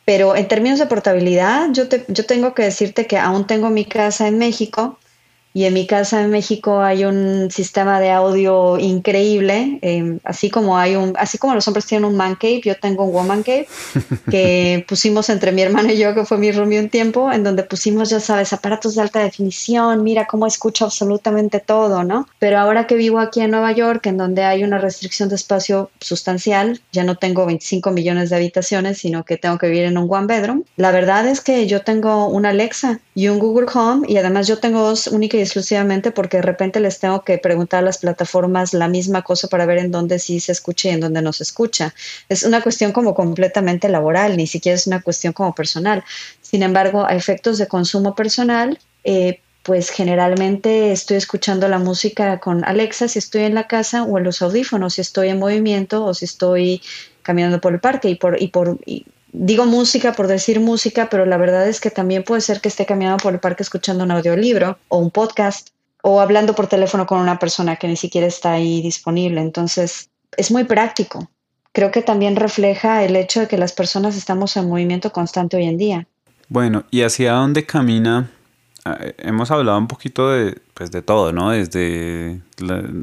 Pero 0.04 0.34
en 0.36 0.48
términos 0.48 0.78
de 0.78 0.86
portabilidad, 0.86 1.68
yo, 1.72 1.84
yo 2.08 2.26
tengo 2.26 2.54
que 2.54 2.62
decirte 2.62 3.06
que 3.06 3.18
aún 3.18 3.46
tengo 3.46 3.70
mi 3.70 3.84
casa 3.84 4.28
en 4.28 4.38
México, 4.38 4.98
y 5.52 5.64
en 5.64 5.74
mi 5.74 5.86
casa 5.86 6.22
en 6.22 6.30
México 6.30 6.80
hay 6.80 7.04
un 7.04 7.50
sistema 7.50 7.98
de 7.98 8.10
audio 8.10 8.78
increíble, 8.78 9.78
em, 9.82 10.20
así 10.22 10.48
como 10.48 10.78
hay 10.78 10.94
un, 10.94 11.14
así 11.18 11.38
como 11.38 11.54
los 11.54 11.66
hombres 11.66 11.86
tienen 11.86 12.04
un 12.04 12.16
man 12.16 12.36
cave, 12.36 12.60
yo 12.64 12.76
tengo 12.76 13.04
un 13.04 13.12
woman 13.12 13.42
cave 13.42 13.66
que 14.30 14.84
pusimos 14.88 15.28
entre 15.28 15.50
mi 15.50 15.62
hermano 15.62 15.92
y 15.92 15.96
yo, 15.96 16.14
que 16.14 16.24
fue 16.24 16.38
mi 16.38 16.52
roomie 16.52 16.78
un 16.78 16.88
tiempo, 16.88 17.32
en 17.32 17.42
donde 17.42 17.64
pusimos, 17.64 18.10
ya 18.10 18.20
sabes, 18.20 18.52
aparatos 18.52 18.94
de 18.94 19.02
alta 19.02 19.20
definición, 19.20 20.04
mira 20.04 20.26
cómo 20.26 20.46
escucho 20.46 20.84
absolutamente 20.84 21.58
todo, 21.58 22.04
¿no? 22.04 22.28
Pero 22.38 22.58
ahora 22.58 22.86
que 22.86 22.94
vivo 22.94 23.18
aquí 23.18 23.40
en 23.40 23.50
Nueva 23.50 23.72
York, 23.72 24.06
en 24.06 24.18
donde 24.18 24.44
hay 24.44 24.62
una 24.62 24.78
restricción 24.78 25.28
de 25.28 25.34
espacio 25.34 25.90
sustancial, 26.00 26.80
ya 26.92 27.02
no 27.02 27.16
tengo 27.16 27.44
25 27.46 27.90
millones 27.90 28.30
de 28.30 28.36
habitaciones, 28.36 28.98
sino 28.98 29.24
que 29.24 29.36
tengo 29.36 29.58
que 29.58 29.66
vivir 29.66 29.84
en 29.84 29.98
un 29.98 30.06
one 30.08 30.26
bedroom. 30.26 30.62
La 30.76 30.92
verdad 30.92 31.26
es 31.26 31.40
que 31.40 31.66
yo 31.66 31.82
tengo 31.82 32.28
una 32.28 32.50
Alexa 32.50 33.00
y 33.14 33.28
un 33.28 33.38
Google 33.38 33.66
Home 33.74 34.06
y 34.08 34.16
además 34.16 34.46
yo 34.46 34.58
tengo 34.58 34.82
dos 34.82 35.06
únicas 35.08 35.39
exclusivamente 35.40 36.10
porque 36.10 36.38
de 36.38 36.42
repente 36.42 36.80
les 36.80 36.98
tengo 36.98 37.22
que 37.22 37.38
preguntar 37.38 37.80
a 37.80 37.82
las 37.82 37.98
plataformas 37.98 38.74
la 38.74 38.88
misma 38.88 39.22
cosa 39.22 39.48
para 39.48 39.66
ver 39.66 39.78
en 39.78 39.90
dónde 39.90 40.18
sí 40.18 40.40
se 40.40 40.52
escucha 40.52 40.88
y 40.88 40.92
en 40.92 41.00
dónde 41.00 41.22
no 41.22 41.32
se 41.32 41.42
escucha. 41.42 41.94
Es 42.28 42.42
una 42.42 42.62
cuestión 42.62 42.92
como 42.92 43.14
completamente 43.14 43.88
laboral, 43.88 44.36
ni 44.36 44.46
siquiera 44.46 44.76
es 44.76 44.86
una 44.86 45.02
cuestión 45.02 45.32
como 45.32 45.54
personal. 45.54 46.04
Sin 46.40 46.62
embargo, 46.62 47.06
a 47.06 47.14
efectos 47.14 47.58
de 47.58 47.68
consumo 47.68 48.14
personal, 48.14 48.78
eh, 49.04 49.40
pues 49.62 49.90
generalmente 49.90 50.92
estoy 50.92 51.18
escuchando 51.18 51.68
la 51.68 51.78
música 51.78 52.40
con 52.40 52.64
Alexa 52.64 53.08
si 53.08 53.18
estoy 53.18 53.42
en 53.42 53.54
la 53.54 53.66
casa 53.66 54.04
o 54.04 54.18
en 54.18 54.24
los 54.24 54.40
audífonos, 54.42 54.94
si 54.94 55.02
estoy 55.02 55.28
en 55.28 55.38
movimiento 55.38 56.04
o 56.04 56.14
si 56.14 56.24
estoy 56.24 56.82
caminando 57.22 57.60
por 57.60 57.74
el 57.74 57.80
parque 57.80 58.08
y 58.08 58.14
por, 58.14 58.40
y 58.40 58.48
por 58.48 58.78
digo 59.32 59.66
música 59.66 60.12
por 60.12 60.26
decir 60.26 60.60
música, 60.60 61.08
pero 61.10 61.26
la 61.26 61.36
verdad 61.36 61.68
es 61.68 61.80
que 61.80 61.90
también 61.90 62.22
puede 62.22 62.40
ser 62.40 62.60
que 62.60 62.68
esté 62.68 62.86
caminando 62.86 63.22
por 63.22 63.32
el 63.32 63.40
parque 63.40 63.62
escuchando 63.62 64.04
un 64.04 64.10
audiolibro 64.10 64.78
o 64.88 64.98
un 64.98 65.10
podcast 65.10 65.70
o 66.02 66.20
hablando 66.20 66.54
por 66.54 66.66
teléfono 66.66 67.06
con 67.06 67.20
una 67.20 67.38
persona 67.38 67.76
que 67.76 67.88
ni 67.88 67.96
siquiera 67.96 68.26
está 68.26 68.52
ahí 68.52 68.80
disponible. 68.80 69.40
Entonces, 69.40 70.08
es 70.36 70.50
muy 70.50 70.64
práctico. 70.64 71.28
Creo 71.72 71.90
que 71.90 72.02
también 72.02 72.36
refleja 72.36 73.04
el 73.04 73.14
hecho 73.16 73.40
de 73.40 73.48
que 73.48 73.58
las 73.58 73.72
personas 73.72 74.16
estamos 74.16 74.56
en 74.56 74.68
movimiento 74.68 75.12
constante 75.12 75.56
hoy 75.56 75.66
en 75.66 75.76
día. 75.76 76.06
Bueno, 76.48 76.84
¿y 76.90 77.02
hacia 77.02 77.32
dónde 77.32 77.64
camina 77.64 78.30
Ah, 78.84 78.98
hemos 79.18 79.50
hablado 79.50 79.76
un 79.76 79.88
poquito 79.88 80.30
de, 80.30 80.58
pues 80.72 80.90
de 80.90 81.02
todo, 81.02 81.32
¿no? 81.32 81.50
Desde 81.50 82.40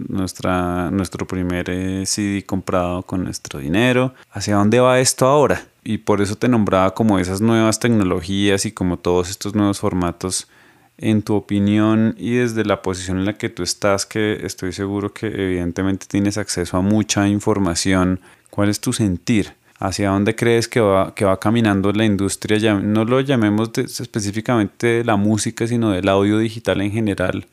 nuestra, 0.10 0.90
nuestro 0.90 1.28
primer 1.28 1.70
eh, 1.70 2.04
CD 2.06 2.44
comprado 2.44 3.04
con 3.04 3.24
nuestro 3.24 3.60
dinero, 3.60 4.16
hacia 4.32 4.56
dónde 4.56 4.80
va 4.80 5.00
esto 5.00 5.28
ahora. 5.28 5.64
Y 5.90 6.00
por 6.00 6.22
eso 6.22 6.36
te 6.36 6.50
nombraba 6.50 6.94
como 6.94 7.18
esas 7.18 7.40
nuevas 7.40 7.80
tecnologías 7.80 8.66
y 8.66 8.74
como 8.74 9.00
todos 9.00 9.30
estos 9.30 9.56
nuevos 9.56 9.80
formatos. 9.80 10.50
En 10.98 11.22
tu 11.22 11.34
opinión 11.34 12.14
y 12.18 12.36
desde 12.36 12.66
la 12.66 12.82
posición 12.82 13.20
en 13.20 13.26
la 13.26 13.38
que 13.38 13.48
tú 13.48 13.64
estás, 13.64 14.06
que 14.06 14.46
estoy 14.46 14.74
seguro 14.74 15.14
que 15.14 15.28
evidentemente 15.28 16.06
tienes 16.06 16.38
acceso 16.38 16.76
a 16.76 16.82
mucha 16.82 17.30
información, 17.30 18.20
¿cuál 18.50 18.68
es 18.68 18.82
tu 18.82 18.92
sentir? 18.92 19.54
hacia 19.80 20.10
dónde 20.10 20.36
crees 20.36 20.68
que 20.68 20.82
va, 20.82 21.14
que 21.14 21.24
va 21.24 21.40
caminando 21.40 21.94
la 21.94 22.04
industria, 22.04 22.74
no 22.74 23.06
lo 23.06 23.22
llamemos 23.22 23.70
específicamente 23.78 24.88
de 24.88 25.04
la 25.06 25.16
música, 25.16 25.68
sino 25.68 25.92
del 25.92 26.10
audio 26.10 26.40
digital 26.40 26.82
en 26.82 26.92
general. 26.92 27.46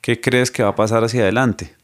¿Qué 0.00 0.20
crees 0.20 0.50
que 0.50 0.62
va 0.62 0.70
a 0.70 0.74
pasar 0.74 1.04
hacia 1.04 1.20
adelante? 1.20 1.74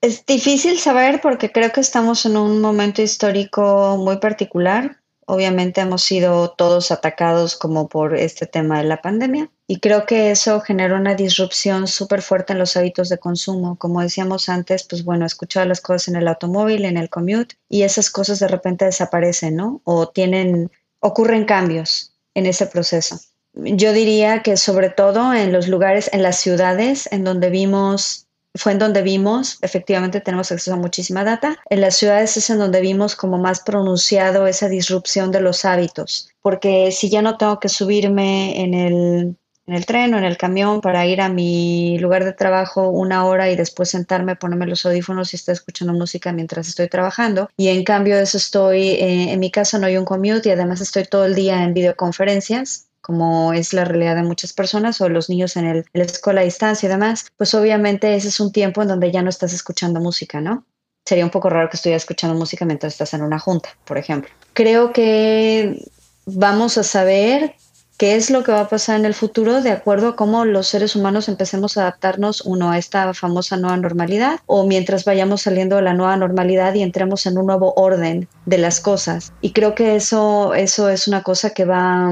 Es 0.00 0.24
difícil 0.26 0.78
saber 0.78 1.20
porque 1.20 1.52
creo 1.52 1.70
que 1.70 1.82
estamos 1.82 2.24
en 2.26 2.36
un 2.36 2.60
momento 2.62 3.02
histórico 3.02 3.96
muy 3.98 4.16
particular. 4.16 5.01
Obviamente 5.26 5.80
hemos 5.80 6.02
sido 6.02 6.50
todos 6.50 6.90
atacados 6.90 7.56
como 7.56 7.88
por 7.88 8.16
este 8.16 8.46
tema 8.46 8.78
de 8.78 8.84
la 8.84 9.00
pandemia 9.00 9.50
y 9.68 9.78
creo 9.78 10.04
que 10.04 10.30
eso 10.30 10.60
genera 10.60 10.96
una 10.96 11.14
disrupción 11.14 11.86
súper 11.86 12.22
fuerte 12.22 12.52
en 12.52 12.58
los 12.58 12.76
hábitos 12.76 13.08
de 13.08 13.18
consumo. 13.18 13.78
Como 13.78 14.00
decíamos 14.00 14.48
antes, 14.48 14.82
pues 14.82 15.04
bueno, 15.04 15.24
escuchar 15.24 15.68
las 15.68 15.80
cosas 15.80 16.08
en 16.08 16.16
el 16.16 16.28
automóvil, 16.28 16.84
en 16.84 16.96
el 16.96 17.08
commute 17.08 17.56
y 17.68 17.82
esas 17.82 18.10
cosas 18.10 18.40
de 18.40 18.48
repente 18.48 18.84
desaparecen, 18.84 19.56
¿no? 19.56 19.80
O 19.84 20.08
tienen, 20.08 20.70
ocurren 21.00 21.44
cambios 21.44 22.14
en 22.34 22.46
ese 22.46 22.66
proceso. 22.66 23.20
Yo 23.54 23.92
diría 23.92 24.42
que 24.42 24.56
sobre 24.56 24.90
todo 24.90 25.34
en 25.34 25.52
los 25.52 25.68
lugares, 25.68 26.10
en 26.12 26.22
las 26.22 26.38
ciudades 26.38 27.08
en 27.12 27.22
donde 27.22 27.50
vimos 27.50 28.21
fue 28.54 28.72
en 28.72 28.78
donde 28.78 29.02
vimos, 29.02 29.58
efectivamente 29.62 30.20
tenemos 30.20 30.52
acceso 30.52 30.74
a 30.74 30.78
muchísima 30.78 31.24
data, 31.24 31.56
en 31.70 31.80
las 31.80 31.96
ciudades 31.96 32.36
es 32.36 32.50
en 32.50 32.58
donde 32.58 32.80
vimos 32.80 33.16
como 33.16 33.38
más 33.38 33.60
pronunciado 33.60 34.46
esa 34.46 34.68
disrupción 34.68 35.30
de 35.30 35.40
los 35.40 35.64
hábitos, 35.64 36.30
porque 36.42 36.92
si 36.92 37.08
ya 37.08 37.22
no 37.22 37.38
tengo 37.38 37.58
que 37.60 37.68
subirme 37.68 38.62
en 38.62 38.74
el, 38.74 39.36
en 39.66 39.74
el 39.74 39.86
tren 39.86 40.12
o 40.12 40.18
en 40.18 40.24
el 40.24 40.36
camión 40.36 40.80
para 40.80 41.06
ir 41.06 41.20
a 41.20 41.28
mi 41.28 41.98
lugar 41.98 42.24
de 42.24 42.32
trabajo 42.32 42.88
una 42.90 43.24
hora 43.24 43.50
y 43.50 43.56
después 43.56 43.90
sentarme, 43.90 44.36
ponerme 44.36 44.66
los 44.66 44.84
audífonos 44.84 45.32
y 45.32 45.36
estar 45.36 45.54
escuchando 45.54 45.94
música 45.94 46.32
mientras 46.32 46.68
estoy 46.68 46.88
trabajando. 46.88 47.48
Y 47.56 47.68
en 47.68 47.84
cambio 47.84 48.18
eso 48.18 48.36
estoy, 48.36 48.90
eh, 48.90 49.32
en 49.32 49.40
mi 49.40 49.50
casa 49.50 49.78
no 49.78 49.86
hay 49.86 49.96
un 49.96 50.04
commute 50.04 50.48
y 50.48 50.52
además 50.52 50.80
estoy 50.80 51.04
todo 51.04 51.24
el 51.24 51.34
día 51.34 51.62
en 51.64 51.74
videoconferencias 51.74 52.88
como 53.02 53.52
es 53.52 53.74
la 53.74 53.84
realidad 53.84 54.16
de 54.16 54.22
muchas 54.22 54.52
personas 54.52 55.00
o 55.00 55.08
los 55.08 55.28
niños 55.28 55.56
en, 55.56 55.66
el, 55.66 55.84
la 55.92 56.04
escuela 56.04 56.40
a 56.40 56.44
distancia 56.44 56.86
y 56.86 56.90
demás, 56.90 57.26
pues 57.36 57.52
obviamente 57.54 58.14
ese 58.14 58.28
es 58.28 58.40
un 58.40 58.52
tiempo 58.52 58.80
en 58.82 58.88
donde 58.88 59.12
ya 59.12 59.22
no 59.22 59.28
estás 59.28 59.52
escuchando 59.52 60.00
música, 60.00 60.40
¿no? 60.40 60.64
Sería 61.04 61.24
un 61.24 61.30
poco 61.30 61.50
raro 61.50 61.68
que 61.68 61.76
estuvieras 61.76 62.02
escuchando 62.02 62.38
música 62.38 62.64
mientras 62.64 62.94
estás 62.94 63.12
en 63.12 63.22
una 63.22 63.40
junta, 63.40 63.70
por 63.84 63.98
ejemplo. 63.98 64.30
Creo 64.54 64.92
que 64.92 65.84
vamos 66.26 66.78
a 66.78 66.84
saber 66.84 67.56
qué 67.98 68.16
es 68.16 68.30
lo 68.30 68.42
que 68.42 68.52
va 68.52 68.62
a 68.62 68.68
pasar 68.68 68.98
en 68.98 69.04
el 69.04 69.14
futuro 69.14 69.62
de 69.62 69.70
acuerdo 69.70 70.08
a 70.08 70.16
cómo 70.16 70.44
los 70.44 70.68
seres 70.68 70.96
humanos 70.96 71.28
empecemos 71.28 71.76
a 71.76 71.82
adaptarnos 71.82 72.40
uno 72.40 72.70
a 72.70 72.78
esta 72.78 73.12
famosa 73.14 73.56
nueva 73.56 73.76
normalidad 73.76 74.40
o 74.46 74.66
mientras 74.66 75.04
vayamos 75.04 75.42
saliendo 75.42 75.76
de 75.76 75.82
la 75.82 75.94
nueva 75.94 76.16
normalidad 76.16 76.74
y 76.74 76.82
entremos 76.82 77.26
en 77.26 77.38
un 77.38 77.46
nuevo 77.46 77.74
orden 77.76 78.28
de 78.46 78.58
las 78.58 78.80
cosas. 78.80 79.32
Y 79.40 79.52
creo 79.52 79.74
que 79.74 79.96
eso, 79.96 80.54
eso 80.54 80.88
es 80.88 81.06
una 81.06 81.22
cosa 81.22 81.50
que 81.50 81.64
va 81.64 82.10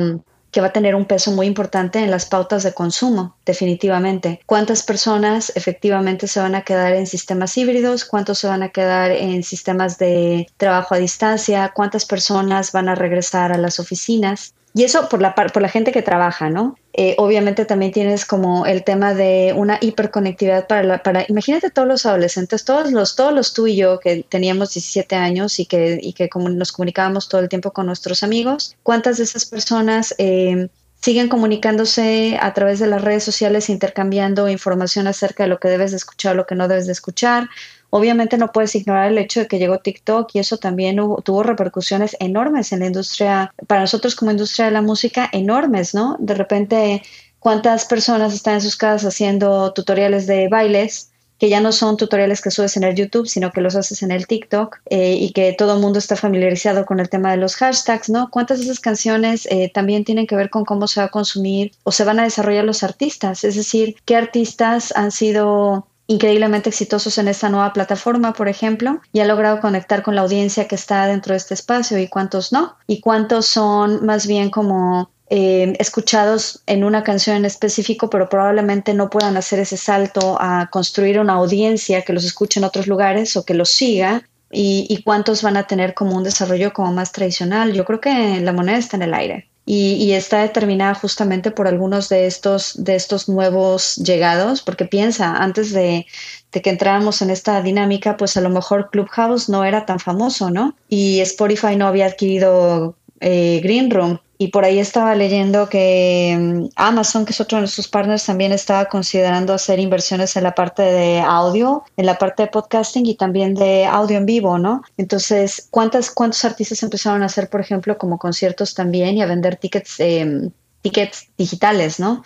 que 0.50 0.60
va 0.60 0.68
a 0.68 0.72
tener 0.72 0.94
un 0.94 1.04
peso 1.04 1.30
muy 1.32 1.46
importante 1.46 1.98
en 2.00 2.10
las 2.10 2.26
pautas 2.26 2.62
de 2.62 2.74
consumo, 2.74 3.36
definitivamente. 3.44 4.40
¿Cuántas 4.46 4.82
personas 4.82 5.52
efectivamente 5.54 6.26
se 6.26 6.40
van 6.40 6.54
a 6.54 6.62
quedar 6.62 6.94
en 6.94 7.06
sistemas 7.06 7.56
híbridos? 7.56 8.04
¿Cuántos 8.04 8.38
se 8.38 8.48
van 8.48 8.62
a 8.62 8.70
quedar 8.70 9.10
en 9.10 9.42
sistemas 9.42 9.98
de 9.98 10.48
trabajo 10.56 10.94
a 10.94 10.98
distancia? 10.98 11.72
¿Cuántas 11.74 12.04
personas 12.04 12.72
van 12.72 12.88
a 12.88 12.94
regresar 12.94 13.52
a 13.52 13.58
las 13.58 13.80
oficinas? 13.80 14.54
Y 14.72 14.84
eso 14.84 15.08
por 15.08 15.20
la, 15.20 15.34
por 15.34 15.62
la 15.62 15.68
gente 15.68 15.90
que 15.90 16.02
trabaja, 16.02 16.48
¿no? 16.48 16.76
Eh, 16.92 17.14
obviamente 17.18 17.64
también 17.64 17.92
tienes 17.92 18.24
como 18.24 18.66
el 18.66 18.84
tema 18.84 19.14
de 19.14 19.52
una 19.56 19.78
hiperconectividad 19.80 20.66
para, 20.66 20.82
la, 20.84 21.02
para, 21.02 21.24
imagínate 21.28 21.70
todos 21.70 21.88
los 21.88 22.06
adolescentes, 22.06 22.64
todos 22.64 22.92
los, 22.92 23.16
todos 23.16 23.32
los 23.32 23.52
tú 23.52 23.66
y 23.66 23.76
yo 23.76 23.98
que 23.98 24.24
teníamos 24.28 24.74
17 24.74 25.16
años 25.16 25.58
y 25.58 25.66
que, 25.66 25.98
y 26.00 26.12
que 26.12 26.28
como 26.28 26.48
nos 26.48 26.72
comunicábamos 26.72 27.28
todo 27.28 27.40
el 27.40 27.48
tiempo 27.48 27.72
con 27.72 27.86
nuestros 27.86 28.22
amigos, 28.22 28.76
¿cuántas 28.82 29.18
de 29.18 29.24
esas 29.24 29.44
personas 29.44 30.14
eh, 30.18 30.68
siguen 31.00 31.28
comunicándose 31.28 32.38
a 32.40 32.52
través 32.54 32.78
de 32.78 32.86
las 32.86 33.02
redes 33.02 33.24
sociales, 33.24 33.70
intercambiando 33.70 34.48
información 34.48 35.06
acerca 35.06 35.44
de 35.44 35.48
lo 35.48 35.58
que 35.58 35.68
debes 35.68 35.92
de 35.92 35.96
escuchar, 35.96 36.36
lo 36.36 36.46
que 36.46 36.54
no 36.54 36.68
debes 36.68 36.86
de 36.86 36.92
escuchar? 36.92 37.48
Obviamente 37.90 38.38
no 38.38 38.52
puedes 38.52 38.74
ignorar 38.74 39.10
el 39.10 39.18
hecho 39.18 39.40
de 39.40 39.46
que 39.46 39.58
llegó 39.58 39.78
TikTok 39.78 40.30
y 40.34 40.38
eso 40.38 40.56
también 40.58 40.96
tuvo 41.24 41.42
repercusiones 41.42 42.16
enormes 42.20 42.72
en 42.72 42.80
la 42.80 42.86
industria, 42.86 43.52
para 43.66 43.82
nosotros 43.82 44.14
como 44.14 44.30
industria 44.30 44.66
de 44.66 44.72
la 44.72 44.82
música, 44.82 45.28
enormes, 45.32 45.94
¿no? 45.94 46.16
De 46.20 46.34
repente, 46.34 47.02
¿cuántas 47.38 47.84
personas 47.84 48.32
están 48.32 48.54
en 48.54 48.60
sus 48.60 48.76
casas 48.76 49.14
haciendo 49.14 49.72
tutoriales 49.72 50.26
de 50.26 50.48
bailes? 50.48 51.10
que 51.40 51.48
ya 51.48 51.60
no 51.60 51.72
son 51.72 51.96
tutoriales 51.96 52.42
que 52.42 52.50
subes 52.50 52.76
en 52.76 52.84
el 52.84 52.94
YouTube, 52.94 53.26
sino 53.26 53.50
que 53.50 53.62
los 53.62 53.74
haces 53.74 54.02
en 54.02 54.10
el 54.10 54.26
TikTok 54.26 54.76
eh, 54.90 55.14
y 55.14 55.32
que 55.32 55.54
todo 55.54 55.74
el 55.74 55.80
mundo 55.80 55.98
está 55.98 56.14
familiarizado 56.14 56.84
con 56.84 57.00
el 57.00 57.08
tema 57.08 57.30
de 57.30 57.38
los 57.38 57.56
hashtags, 57.56 58.10
¿no? 58.10 58.28
¿Cuántas 58.30 58.58
de 58.58 58.66
esas 58.66 58.78
canciones 58.78 59.48
eh, 59.50 59.70
también 59.72 60.04
tienen 60.04 60.26
que 60.26 60.36
ver 60.36 60.50
con 60.50 60.66
cómo 60.66 60.86
se 60.86 61.00
va 61.00 61.06
a 61.06 61.10
consumir 61.10 61.72
o 61.82 61.92
se 61.92 62.04
van 62.04 62.20
a 62.20 62.24
desarrollar 62.24 62.66
los 62.66 62.82
artistas? 62.82 63.42
Es 63.42 63.54
decir, 63.54 63.96
¿qué 64.04 64.16
artistas 64.16 64.94
han 64.94 65.10
sido 65.10 65.86
increíblemente 66.10 66.70
exitosos 66.70 67.18
en 67.18 67.28
esta 67.28 67.48
nueva 67.48 67.72
plataforma, 67.72 68.32
por 68.32 68.48
ejemplo, 68.48 69.00
y 69.12 69.20
ha 69.20 69.24
logrado 69.26 69.60
conectar 69.60 70.02
con 70.02 70.16
la 70.16 70.22
audiencia 70.22 70.66
que 70.66 70.74
está 70.74 71.06
dentro 71.06 71.34
de 71.34 71.36
este 71.36 71.54
espacio 71.54 71.98
y 72.00 72.08
cuántos 72.08 72.52
no, 72.52 72.74
y 72.88 73.00
cuántos 73.00 73.46
son 73.46 74.04
más 74.04 74.26
bien 74.26 74.50
como 74.50 75.12
eh, 75.28 75.72
escuchados 75.78 76.64
en 76.66 76.82
una 76.82 77.04
canción 77.04 77.36
en 77.36 77.44
específico, 77.44 78.10
pero 78.10 78.28
probablemente 78.28 78.92
no 78.92 79.08
puedan 79.08 79.36
hacer 79.36 79.60
ese 79.60 79.76
salto 79.76 80.36
a 80.40 80.68
construir 80.72 81.20
una 81.20 81.34
audiencia 81.34 82.02
que 82.02 82.12
los 82.12 82.24
escuche 82.24 82.58
en 82.58 82.64
otros 82.64 82.88
lugares 82.88 83.36
o 83.36 83.44
que 83.44 83.54
los 83.54 83.70
siga. 83.70 84.24
Y, 84.52 84.86
y 84.90 85.04
cuántos 85.04 85.42
van 85.42 85.56
a 85.56 85.68
tener 85.68 85.94
como 85.94 86.16
un 86.16 86.24
desarrollo 86.24 86.72
como 86.72 86.92
más 86.92 87.12
tradicional. 87.12 87.72
Yo 87.72 87.84
creo 87.84 88.00
que 88.00 88.40
la 88.40 88.52
moneda 88.52 88.78
está 88.78 88.96
en 88.96 89.04
el 89.04 89.14
aire 89.14 89.49
y, 89.72 90.14
está 90.14 90.42
determinada 90.42 90.94
justamente 90.96 91.52
por 91.52 91.68
algunos 91.68 92.08
de 92.08 92.26
estos, 92.26 92.82
de 92.82 92.96
estos 92.96 93.28
nuevos 93.28 93.94
llegados, 93.94 94.62
porque 94.62 94.84
piensa, 94.84 95.36
antes 95.36 95.72
de, 95.72 96.06
que 96.50 96.70
entráramos 96.70 97.22
en 97.22 97.30
esta 97.30 97.62
dinámica, 97.62 98.16
pues 98.16 98.36
a 98.36 98.40
lo 98.40 98.50
mejor 98.50 98.90
Clubhouse 98.90 99.48
no 99.48 99.64
era 99.64 99.86
tan 99.86 100.00
famoso, 100.00 100.50
¿no? 100.50 100.74
Y 100.88 101.20
Spotify 101.20 101.76
no 101.76 101.86
había 101.86 102.06
adquirido 102.06 102.96
eh, 103.20 103.60
Green 103.62 103.92
Room 103.92 104.18
y 104.42 104.48
por 104.48 104.64
ahí 104.64 104.78
estaba 104.78 105.14
leyendo 105.14 105.68
que 105.68 106.34
mm, 106.34 106.68
Amazon, 106.76 107.26
que 107.26 107.32
es 107.32 107.40
otro 107.42 107.56
de 107.56 107.60
nuestros 107.60 107.88
partners, 107.88 108.24
también 108.24 108.52
estaba 108.52 108.86
considerando 108.86 109.52
hacer 109.52 109.78
inversiones 109.78 110.34
en 110.34 110.44
la 110.44 110.54
parte 110.54 110.80
de 110.80 111.20
audio, 111.20 111.84
en 111.98 112.06
la 112.06 112.16
parte 112.16 112.44
de 112.44 112.48
podcasting 112.48 113.04
y 113.04 113.16
también 113.16 113.54
de 113.54 113.84
audio 113.84 114.16
en 114.16 114.24
vivo, 114.24 114.58
¿no? 114.58 114.82
Entonces, 114.96 115.68
¿cuántas, 115.70 116.10
¿cuántos 116.10 116.42
artistas 116.46 116.82
empezaron 116.82 117.22
a 117.22 117.26
hacer, 117.26 117.50
por 117.50 117.60
ejemplo, 117.60 117.98
como 117.98 118.18
conciertos 118.18 118.72
también 118.72 119.18
y 119.18 119.22
a 119.22 119.26
vender 119.26 119.56
tickets, 119.56 120.00
eh, 120.00 120.50
tickets 120.80 121.28
digitales, 121.36 122.00
¿no? 122.00 122.24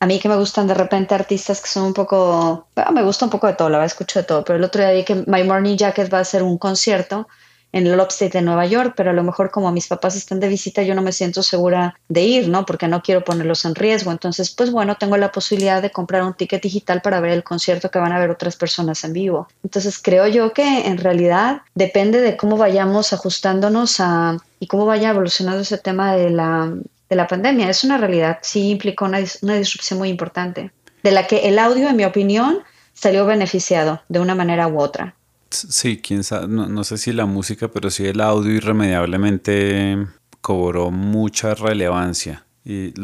A 0.00 0.06
mí 0.06 0.18
que 0.18 0.28
me 0.28 0.34
gustan 0.34 0.66
de 0.66 0.74
repente 0.74 1.14
artistas 1.14 1.60
que 1.60 1.68
son 1.68 1.84
un 1.84 1.94
poco, 1.94 2.66
bueno, 2.74 2.90
me 2.90 3.04
gusta 3.04 3.26
un 3.26 3.30
poco 3.30 3.46
de 3.46 3.52
todo, 3.52 3.68
la 3.70 3.78
verdad 3.78 3.92
escucho 3.92 4.18
de 4.18 4.24
todo, 4.24 4.42
pero 4.42 4.56
el 4.56 4.64
otro 4.64 4.82
día 4.82 4.90
vi 4.94 5.04
que 5.04 5.14
My 5.28 5.44
Morning 5.44 5.76
Jacket 5.76 6.12
va 6.12 6.18
a 6.18 6.22
hacer 6.22 6.42
un 6.42 6.58
concierto 6.58 7.28
en 7.72 7.86
el 7.86 7.98
Upstate 7.98 8.38
de 8.38 8.42
Nueva 8.42 8.66
York, 8.66 8.94
pero 8.96 9.10
a 9.10 9.14
lo 9.14 9.22
mejor 9.22 9.50
como 9.50 9.72
mis 9.72 9.88
papás 9.88 10.14
están 10.14 10.40
de 10.40 10.48
visita, 10.48 10.82
yo 10.82 10.94
no 10.94 11.02
me 11.02 11.12
siento 11.12 11.42
segura 11.42 11.98
de 12.08 12.22
ir, 12.22 12.48
¿no? 12.48 12.66
Porque 12.66 12.86
no 12.86 13.02
quiero 13.02 13.24
ponerlos 13.24 13.64
en 13.64 13.74
riesgo. 13.74 14.12
Entonces, 14.12 14.50
pues 14.50 14.70
bueno, 14.70 14.96
tengo 14.96 15.16
la 15.16 15.32
posibilidad 15.32 15.80
de 15.80 15.90
comprar 15.90 16.22
un 16.22 16.34
ticket 16.34 16.62
digital 16.62 17.00
para 17.00 17.20
ver 17.20 17.32
el 17.32 17.44
concierto 17.44 17.90
que 17.90 17.98
van 17.98 18.12
a 18.12 18.20
ver 18.20 18.30
otras 18.30 18.56
personas 18.56 19.02
en 19.04 19.14
vivo. 19.14 19.48
Entonces, 19.64 19.98
creo 19.98 20.26
yo 20.28 20.52
que 20.52 20.86
en 20.86 20.98
realidad 20.98 21.62
depende 21.74 22.20
de 22.20 22.36
cómo 22.36 22.56
vayamos 22.56 23.12
ajustándonos 23.12 24.00
a 24.00 24.36
y 24.60 24.66
cómo 24.68 24.86
vaya 24.86 25.10
evolucionando 25.10 25.62
ese 25.62 25.78
tema 25.78 26.14
de 26.14 26.30
la, 26.30 26.72
de 27.08 27.16
la 27.16 27.26
pandemia. 27.26 27.68
Es 27.68 27.82
una 27.82 27.98
realidad, 27.98 28.38
sí 28.42 28.70
implicó 28.70 29.06
una, 29.06 29.18
una 29.40 29.54
disrupción 29.56 29.98
muy 29.98 30.08
importante, 30.08 30.70
de 31.02 31.10
la 31.10 31.26
que 31.26 31.48
el 31.48 31.58
audio, 31.58 31.88
en 31.88 31.96
mi 31.96 32.04
opinión, 32.04 32.60
salió 32.92 33.26
beneficiado 33.26 34.02
de 34.08 34.20
una 34.20 34.36
manera 34.36 34.68
u 34.68 34.78
otra. 34.78 35.16
Sí, 35.52 36.00
quién 36.02 36.24
sabe, 36.24 36.48
no, 36.48 36.84
sé 36.84 36.98
si 36.98 37.12
la 37.12 37.26
música, 37.26 37.68
pero 37.68 37.90
sí 37.90 38.06
el 38.06 38.20
audio 38.20 38.52
irremediablemente 38.52 40.06
cobró 40.40 40.90
mucha 40.90 41.54
relevancia. 41.54 42.44
Y 42.64 42.94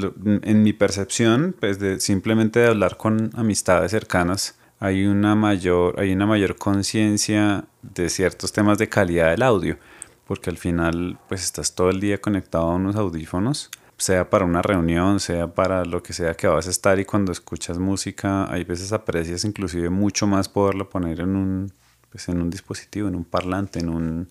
en 0.42 0.62
mi 0.62 0.72
percepción, 0.72 1.54
pues 1.58 1.78
de 1.78 2.00
simplemente 2.00 2.60
de 2.60 2.68
hablar 2.68 2.96
con 2.96 3.30
amistades 3.34 3.90
cercanas, 3.90 4.56
hay 4.80 5.06
una 5.06 5.34
mayor, 5.34 5.96
mayor 6.26 6.56
conciencia 6.56 7.64
de 7.82 8.08
ciertos 8.08 8.52
temas 8.52 8.78
de 8.78 8.88
calidad 8.88 9.30
del 9.30 9.42
audio, 9.42 9.78
porque 10.26 10.50
al 10.50 10.58
final, 10.58 11.18
pues 11.28 11.42
estás 11.42 11.74
todo 11.74 11.90
el 11.90 12.00
día 12.00 12.20
conectado 12.20 12.70
a 12.70 12.74
unos 12.76 12.94
audífonos, 12.96 13.70
sea 13.96 14.30
para 14.30 14.44
una 14.44 14.62
reunión, 14.62 15.18
sea 15.18 15.52
para 15.52 15.84
lo 15.84 16.02
que 16.02 16.12
sea 16.12 16.34
que 16.34 16.46
vas 16.46 16.68
a 16.68 16.70
estar 16.70 17.00
y 17.00 17.04
cuando 17.04 17.32
escuchas 17.32 17.78
música, 17.78 18.50
hay 18.50 18.62
veces 18.62 18.92
aprecias 18.92 19.44
inclusive 19.44 19.90
mucho 19.90 20.26
más 20.28 20.48
poderlo 20.48 20.88
poner 20.88 21.20
en 21.20 21.34
un 21.34 21.72
pues, 22.10 22.28
en 22.28 22.40
un 22.40 22.50
dispositivo, 22.50 23.08
en 23.08 23.14
un 23.14 23.24
parlante, 23.24 23.80
en 23.80 23.88
un 23.88 24.28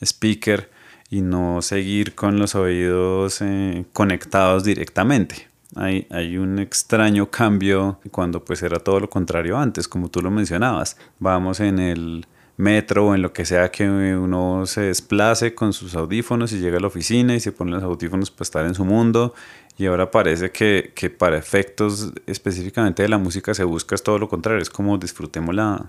speaker 0.00 0.70
y 1.10 1.20
no 1.20 1.62
seguir 1.62 2.14
con 2.14 2.38
los 2.38 2.54
oídos 2.54 3.40
eh, 3.40 3.84
conectados 3.92 4.64
directamente. 4.64 5.48
Hay, 5.74 6.06
hay, 6.10 6.38
un 6.38 6.58
extraño 6.58 7.30
cambio 7.30 8.00
cuando 8.10 8.44
pues 8.44 8.62
era 8.62 8.78
todo 8.78 9.00
lo 9.00 9.10
contrario 9.10 9.58
antes, 9.58 9.88
como 9.88 10.08
tú 10.08 10.22
lo 10.22 10.30
mencionabas. 10.30 10.96
Vamos 11.18 11.60
en 11.60 11.78
el 11.78 12.26
metro 12.56 13.08
o 13.08 13.14
en 13.14 13.22
lo 13.22 13.32
que 13.32 13.44
sea 13.44 13.70
que 13.70 13.88
uno 13.88 14.64
se 14.66 14.82
desplace 14.82 15.54
con 15.54 15.72
sus 15.72 15.94
audífonos 15.94 16.52
y 16.52 16.58
llega 16.58 16.78
a 16.78 16.80
la 16.80 16.86
oficina 16.86 17.34
y 17.34 17.40
se 17.40 17.52
pone 17.52 17.72
los 17.72 17.82
audífonos 17.82 18.30
para 18.30 18.42
estar 18.44 18.66
en 18.66 18.74
su 18.74 18.84
mundo 18.84 19.34
y 19.76 19.86
ahora 19.86 20.10
parece 20.10 20.50
que, 20.50 20.92
que 20.94 21.10
para 21.10 21.36
efectos 21.36 22.12
específicamente 22.26 23.02
de 23.02 23.10
la 23.10 23.18
música 23.18 23.52
se 23.52 23.64
busca 23.64 23.94
es 23.94 24.02
todo 24.02 24.18
lo 24.18 24.28
contrario, 24.28 24.62
es 24.62 24.70
como 24.70 24.96
disfrutémosla 24.96 25.86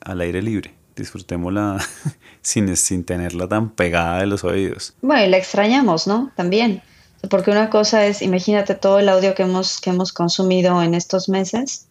al 0.00 0.20
aire 0.20 0.42
libre. 0.42 0.74
Disfrutémosla 0.96 1.78
sin, 2.42 2.76
sin 2.76 3.04
tenerla 3.04 3.48
tan 3.48 3.70
pegada 3.70 4.20
de 4.20 4.26
los 4.26 4.44
oídos. 4.44 4.94
Bueno, 5.02 5.24
y 5.24 5.28
la 5.28 5.38
extrañamos, 5.38 6.06
¿no? 6.06 6.30
También. 6.36 6.82
Porque 7.30 7.50
una 7.50 7.70
cosa 7.70 8.04
es, 8.06 8.20
imagínate 8.20 8.74
todo 8.74 8.98
el 8.98 9.08
audio 9.08 9.34
que 9.34 9.44
hemos, 9.44 9.80
que 9.80 9.90
hemos 9.90 10.12
consumido 10.12 10.82
en 10.82 10.94
estos 10.94 11.28
meses, 11.28 11.86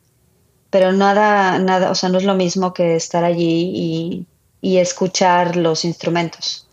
pero 0.69 0.91
nada, 0.91 1.57
nada, 1.59 1.89
o 1.89 1.95
sea, 1.95 2.09
no 2.09 2.17
es 2.17 2.25
lo 2.25 2.35
mismo 2.35 2.73
que 2.73 2.95
estar 2.95 3.23
allí 3.23 3.71
y, 3.73 4.25
y 4.61 4.77
escuchar 4.77 5.55
los 5.55 5.85
instrumentos. 5.85 6.67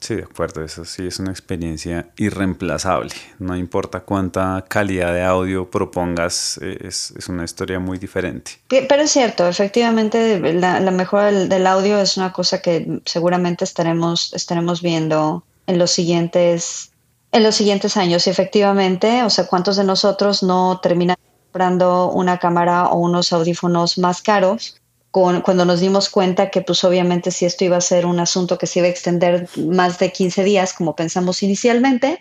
Sí, 0.00 0.14
de 0.14 0.22
acuerdo, 0.22 0.64
eso 0.64 0.86
sí 0.86 1.06
es 1.06 1.18
una 1.18 1.30
experiencia 1.30 2.08
irreemplazable. 2.16 3.12
No 3.38 3.54
importa 3.54 4.00
cuánta 4.00 4.64
calidad 4.66 5.12
de 5.12 5.22
audio 5.22 5.70
propongas, 5.70 6.58
eh, 6.62 6.78
es, 6.80 7.12
es 7.18 7.28
una 7.28 7.44
historia 7.44 7.78
muy 7.78 7.98
diferente. 7.98 8.52
Pero 8.68 9.02
es 9.02 9.10
cierto, 9.10 9.46
efectivamente 9.46 10.40
la, 10.54 10.80
la 10.80 10.90
mejora 10.90 11.30
del, 11.30 11.66
audio 11.66 11.98
es 12.00 12.16
una 12.16 12.32
cosa 12.32 12.62
que 12.62 13.02
seguramente 13.04 13.64
estaremos, 13.64 14.32
estaremos 14.32 14.80
viendo 14.80 15.44
en 15.66 15.78
los 15.78 15.90
siguientes, 15.90 16.92
en 17.30 17.42
los 17.42 17.54
siguientes 17.54 17.98
años. 17.98 18.26
Y 18.26 18.30
efectivamente, 18.30 19.22
o 19.22 19.28
sea, 19.28 19.46
¿cuántos 19.46 19.76
de 19.76 19.84
nosotros 19.84 20.42
no 20.42 20.80
terminan 20.82 21.16
comprando 21.44 22.10
una 22.10 22.38
cámara 22.38 22.86
o 22.86 23.00
unos 23.00 23.34
audífonos 23.34 23.98
más 23.98 24.22
caros 24.22 24.79
cuando 25.10 25.64
nos 25.64 25.80
dimos 25.80 26.08
cuenta 26.08 26.50
que 26.50 26.62
pues 26.62 26.84
obviamente 26.84 27.30
si 27.30 27.44
esto 27.44 27.64
iba 27.64 27.76
a 27.76 27.80
ser 27.80 28.06
un 28.06 28.20
asunto 28.20 28.58
que 28.58 28.66
se 28.66 28.78
iba 28.78 28.88
a 28.88 28.90
extender 28.90 29.48
más 29.56 29.98
de 29.98 30.12
15 30.12 30.44
días 30.44 30.72
como 30.72 30.94
pensamos 30.94 31.42
inicialmente 31.42 32.20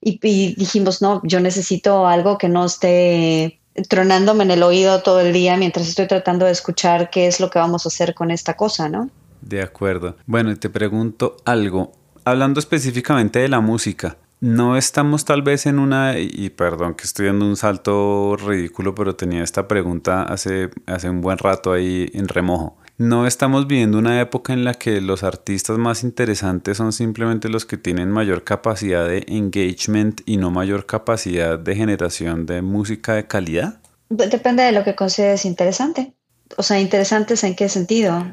y, 0.00 0.18
y 0.22 0.54
dijimos, 0.54 1.02
no, 1.02 1.20
yo 1.24 1.40
necesito 1.40 2.06
algo 2.06 2.38
que 2.38 2.48
no 2.48 2.64
esté 2.64 3.60
tronándome 3.88 4.44
en 4.44 4.50
el 4.50 4.62
oído 4.62 5.02
todo 5.02 5.20
el 5.20 5.32
día 5.32 5.56
mientras 5.56 5.88
estoy 5.88 6.06
tratando 6.06 6.46
de 6.46 6.52
escuchar 6.52 7.10
qué 7.10 7.26
es 7.26 7.40
lo 7.40 7.50
que 7.50 7.58
vamos 7.58 7.86
a 7.86 7.88
hacer 7.88 8.14
con 8.14 8.30
esta 8.30 8.54
cosa, 8.54 8.88
¿no? 8.88 9.10
De 9.40 9.62
acuerdo. 9.62 10.16
Bueno, 10.26 10.56
te 10.56 10.70
pregunto 10.70 11.36
algo. 11.44 11.92
Hablando 12.24 12.60
específicamente 12.60 13.40
de 13.40 13.48
la 13.48 13.60
música, 13.60 14.16
no 14.42 14.76
estamos 14.76 15.24
tal 15.24 15.42
vez 15.42 15.66
en 15.66 15.78
una, 15.78 16.18
y 16.18 16.50
perdón 16.50 16.94
que 16.94 17.04
estoy 17.04 17.26
dando 17.26 17.46
un 17.46 17.56
salto 17.56 18.36
ridículo, 18.36 18.92
pero 18.92 19.14
tenía 19.14 19.44
esta 19.44 19.68
pregunta 19.68 20.24
hace, 20.24 20.68
hace 20.86 21.08
un 21.08 21.20
buen 21.20 21.38
rato 21.38 21.72
ahí 21.72 22.10
en 22.12 22.26
remojo. 22.26 22.76
No 22.98 23.28
estamos 23.28 23.68
viviendo 23.68 23.98
una 23.98 24.20
época 24.20 24.52
en 24.52 24.64
la 24.64 24.74
que 24.74 25.00
los 25.00 25.22
artistas 25.22 25.78
más 25.78 26.02
interesantes 26.02 26.76
son 26.76 26.92
simplemente 26.92 27.48
los 27.48 27.64
que 27.64 27.76
tienen 27.76 28.10
mayor 28.10 28.42
capacidad 28.42 29.06
de 29.06 29.24
engagement 29.28 30.22
y 30.26 30.38
no 30.38 30.50
mayor 30.50 30.86
capacidad 30.86 31.56
de 31.56 31.76
generación 31.76 32.44
de 32.44 32.62
música 32.62 33.14
de 33.14 33.28
calidad. 33.28 33.80
Depende 34.10 34.64
de 34.64 34.72
lo 34.72 34.82
que 34.82 34.96
consideres 34.96 35.44
interesante. 35.44 36.14
O 36.56 36.64
sea, 36.64 36.80
interesantes 36.80 37.44
en 37.44 37.54
qué 37.54 37.68
sentido? 37.68 38.26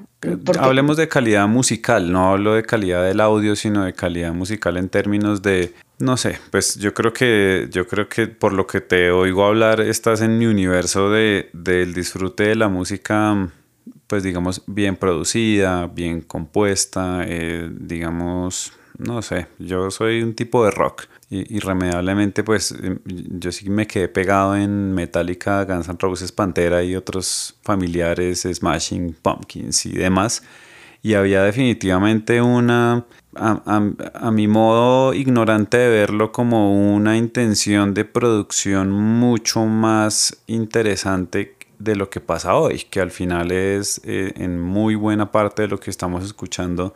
Hablemos 0.60 0.98
de 0.98 1.08
calidad 1.08 1.48
musical, 1.48 2.12
no 2.12 2.32
hablo 2.32 2.56
de 2.56 2.64
calidad 2.64 3.04
del 3.04 3.22
audio, 3.22 3.56
sino 3.56 3.84
de 3.84 3.94
calidad 3.94 4.34
musical 4.34 4.76
en 4.76 4.90
términos 4.90 5.44
de 5.44 5.74
no 6.00 6.18
sé, 6.18 6.40
pues 6.52 6.76
yo 6.76 6.94
creo 6.94 7.14
que 7.14 7.68
yo 7.72 7.88
creo 7.88 8.08
que 8.08 8.28
por 8.28 8.54
lo 8.54 8.66
que 8.66 8.82
te 8.82 9.12
oigo 9.12 9.46
hablar 9.46 9.82
estás 9.82 10.22
en 10.22 10.38
mi 10.38 10.46
universo 10.46 11.10
de 11.10 11.50
del 11.54 11.94
disfrute 11.94 12.44
de 12.44 12.56
la 12.56 12.70
música 12.70 13.50
pues 14.10 14.24
digamos 14.24 14.64
bien 14.66 14.96
producida, 14.96 15.86
bien 15.86 16.22
compuesta, 16.22 17.24
eh, 17.28 17.70
digamos, 17.72 18.74
no 18.98 19.22
sé, 19.22 19.48
yo 19.60 19.92
soy 19.92 20.24
un 20.24 20.34
tipo 20.34 20.66
de 20.66 20.72
rock 20.72 21.04
y 21.30 21.56
irremediablemente 21.56 22.44
pues 22.44 22.72
em, 22.72 23.00
yo 23.06 23.52
sí 23.52 23.70
me 23.70 23.86
quedé 23.86 24.08
pegado 24.08 24.56
en 24.56 24.94
Metallica, 24.96 25.64
Guns 25.66 25.90
N' 25.90 25.98
Roses, 26.00 26.32
Pantera 26.32 26.84
y 26.84 26.96
otros 26.96 27.56
familiares, 27.62 28.48
Smashing 28.52 29.16
Pumpkins 29.22 29.86
y 29.86 29.92
demás 29.92 30.42
y 31.02 31.14
había 31.14 31.44
definitivamente 31.44 32.42
una 32.42 33.06
a, 33.36 34.32
mi 34.32 34.48
modo 34.48 35.14
ignorante 35.14 35.78
de 35.78 35.90
verlo 35.90 36.32
como 36.32 36.94
una 36.94 37.16
intención 37.16 37.94
de 37.94 38.04
producción 38.04 38.92
mucho 38.92 39.66
más 39.66 40.42
interesante 40.48 41.56
de 41.78 41.96
lo 41.96 42.10
que 42.10 42.20
pasa 42.20 42.56
hoy, 42.56 42.86
que 42.90 43.00
al 43.00 43.12
final 43.12 43.52
es 43.52 44.02
eh, 44.04 44.34
en 44.36 44.60
muy 44.60 44.96
buena 44.96 45.32
parte 45.32 45.62
de 45.62 45.68
lo 45.70 45.80
que 45.80 45.90
estamos 45.90 46.26
escuchando 46.26 46.94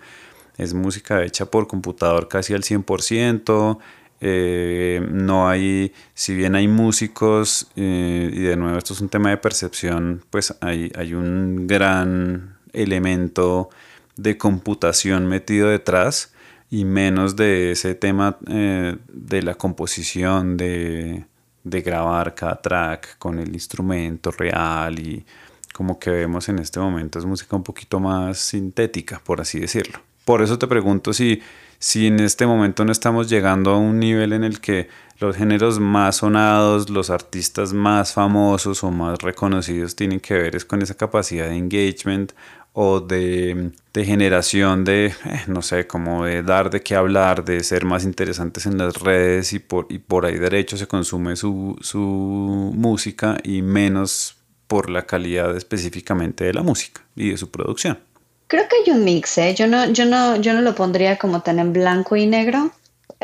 es 0.57 0.73
música 0.73 1.23
hecha 1.23 1.45
por 1.45 1.67
computador 1.67 2.27
casi 2.27 2.53
al 2.53 2.61
100%, 2.61 3.79
eh, 4.21 5.05
no 5.11 5.49
hay, 5.49 5.91
si 6.13 6.35
bien 6.35 6.55
hay 6.55 6.67
músicos, 6.67 7.67
eh, 7.75 8.29
y 8.31 8.39
de 8.39 8.55
nuevo 8.55 8.77
esto 8.77 8.93
es 8.93 9.01
un 9.01 9.09
tema 9.09 9.31
de 9.31 9.37
percepción, 9.37 10.23
pues 10.29 10.55
hay, 10.61 10.91
hay 10.95 11.13
un 11.13 11.67
gran 11.67 12.57
elemento 12.71 13.69
de 14.15 14.37
computación 14.37 15.27
metido 15.27 15.69
detrás 15.69 16.33
y 16.69 16.85
menos 16.85 17.35
de 17.35 17.71
ese 17.71 17.95
tema 17.95 18.37
eh, 18.47 18.97
de 19.07 19.41
la 19.43 19.55
composición, 19.55 20.57
de, 20.57 21.25
de, 21.63 21.81
grabar 21.81 22.33
cada 22.33 22.61
track 22.61 23.17
con 23.19 23.39
el 23.39 23.53
instrumento 23.53 24.31
real 24.31 24.99
y 24.99 25.25
como 25.73 25.99
que 25.99 26.09
vemos 26.09 26.49
en 26.49 26.59
este 26.59 26.79
momento 26.79 27.19
es 27.19 27.25
música 27.25 27.55
un 27.55 27.63
poquito 27.63 27.99
más 27.99 28.39
sintética, 28.39 29.21
por 29.23 29.41
así 29.41 29.59
decirlo. 29.59 29.99
Por 30.25 30.41
eso 30.41 30.57
te 30.57 30.67
pregunto 30.67 31.11
si, 31.13 31.41
si 31.79 32.07
en 32.07 32.19
este 32.21 32.45
momento 32.45 32.85
no 32.85 32.91
estamos 32.91 33.29
llegando 33.29 33.71
a 33.71 33.77
un 33.77 33.99
nivel 33.99 34.33
en 34.33 34.43
el 34.43 34.61
que 34.61 34.87
los 35.19 35.35
géneros 35.35 35.79
más 35.79 36.17
sonados, 36.17 36.89
los 36.89 37.09
artistas 37.09 37.73
más 37.73 38.13
famosos 38.13 38.83
o 38.83 38.91
más 38.91 39.19
reconocidos 39.21 39.95
tienen 39.95 40.19
que 40.19 40.35
ver 40.35 40.55
es 40.55 40.65
con 40.65 40.81
esa 40.81 40.95
capacidad 40.95 41.49
de 41.49 41.57
engagement 41.57 42.31
o 42.73 42.99
de, 42.99 43.71
generación 43.93 44.83
de, 44.83 45.05
eh, 45.05 45.13
no 45.47 45.61
sé, 45.61 45.85
como 45.85 46.25
de 46.25 46.41
dar 46.41 46.71
de 46.71 46.81
qué 46.81 46.95
hablar, 46.95 47.45
de 47.45 47.63
ser 47.63 47.85
más 47.85 48.03
interesantes 48.03 48.65
en 48.65 48.77
las 48.77 48.95
redes 48.95 49.53
y 49.53 49.59
por, 49.59 49.85
y 49.89 49.99
por 49.99 50.25
ahí 50.25 50.37
derecho 50.37 50.75
se 50.75 50.87
consume 50.87 51.35
su, 51.35 51.77
su 51.81 52.71
música 52.75 53.37
y 53.43 53.61
menos 53.61 54.37
por 54.67 54.89
la 54.89 55.05
calidad 55.05 55.55
específicamente 55.55 56.45
de 56.45 56.53
la 56.53 56.63
música 56.63 57.01
y 57.15 57.29
de 57.29 57.37
su 57.37 57.51
producción. 57.51 57.99
Creo 58.47 58.67
que 58.67 58.75
hay 58.83 58.97
un 58.97 59.03
mix, 59.03 59.37
¿eh? 59.37 59.53
Yo 59.55 59.67
no, 59.67 59.91
yo 59.91 60.05
no, 60.05 60.35
yo 60.37 60.53
no 60.53 60.61
lo 60.61 60.73
pondría 60.75 61.17
como 61.17 61.41
tan 61.41 61.59
en 61.59 61.73
blanco 61.73 62.15
y 62.15 62.25
negro. 62.25 62.71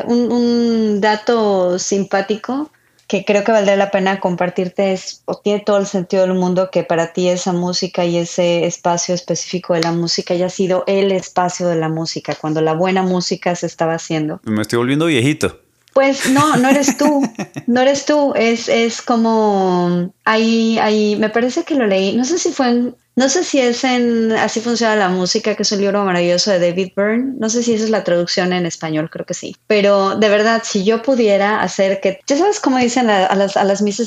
Un, 0.04 0.32
un 0.32 1.00
dato 1.00 1.78
simpático 1.78 2.70
que 3.10 3.24
creo 3.24 3.42
que 3.42 3.50
valdría 3.50 3.74
la 3.74 3.90
pena 3.90 4.20
compartirte 4.20 4.92
es, 4.92 5.22
o 5.24 5.34
tiene 5.34 5.58
todo 5.58 5.78
el 5.78 5.86
sentido 5.86 6.22
del 6.22 6.34
mundo 6.34 6.70
que 6.70 6.84
para 6.84 7.12
ti 7.12 7.28
esa 7.28 7.52
música 7.52 8.04
y 8.04 8.16
ese 8.16 8.66
espacio 8.66 9.16
específico 9.16 9.74
de 9.74 9.80
la 9.80 9.90
música 9.90 10.32
haya 10.32 10.48
sido 10.48 10.84
el 10.86 11.10
espacio 11.10 11.66
de 11.66 11.74
la 11.74 11.88
música, 11.88 12.36
cuando 12.36 12.60
la 12.60 12.72
buena 12.72 13.02
música 13.02 13.56
se 13.56 13.66
estaba 13.66 13.94
haciendo. 13.94 14.40
Me 14.44 14.62
estoy 14.62 14.76
volviendo 14.76 15.06
viejito. 15.06 15.58
Pues 15.92 16.30
no, 16.30 16.56
no 16.56 16.68
eres 16.68 16.96
tú, 16.96 17.28
no 17.66 17.80
eres 17.80 18.06
tú, 18.06 18.32
es, 18.36 18.68
es 18.68 19.02
como, 19.02 20.12
ahí, 20.24 20.78
ahí, 20.78 21.16
me 21.16 21.30
parece 21.30 21.64
que 21.64 21.74
lo 21.74 21.88
leí, 21.88 22.14
no 22.14 22.24
sé 22.24 22.38
si 22.38 22.52
fue 22.52 22.68
en, 22.68 22.94
no 23.20 23.28
sé 23.28 23.44
si 23.44 23.60
es 23.60 23.84
en 23.84 24.32
Así 24.32 24.60
funciona 24.60 24.96
la 24.96 25.10
música, 25.10 25.54
que 25.54 25.62
es 25.62 25.72
un 25.72 25.82
libro 25.82 26.02
maravilloso 26.06 26.50
de 26.52 26.58
David 26.58 26.92
Byrne, 26.96 27.34
no 27.38 27.50
sé 27.50 27.62
si 27.62 27.74
esa 27.74 27.84
es 27.84 27.90
la 27.90 28.02
traducción 28.02 28.54
en 28.54 28.64
español, 28.64 29.10
creo 29.10 29.26
que 29.26 29.34
sí, 29.34 29.54
pero 29.66 30.16
de 30.16 30.30
verdad, 30.30 30.62
si 30.64 30.84
yo 30.84 31.02
pudiera 31.02 31.60
hacer 31.60 32.00
que, 32.00 32.20
ya 32.26 32.38
sabes 32.38 32.60
cómo 32.60 32.78
dicen 32.78 33.10
a, 33.10 33.34
las, 33.34 33.58
a 33.58 33.64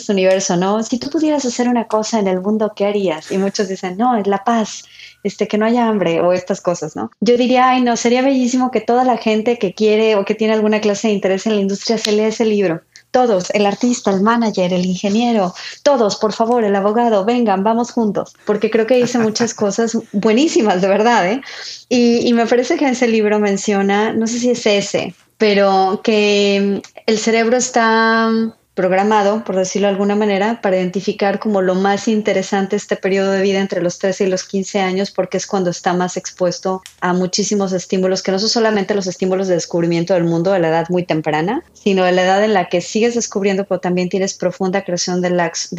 universo, 0.10 0.58
¿no? 0.58 0.82
Si 0.82 0.98
tú 0.98 1.12
pudieras 1.12 1.46
hacer 1.46 1.70
una 1.70 1.86
cosa 1.86 2.18
en 2.18 2.28
el 2.28 2.42
mundo, 2.42 2.74
¿qué 2.76 2.88
harías? 2.88 3.32
Y 3.32 3.38
muchos 3.38 3.68
dicen, 3.68 3.98
no, 3.98 4.18
es 4.18 4.26
la 4.26 4.44
paz 4.44 4.84
este, 5.24 5.48
que 5.48 5.60
no 5.60 5.68
haya 5.68 5.88
hambre 5.88 6.20
o 6.22 6.34
estas 6.34 6.60
cosas, 6.60 6.96
¿no? 6.96 7.12
Yo 7.22 7.38
diría, 7.38 7.70
ay, 7.70 7.84
no, 7.84 7.96
sería 7.98 8.24
bellísimo 8.24 8.72
que 8.72 8.82
toda 8.82 9.04
la 9.04 9.18
gente 9.18 9.60
que 9.60 9.76
quiere 9.76 10.16
o 10.16 10.26
que 10.26 10.34
tiene 10.34 10.56
alguna 10.56 10.82
clase 10.82 11.10
de 11.10 11.14
interés 11.14 11.46
en 11.46 11.56
la 11.56 11.62
industria 11.62 12.00
se 12.00 12.14
lea 12.14 12.30
ese 12.30 12.46
libro. 12.46 12.82
Todos, 13.14 13.52
el 13.52 13.68
artista, 13.68 14.10
el 14.10 14.22
manager, 14.22 14.74
el 14.74 14.86
ingeniero, 14.86 15.54
todos, 15.84 16.18
por 16.18 16.34
favor, 16.34 16.64
el 16.64 16.76
abogado, 16.76 17.26
vengan, 17.26 17.64
vamos 17.64 17.92
juntos, 17.92 18.34
porque 18.44 18.72
creo 18.72 18.88
que 18.88 18.98
dice 18.98 19.20
muchas 19.20 19.54
cosas 19.64 19.96
buenísimas, 20.12 20.82
de 20.82 20.88
verdad, 20.88 21.32
¿eh? 21.32 21.42
Y, 21.90 22.28
y 22.28 22.34
me 22.34 22.48
parece 22.48 22.76
que 22.76 22.86
en 22.86 22.92
ese 22.92 23.08
libro 23.08 23.40
menciona, 23.40 24.14
no 24.14 24.26
sé 24.26 24.40
si 24.40 24.50
es 24.50 24.66
ese, 24.66 25.14
pero 25.38 26.02
que 26.04 26.82
el 27.06 27.18
cerebro 27.20 27.56
está 27.56 28.32
programado, 28.74 29.44
por 29.44 29.56
decirlo 29.56 29.88
de 29.88 29.94
alguna 29.94 30.16
manera, 30.16 30.60
para 30.62 30.78
identificar 30.78 31.40
como 31.40 31.62
lo 31.62 31.76
más 31.76 32.08
interesante 32.08 32.76
este 32.76 32.96
periodo 32.96 33.32
de 33.32 33.42
vida 33.42 33.60
entre 33.60 33.82
los 33.82 34.00
13 34.00 34.26
y 34.26 34.28
los 34.28 34.44
15 34.44 34.80
años, 34.80 35.12
porque 35.12 35.38
es 35.38 35.46
cuando 35.46 35.70
está 35.70 35.94
más 35.94 36.18
expuesto 36.18 36.82
a 37.00 37.14
muchísimos 37.14 37.72
estímulos, 37.72 38.24
que 38.24 38.32
no 38.32 38.40
son 38.40 38.50
solamente 38.50 38.96
los 38.96 39.08
estímulos 39.08 39.48
de 39.48 39.56
descubrimiento 39.56 40.14
del 40.14 40.24
mundo 40.24 40.52
de 40.52 40.60
la 40.60 40.70
edad 40.70 40.88
muy 40.90 41.04
temprana, 41.04 41.64
sino 41.74 42.04
de 42.04 42.14
la 42.14 42.24
edad 42.24 42.44
en 42.44 42.54
la 42.54 42.70
que 42.70 42.82
sigues 42.82 43.16
descubriendo, 43.16 43.66
pero 43.66 43.80
también 43.80 44.10
tienes 44.10 44.34
profunda 44.34 44.84
creación 44.84 45.22
de, 45.22 45.30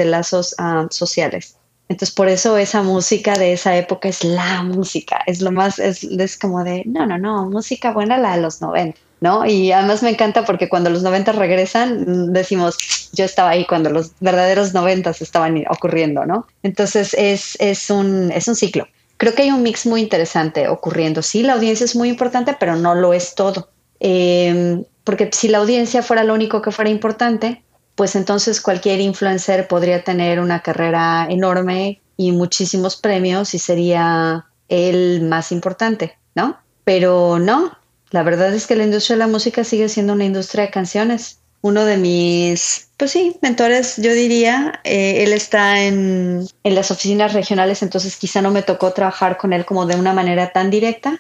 lazos 0.05 0.55
ah, 0.59 0.86
sociales. 0.90 1.57
Entonces, 1.88 2.14
por 2.14 2.28
eso 2.28 2.57
esa 2.57 2.82
música 2.82 3.34
de 3.34 3.53
esa 3.53 3.76
época 3.76 4.09
es 4.09 4.24
la 4.24 4.62
música, 4.62 5.20
es 5.26 5.42
lo 5.42 5.53
más, 5.53 5.78
es, 5.78 6.03
es 6.05 6.38
como 6.38 6.64
de, 6.64 6.82
no, 6.86 7.07
no, 7.07 7.18
no, 7.18 7.51
música 7.51 7.92
buena 7.92 8.16
la 8.16 8.36
de 8.36 8.42
los 8.42 8.62
90. 8.62 8.99
¿No? 9.24 9.46
Y 9.46 9.72
además 9.72 10.02
me 10.02 10.10
encanta 10.10 10.44
porque 10.44 10.68
cuando 10.68 10.90
los 10.90 11.02
90 11.02 11.32
regresan, 11.32 12.34
decimos, 12.34 12.76
yo 13.14 13.24
estaba 13.24 13.48
ahí 13.48 13.64
cuando 13.64 13.88
los 13.88 14.12
verdaderos 14.20 14.74
90 14.74 15.12
estaban 15.18 15.64
ocurriendo, 15.70 16.26
¿no? 16.26 16.46
Entonces 16.62 17.14
es, 17.14 17.56
es, 17.58 17.88
un, 17.88 18.30
es 18.32 18.48
un 18.48 18.54
ciclo. 18.54 18.86
Creo 19.16 19.34
que 19.34 19.44
hay 19.44 19.50
un 19.50 19.62
mix 19.62 19.86
muy 19.86 20.02
interesante 20.02 20.68
ocurriendo. 20.68 21.22
Sí, 21.22 21.42
la 21.42 21.54
audiencia 21.54 21.84
es 21.84 21.96
muy 21.96 22.10
importante, 22.10 22.54
pero 22.60 22.76
no 22.76 22.94
lo 22.94 23.14
es 23.14 23.34
todo. 23.34 23.70
Em, 23.98 24.84
porque 25.04 25.30
si 25.32 25.48
la 25.48 25.56
audiencia 25.56 26.02
fuera 26.02 26.22
lo 26.22 26.34
único 26.34 26.60
que 26.60 26.70
fuera 26.70 26.90
importante, 26.90 27.62
pues 27.94 28.16
entonces 28.16 28.60
cualquier 28.60 29.00
influencer 29.00 29.68
podría 29.68 30.04
tener 30.04 30.38
una 30.38 30.60
carrera 30.60 31.26
enorme 31.30 32.02
y 32.18 32.32
muchísimos 32.32 32.96
premios 32.96 33.54
y 33.54 33.58
sería 33.58 34.44
el 34.68 35.22
más 35.22 35.50
importante, 35.50 36.18
¿no? 36.34 36.58
Pero 36.84 37.38
no, 37.38 37.72
la 38.14 38.22
verdad 38.22 38.54
es 38.54 38.68
que 38.68 38.76
la 38.76 38.84
industria 38.84 39.16
de 39.16 39.24
la 39.24 39.26
música 39.26 39.64
sigue 39.64 39.88
siendo 39.88 40.12
una 40.12 40.24
industria 40.24 40.66
de 40.66 40.70
canciones. 40.70 41.40
Uno 41.62 41.84
de 41.84 41.96
mis, 41.96 42.90
pues 42.96 43.10
sí, 43.10 43.36
mentores, 43.42 43.96
yo 43.96 44.12
diría, 44.12 44.78
eh, 44.84 45.24
él 45.24 45.32
está 45.32 45.82
en, 45.82 46.46
en 46.62 46.74
las 46.76 46.92
oficinas 46.92 47.32
regionales, 47.32 47.82
entonces 47.82 48.14
quizá 48.14 48.40
no 48.40 48.52
me 48.52 48.62
tocó 48.62 48.92
trabajar 48.92 49.36
con 49.36 49.52
él 49.52 49.64
como 49.64 49.84
de 49.86 49.96
una 49.96 50.12
manera 50.12 50.52
tan 50.52 50.70
directa, 50.70 51.18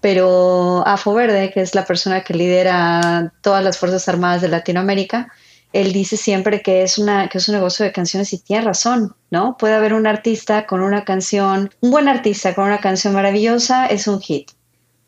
pero 0.00 0.86
Afo 0.86 1.12
Verde, 1.12 1.50
que 1.52 1.60
es 1.60 1.74
la 1.74 1.84
persona 1.84 2.22
que 2.22 2.34
lidera 2.34 3.32
todas 3.40 3.64
las 3.64 3.76
Fuerzas 3.76 4.08
Armadas 4.08 4.40
de 4.40 4.46
Latinoamérica, 4.46 5.32
él 5.72 5.92
dice 5.92 6.16
siempre 6.16 6.62
que 6.62 6.84
es, 6.84 6.98
una, 6.98 7.28
que 7.28 7.38
es 7.38 7.48
un 7.48 7.56
negocio 7.56 7.84
de 7.84 7.90
canciones 7.90 8.32
y 8.32 8.38
tiene 8.38 8.62
razón, 8.62 9.16
¿no? 9.32 9.56
Puede 9.58 9.74
haber 9.74 9.92
un 9.92 10.06
artista 10.06 10.66
con 10.66 10.82
una 10.82 11.04
canción, 11.04 11.74
un 11.80 11.90
buen 11.90 12.06
artista 12.06 12.54
con 12.54 12.66
una 12.66 12.78
canción 12.78 13.12
maravillosa, 13.12 13.86
es 13.86 14.06
un 14.06 14.20
hit 14.20 14.52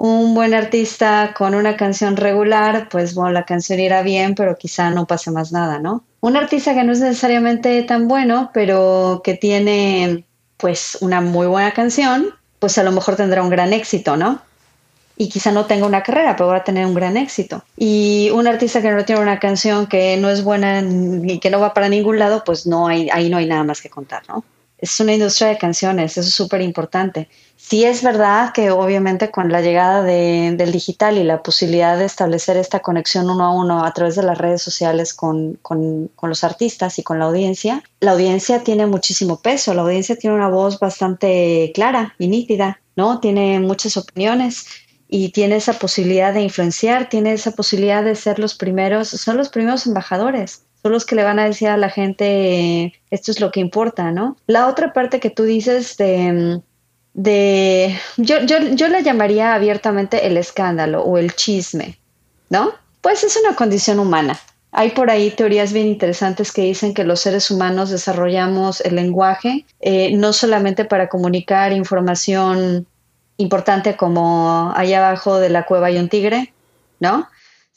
un 0.00 0.32
buen 0.32 0.54
artista 0.54 1.34
con 1.36 1.54
una 1.54 1.76
canción 1.76 2.16
regular, 2.16 2.88
pues 2.90 3.14
bueno, 3.14 3.32
la 3.32 3.44
canción 3.44 3.78
irá 3.80 4.00
bien, 4.00 4.34
pero 4.34 4.56
quizá 4.56 4.88
no 4.90 5.06
pase 5.06 5.30
más 5.30 5.52
nada, 5.52 5.78
¿no? 5.78 6.04
Un 6.20 6.38
artista 6.38 6.72
que 6.72 6.84
no 6.84 6.92
es 6.92 7.00
necesariamente 7.00 7.82
tan 7.82 8.08
bueno, 8.08 8.50
pero 8.54 9.20
que 9.22 9.34
tiene 9.34 10.24
pues 10.56 10.96
una 11.02 11.20
muy 11.20 11.46
buena 11.46 11.72
canción, 11.72 12.30
pues 12.58 12.78
a 12.78 12.82
lo 12.82 12.92
mejor 12.92 13.16
tendrá 13.16 13.42
un 13.42 13.50
gran 13.50 13.74
éxito, 13.74 14.16
¿no? 14.16 14.40
Y 15.18 15.28
quizá 15.28 15.52
no 15.52 15.66
tenga 15.66 15.84
una 15.84 16.02
carrera, 16.02 16.34
pero 16.34 16.48
va 16.48 16.56
a 16.56 16.64
tener 16.64 16.86
un 16.86 16.94
gran 16.94 17.18
éxito. 17.18 17.62
Y 17.76 18.30
un 18.32 18.46
artista 18.46 18.80
que 18.80 18.90
no 18.90 19.04
tiene 19.04 19.20
una 19.20 19.38
canción 19.38 19.86
que 19.86 20.16
no 20.16 20.30
es 20.30 20.42
buena 20.42 20.80
ni 20.80 21.40
que 21.40 21.50
no 21.50 21.60
va 21.60 21.74
para 21.74 21.90
ningún 21.90 22.18
lado, 22.18 22.42
pues 22.42 22.66
no 22.66 22.88
hay, 22.88 23.10
ahí 23.10 23.28
no 23.28 23.36
hay 23.36 23.44
nada 23.44 23.64
más 23.64 23.82
que 23.82 23.90
contar, 23.90 24.22
¿no? 24.28 24.44
Es 24.80 24.98
una 24.98 25.12
industria 25.12 25.48
de 25.48 25.58
canciones, 25.58 26.16
eso 26.16 26.26
es 26.26 26.34
súper 26.34 26.62
importante. 26.62 27.28
Sí 27.56 27.84
es 27.84 28.02
verdad 28.02 28.52
que 28.54 28.70
obviamente 28.70 29.30
con 29.30 29.52
la 29.52 29.60
llegada 29.60 30.02
del 30.02 30.72
digital 30.72 31.18
y 31.18 31.24
la 31.24 31.42
posibilidad 31.42 31.98
de 31.98 32.06
establecer 32.06 32.56
esta 32.56 32.80
conexión 32.80 33.28
uno 33.28 33.44
a 33.44 33.52
uno 33.52 33.84
a 33.84 33.92
través 33.92 34.16
de 34.16 34.22
las 34.22 34.38
redes 34.38 34.62
sociales 34.62 35.12
con, 35.12 35.58
con, 35.60 36.10
los 36.22 36.44
artistas 36.44 36.98
y 36.98 37.02
con 37.02 37.18
la 37.18 37.26
audiencia, 37.26 37.82
la 38.00 38.12
audiencia 38.12 38.64
tiene 38.64 38.86
muchísimo 38.86 39.40
peso, 39.40 39.74
la 39.74 39.82
audiencia 39.82 40.16
tiene 40.16 40.36
una 40.36 40.48
voz 40.48 40.78
bastante 40.78 41.70
clara 41.74 42.14
y 42.18 42.28
nítida, 42.28 42.80
¿no? 42.96 43.20
Tiene 43.20 43.60
muchas 43.60 43.98
opiniones 43.98 44.64
y 45.06 45.28
tiene 45.28 45.56
esa 45.56 45.74
posibilidad 45.74 46.32
de 46.32 46.40
influenciar, 46.40 47.10
tiene 47.10 47.34
esa 47.34 47.50
posibilidad 47.50 48.02
de 48.02 48.14
ser 48.14 48.38
los 48.38 48.54
primeros, 48.54 49.08
son 49.08 49.36
los 49.36 49.50
primeros 49.50 49.86
embajadores 49.86 50.62
son 50.82 50.92
los 50.92 51.04
que 51.04 51.14
le 51.14 51.24
van 51.24 51.38
a 51.38 51.44
decir 51.44 51.68
a 51.68 51.76
la 51.76 51.90
gente 51.90 52.94
esto 53.10 53.30
es 53.30 53.40
lo 53.40 53.50
que 53.50 53.60
importa, 53.60 54.10
¿no? 54.12 54.36
La 54.46 54.66
otra 54.66 54.92
parte 54.92 55.20
que 55.20 55.30
tú 55.30 55.44
dices 55.44 55.96
de 55.96 56.60
de, 57.12 57.98
yo, 58.16 58.40
yo, 58.42 58.58
yo 58.60 58.88
le 58.88 59.02
llamaría 59.02 59.54
abiertamente 59.54 60.26
el 60.26 60.36
escándalo 60.36 61.02
o 61.02 61.18
el 61.18 61.34
chisme, 61.34 61.98
¿no? 62.48 62.72
Pues 63.00 63.24
es 63.24 63.36
una 63.36 63.56
condición 63.56 63.98
humana. 63.98 64.38
Hay 64.72 64.90
por 64.90 65.10
ahí 65.10 65.30
teorías 65.30 65.72
bien 65.72 65.88
interesantes 65.88 66.52
que 66.52 66.62
dicen 66.62 66.94
que 66.94 67.02
los 67.02 67.20
seres 67.20 67.50
humanos 67.50 67.90
desarrollamos 67.90 68.80
el 68.82 68.94
lenguaje 68.94 69.64
eh, 69.80 70.16
no 70.16 70.32
solamente 70.32 70.84
para 70.84 71.08
comunicar 71.08 71.72
información 71.72 72.86
importante 73.36 73.96
como 73.96 74.72
allá 74.76 74.98
abajo 74.98 75.38
de 75.38 75.48
la 75.48 75.66
cueva 75.66 75.88
hay 75.88 75.98
un 75.98 76.08
tigre, 76.08 76.52
¿no? 77.00 77.26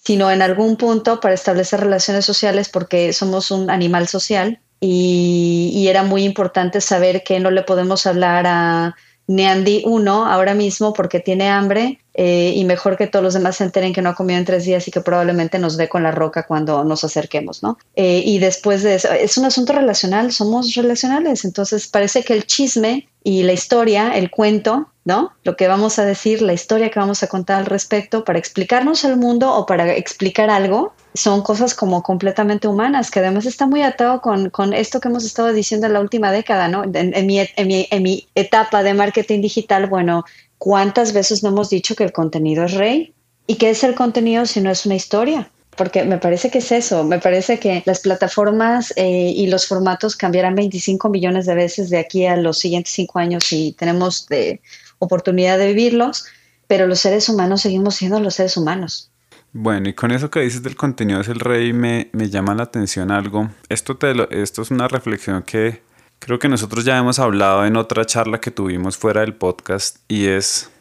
Sino 0.06 0.30
en 0.32 0.42
algún 0.42 0.76
punto 0.76 1.20
para 1.20 1.34
establecer 1.34 1.80
relaciones 1.80 2.26
sociales 2.26 2.70
porque 2.70 3.14
somos 3.14 3.52
un 3.52 3.70
animal 3.70 4.08
social 4.08 4.60
y, 4.86 5.88
era 5.88 6.04
muy 6.04 6.24
importante 6.24 6.82
saber 6.82 7.24
que 7.24 7.40
no 7.40 7.52
le 7.52 7.62
podemos 7.62 8.06
hablar 8.06 8.46
a 8.48 8.96
Neandy 9.28 9.84
1 9.86 10.26
ahora 10.26 10.54
mismo 10.54 10.92
porque 10.92 11.20
tiene 11.20 11.50
hambre 11.50 12.00
eh, 12.14 12.54
y 12.56 12.66
mejor 12.66 12.98
que 12.98 13.08
todos 13.08 13.24
los 13.24 13.34
demás 13.34 13.58
se 13.58 13.64
enteren 13.64 13.94
que 13.94 14.02
no 14.02 14.10
ha 14.10 14.16
comido 14.16 14.40
en 14.40 14.46
tres 14.46 14.66
días 14.66 14.88
y 14.88 14.92
que 14.92 15.02
probablemente 15.02 15.58
nos 15.58 15.78
ve 15.78 15.88
con 15.88 16.04
la 16.04 16.12
roca 16.12 16.46
cuando 16.46 16.84
nos 16.84 17.04
acerquemos, 17.04 17.64
¿no? 17.64 17.78
Eh, 17.96 18.24
y 18.26 18.40
después 18.40 18.84
de 18.84 18.96
eso, 18.96 19.12
es 19.12 19.38
un 19.38 19.46
asunto 19.46 19.74
relacional, 19.74 20.32
somos 20.32 20.74
relacionales, 20.76 21.46
entonces 21.46 21.88
parece 21.88 22.24
que 22.24 22.34
el 22.34 22.46
chisme 22.46 23.08
y 23.24 23.44
la 23.44 23.54
historia, 23.54 24.16
el 24.18 24.30
cuento, 24.30 24.90
¿no? 25.06 25.32
Lo 25.44 25.56
que 25.56 25.68
vamos 25.68 26.00
a 26.00 26.06
decir, 26.06 26.42
la 26.42 26.54
historia 26.54 26.90
que 26.90 27.00
vamos 27.00 27.24
a 27.24 27.28
contar 27.28 27.60
al 27.60 27.66
respecto 27.66 28.24
para 28.24 28.40
explicarnos 28.40 29.04
el 29.04 29.18
mundo 29.18 29.54
o 29.54 29.66
para 29.66 29.94
explicar 29.94 30.50
algo, 30.50 30.94
son 31.14 31.42
cosas 31.42 31.74
como 31.74 32.04
completamente 32.04 32.68
humanas, 32.68 33.12
que 33.12 33.20
además 33.20 33.46
está 33.46 33.68
muy 33.68 33.82
atado 33.82 34.22
con, 34.22 34.50
con 34.50 34.74
esto 34.74 35.00
que 35.00 35.08
hemos 35.08 35.26
estado 35.26 35.54
diciendo 35.54 35.88
en 35.88 35.94
la 35.94 36.02
última 36.02 36.32
década, 36.32 36.68
¿no? 36.68 36.84
En, 36.84 37.26
mi, 37.26 37.40
en, 37.40 37.68
mi, 37.68 37.88
en 37.90 38.04
mi 38.04 38.28
etapa 38.36 38.84
de 38.84 38.94
marketing 38.94 39.42
digital, 39.42 39.88
bueno, 39.88 40.26
¿cuántas 40.58 41.14
veces 41.14 41.44
no 41.44 41.50
hemos 41.50 41.70
dicho 41.70 41.96
que 41.96 42.04
el 42.04 42.12
contenido 42.12 42.66
es 42.66 42.74
rey? 42.74 43.14
¿Y 43.48 43.56
qué 43.56 43.70
es 43.70 43.84
el 43.84 43.96
contenido 43.96 44.46
si 44.46 44.62
no 44.62 44.72
es 44.72 44.86
una 44.86 44.96
historia? 44.96 45.50
Porque 45.76 46.04
me 46.04 46.18
parece 46.18 46.52
que 46.52 46.60
es 46.60 46.72
eso, 46.72 47.04
me 47.04 47.20
parece 47.20 47.60
que 47.60 47.82
las 47.86 48.02
plataformas 48.02 48.94
eh, 48.96 49.34
y 49.36 49.48
los 49.48 49.68
formatos 49.68 50.16
cambiarán 50.16 50.56
25 50.56 51.10
millones 51.10 51.46
de 51.46 51.56
veces 51.56 51.90
de 51.90 51.98
aquí 51.98 52.26
a 52.26 52.36
los 52.38 52.60
siguientes 52.60 52.94
cinco 52.94 53.20
años 53.20 53.52
y 53.52 53.74
tenemos 53.74 54.28
de 54.28 54.62
oportunidad 55.00 55.58
de 55.58 55.68
vivirlos, 55.68 56.26
pero 56.68 56.88
los 56.88 57.00
seres 57.00 57.28
humanos 57.30 57.62
seguimos 57.62 57.96
siendo 57.96 58.20
los 58.20 58.36
seres 58.36 58.56
humanos. 58.58 59.10
Bueno, 59.52 59.90
y 59.90 59.94
con 59.94 60.12
eso 60.12 60.32
que 60.32 60.40
dices 60.40 60.64
del 60.64 60.76
contenido 60.76 61.22
es 61.22 61.28
el 61.28 61.40
rey, 61.40 61.74
me, 61.74 62.10
me 62.12 62.30
llama 62.30 62.56
la 62.56 62.64
atención 62.64 63.12
algo. 63.12 63.50
Esto, 63.70 63.98
te 63.98 64.14
esto 64.42 64.64
es 64.64 64.72
una 64.72 64.88
reflexión 64.88 65.44
que 65.44 65.84
creo 66.18 66.40
que 66.40 66.50
nosotros 66.50 66.86
ya 66.86 66.98
hemos 66.98 67.20
hablado 67.20 67.66
en 67.66 67.76
otra 67.76 68.06
charla 68.06 68.40
que 68.40 68.50
tuvimos 68.50 68.98
fuera 68.98 69.22
del 69.22 69.36
podcast 69.36 69.98
y 70.08 70.26
es, 70.26 70.72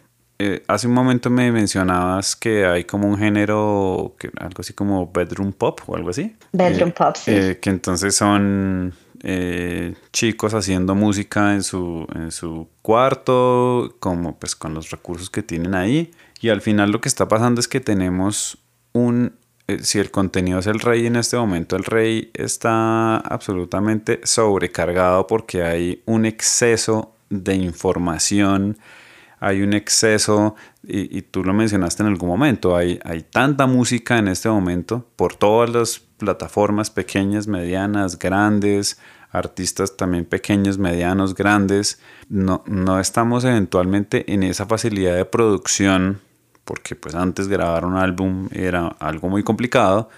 eh, 0.44 0.62
hace 0.66 0.88
un 0.88 0.94
momento 0.94 1.30
me 1.30 1.52
mencionabas 1.52 2.34
que 2.34 2.66
hay 2.66 2.82
como 2.82 3.06
un 3.06 3.16
género, 3.16 4.16
que, 4.18 4.28
algo 4.40 4.56
así 4.58 4.72
como 4.72 5.08
bedroom 5.12 5.52
pop 5.52 5.78
o 5.86 5.94
algo 5.94 6.10
así. 6.10 6.34
Bedroom 6.52 6.90
eh, 6.90 6.94
pop, 6.98 7.14
sí. 7.14 7.30
Eh, 7.30 7.58
que 7.62 7.70
entonces 7.70 8.16
son 8.16 8.92
chicos 10.10 10.52
haciendo 10.52 10.96
música 10.96 11.54
en 11.54 11.62
su, 11.62 12.08
en 12.12 12.32
su 12.32 12.66
cuarto, 12.82 13.94
como 14.00 14.36
pues 14.36 14.56
con 14.56 14.74
los 14.74 14.90
recursos 14.90 15.30
que 15.30 15.44
tienen 15.44 15.76
ahí. 15.76 16.10
Y 16.40 16.48
al 16.48 16.60
final 16.60 16.90
lo 16.90 17.00
que 17.00 17.08
está 17.08 17.28
pasando 17.28 17.60
es 17.60 17.68
que 17.68 17.78
tenemos 17.78 18.58
un 18.92 19.36
si 19.80 20.00
el 20.00 20.10
contenido 20.10 20.58
es 20.58 20.66
el 20.66 20.80
rey 20.80 21.06
en 21.06 21.14
este 21.14 21.36
momento, 21.36 21.76
el 21.76 21.84
rey 21.84 22.32
está 22.34 23.16
absolutamente 23.18 24.20
sobrecargado 24.24 25.28
porque 25.28 25.62
hay 25.62 26.02
un 26.04 26.26
exceso 26.26 27.14
de 27.30 27.54
información 27.54 28.76
hay 29.42 29.60
un 29.62 29.72
exceso, 29.72 30.54
y, 30.84 31.20
tú 31.22 31.42
lo 31.42 31.52
mencionaste 31.52 32.04
en 32.04 32.10
algún 32.10 32.28
momento, 32.28 32.76
hay, 32.76 33.00
hay 33.02 33.22
tanta 33.22 33.66
música 33.66 34.16
en 34.16 34.28
este 34.28 34.48
momento 34.48 35.04
por 35.16 35.34
todas 35.34 35.68
las 35.68 35.98
plataformas 35.98 36.90
pequeñas, 36.90 37.48
medianas, 37.48 38.20
grandes, 38.20 39.00
artistas 39.32 39.96
también 39.96 40.26
pequeños, 40.26 40.78
medianos, 40.78 41.34
grandes. 41.34 42.00
No, 42.28 42.62
no 42.66 43.00
estamos 43.00 43.42
eventualmente 43.42 44.32
en 44.32 44.44
esa 44.44 44.66
facilidad 44.66 45.16
de 45.16 45.24
producción, 45.24 46.20
porque 46.64 46.94
pues 46.94 47.16
antes 47.16 47.48
grabar 47.48 47.84
un 47.84 47.96
álbum 47.96 48.48
era 48.52 48.94
algo 49.00 49.28
muy 49.28 49.42
complicado, 49.42 50.08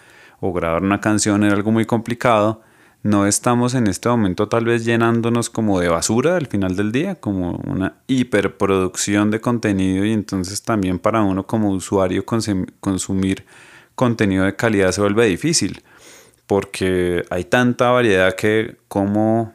o 0.40 0.52
grabar 0.52 0.82
una 0.82 1.00
canción 1.00 1.44
era 1.44 1.54
algo 1.54 1.72
muy 1.72 1.86
complicado 1.86 2.60
no 3.04 3.26
estamos 3.26 3.74
en 3.74 3.86
este 3.86 4.08
momento 4.08 4.48
tal 4.48 4.64
vez 4.64 4.84
llenándonos 4.84 5.50
como 5.50 5.78
de 5.78 5.88
basura 5.88 6.36
al 6.36 6.46
final 6.46 6.74
del 6.74 6.90
día, 6.90 7.14
como 7.16 7.60
una 7.66 7.98
hiperproducción 8.06 9.30
de 9.30 9.42
contenido 9.42 10.06
y 10.06 10.12
entonces 10.12 10.62
también 10.62 10.98
para 10.98 11.22
uno 11.22 11.46
como 11.46 11.68
usuario 11.68 12.24
consumir 12.24 13.44
contenido 13.94 14.46
de 14.46 14.56
calidad 14.56 14.90
se 14.90 15.02
vuelve 15.02 15.26
difícil 15.26 15.84
porque 16.46 17.24
hay 17.28 17.44
tanta 17.44 17.90
variedad 17.90 18.34
que 18.36 18.78
cómo, 18.88 19.52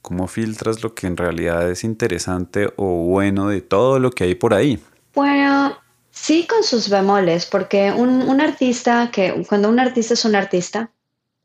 cómo 0.00 0.26
filtras 0.26 0.82
lo 0.82 0.94
que 0.94 1.06
en 1.06 1.18
realidad 1.18 1.70
es 1.70 1.84
interesante 1.84 2.72
o 2.76 3.04
bueno 3.04 3.48
de 3.48 3.60
todo 3.60 3.98
lo 3.98 4.10
que 4.12 4.24
hay 4.24 4.34
por 4.34 4.54
ahí. 4.54 4.82
Bueno, 5.14 5.76
sí 6.10 6.46
con 6.48 6.62
sus 6.62 6.88
bemoles, 6.88 7.44
porque 7.44 7.92
un, 7.92 8.22
un 8.22 8.40
artista 8.40 9.10
que 9.10 9.44
cuando 9.46 9.68
un 9.68 9.78
artista 9.78 10.14
es 10.14 10.24
un 10.24 10.36
artista, 10.36 10.90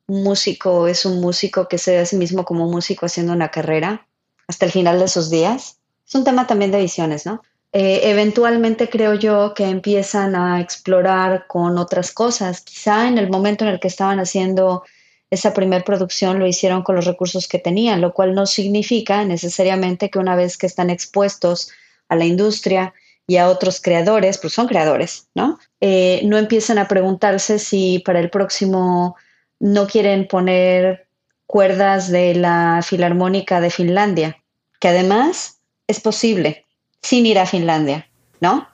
músico 0.08 0.88
es 0.88 1.06
un 1.06 1.22
músico 1.22 1.68
que 1.68 1.78
se 1.78 1.92
ve 1.92 2.00
a 2.00 2.06
sí 2.06 2.16
mismo 2.16 2.46
como 2.46 2.66
un 2.66 2.72
músico 2.72 3.06
haciendo 3.06 3.34
una 3.34 3.50
carrera 3.50 4.08
hasta 4.48 4.66
el 4.66 4.72
final 4.72 5.00
de 5.00 5.08
sus 5.08 5.30
días. 5.30 5.78
Es 6.08 6.16
un 6.16 6.24
tema 6.24 6.48
también 6.48 6.72
de 6.72 6.82
visiones, 6.82 7.26
¿no? 7.26 7.42
Eh, 7.72 8.12
eventualmente 8.12 8.88
creo 8.88 9.16
yo 9.16 9.54
que 9.56 9.66
empiezan 9.66 10.36
a 10.36 10.62
explorar 10.62 11.48
con 11.48 11.78
otras 11.78 12.12
cosas. 12.12 12.62
Quizá 12.62 13.08
en 13.08 13.18
el 13.18 13.30
momento 13.30 13.66
en 13.66 13.72
el 13.72 13.80
que 13.80 13.88
estaban 13.88 14.20
haciendo 14.20 14.84
esa 15.32 15.54
primer 15.54 15.84
producción 15.84 16.38
lo 16.38 16.46
hicieron 16.46 16.84
con 16.84 16.96
los 16.96 17.06
recursos 17.06 17.48
que 17.48 17.58
tenían, 17.58 18.02
lo 18.02 18.14
cual 18.14 18.36
no 18.36 18.46
significa 18.46 19.26
necesariamente 19.26 20.12
que 20.12 20.20
una 20.20 20.36
vez 20.36 20.58
que 20.58 20.68
están 20.68 20.92
expuestos 20.92 21.72
a 22.08 22.16
la 22.16 22.26
industria 22.26 22.94
y 23.26 23.38
a 23.38 23.50
otros 23.50 23.82
creadores, 23.82 24.38
pues 24.38 24.54
son 24.54 24.68
creadores, 24.68 25.28
¿no? 25.34 25.58
Eh, 25.82 26.22
no 26.26 26.38
empiezan 26.38 26.78
a 26.78 26.88
preguntarse 26.88 27.58
si 27.58 28.00
para 28.06 28.20
el 28.20 28.30
próximo 28.30 29.16
no 29.60 29.88
quieren 29.88 30.28
poner 30.28 31.08
cuerdas 31.46 32.10
de 32.10 32.36
la 32.36 32.82
Filarmónica 32.84 33.62
de 33.62 33.70
Finlandia, 33.70 34.38
que 34.80 34.88
además 34.90 35.60
es 35.88 36.00
posible 36.00 36.66
sin 37.02 37.26
ir 37.26 37.38
a 37.38 37.46
Finlandia, 37.46 38.10
¿no? 38.40 38.68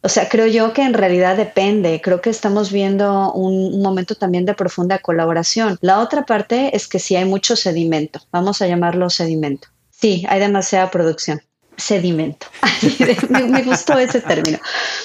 O 0.00 0.08
sea, 0.08 0.28
creo 0.28 0.46
yo 0.46 0.72
que 0.72 0.82
en 0.82 0.94
realidad 0.94 1.36
depende. 1.36 2.00
Creo 2.00 2.20
que 2.20 2.30
estamos 2.30 2.70
viendo 2.70 3.32
un, 3.32 3.82
momento 3.82 4.14
también 4.14 4.44
de 4.44 4.54
profunda 4.54 4.98
colaboración. 5.00 5.76
La 5.80 5.98
otra 5.98 6.24
parte 6.24 6.76
es 6.76 6.86
que 6.86 7.00
sí 7.00 7.16
hay 7.16 7.24
mucho 7.24 7.56
sedimento. 7.56 8.20
Vamos 8.30 8.62
a 8.62 8.68
llamarlo 8.68 9.10
sedimento. 9.10 9.68
Sí, 9.90 10.24
hay 10.28 10.38
demasiada 10.38 10.90
producción. 10.90 11.42
Sedimento. 11.76 12.46
me 13.28 13.62
gustó 13.62 13.98
ese 13.98 14.20
término. 14.20 14.58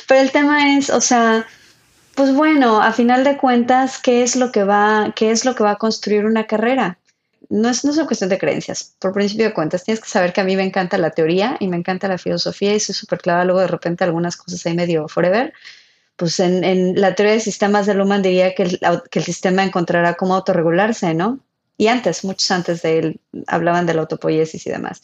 Pero 0.08 0.22
el 0.22 0.32
tema 0.32 0.78
es, 0.78 0.92
o 0.92 1.02
sea, 1.02 1.48
pues 2.16 2.34
bueno, 2.34 2.82
a 2.82 2.92
final 2.92 3.24
de 3.24 3.38
cuentas, 3.38 4.00
¿qué 4.00 4.24
es 4.24 4.36
lo 4.36 4.52
que 4.52 4.64
va, 4.64 5.14
qué 5.16 5.32
es 5.32 5.46
lo 5.46 5.56
que 5.56 5.64
va 5.64 5.72
a 5.72 5.78
construir 5.78 6.26
una 6.26 6.46
carrera? 6.46 7.00
No 7.50 7.70
es, 7.70 7.84
no 7.84 7.92
es 7.92 7.98
una 7.98 8.08
cuestión 8.08 8.30
de 8.30 8.38
creencias. 8.38 8.96
Por 9.00 9.14
principio 9.14 9.46
de 9.46 9.54
cuentas, 9.54 9.84
tienes 9.84 10.02
que 10.02 10.10
saber 10.10 10.34
que 10.34 10.42
a 10.42 10.44
mí 10.44 10.56
me 10.56 10.64
encanta 10.64 10.98
la 10.98 11.12
teoría 11.12 11.58
y 11.60 11.68
me 11.68 11.78
encanta 11.78 12.08
la 12.08 12.18
filosofía 12.18 12.74
y 12.74 12.80
soy 12.80 12.96
súper 12.96 13.20
clara 13.20 13.46
luego 13.46 13.62
de 13.62 13.68
repente 13.68 14.04
algunas 14.04 14.38
cosas 14.38 14.66
ahí 14.66 14.76
medio 14.76 15.08
forever. 15.08 15.54
Pues 16.16 16.40
en, 16.40 16.64
en 16.64 17.00
la 17.00 17.16
teoría 17.16 17.34
de 17.34 17.40
sistemas 17.40 17.86
de 17.86 17.96
Luhmann 17.96 18.22
diría 18.22 18.56
que 18.56 18.64
el, 18.64 18.80
que 19.10 19.20
el 19.20 19.26
sistema 19.26 19.64
encontrará 19.64 20.16
cómo 20.16 20.36
autorregularse, 20.36 21.14
¿no? 21.14 21.40
y 21.78 21.88
antes, 21.88 22.24
muchos 22.24 22.50
antes 22.52 22.82
de 22.82 23.00
él, 23.00 23.22
hablaban 23.48 23.86
de 23.86 23.94
la 23.94 24.02
autopoiesis 24.02 24.66
y 24.68 24.70
demás. 24.70 25.02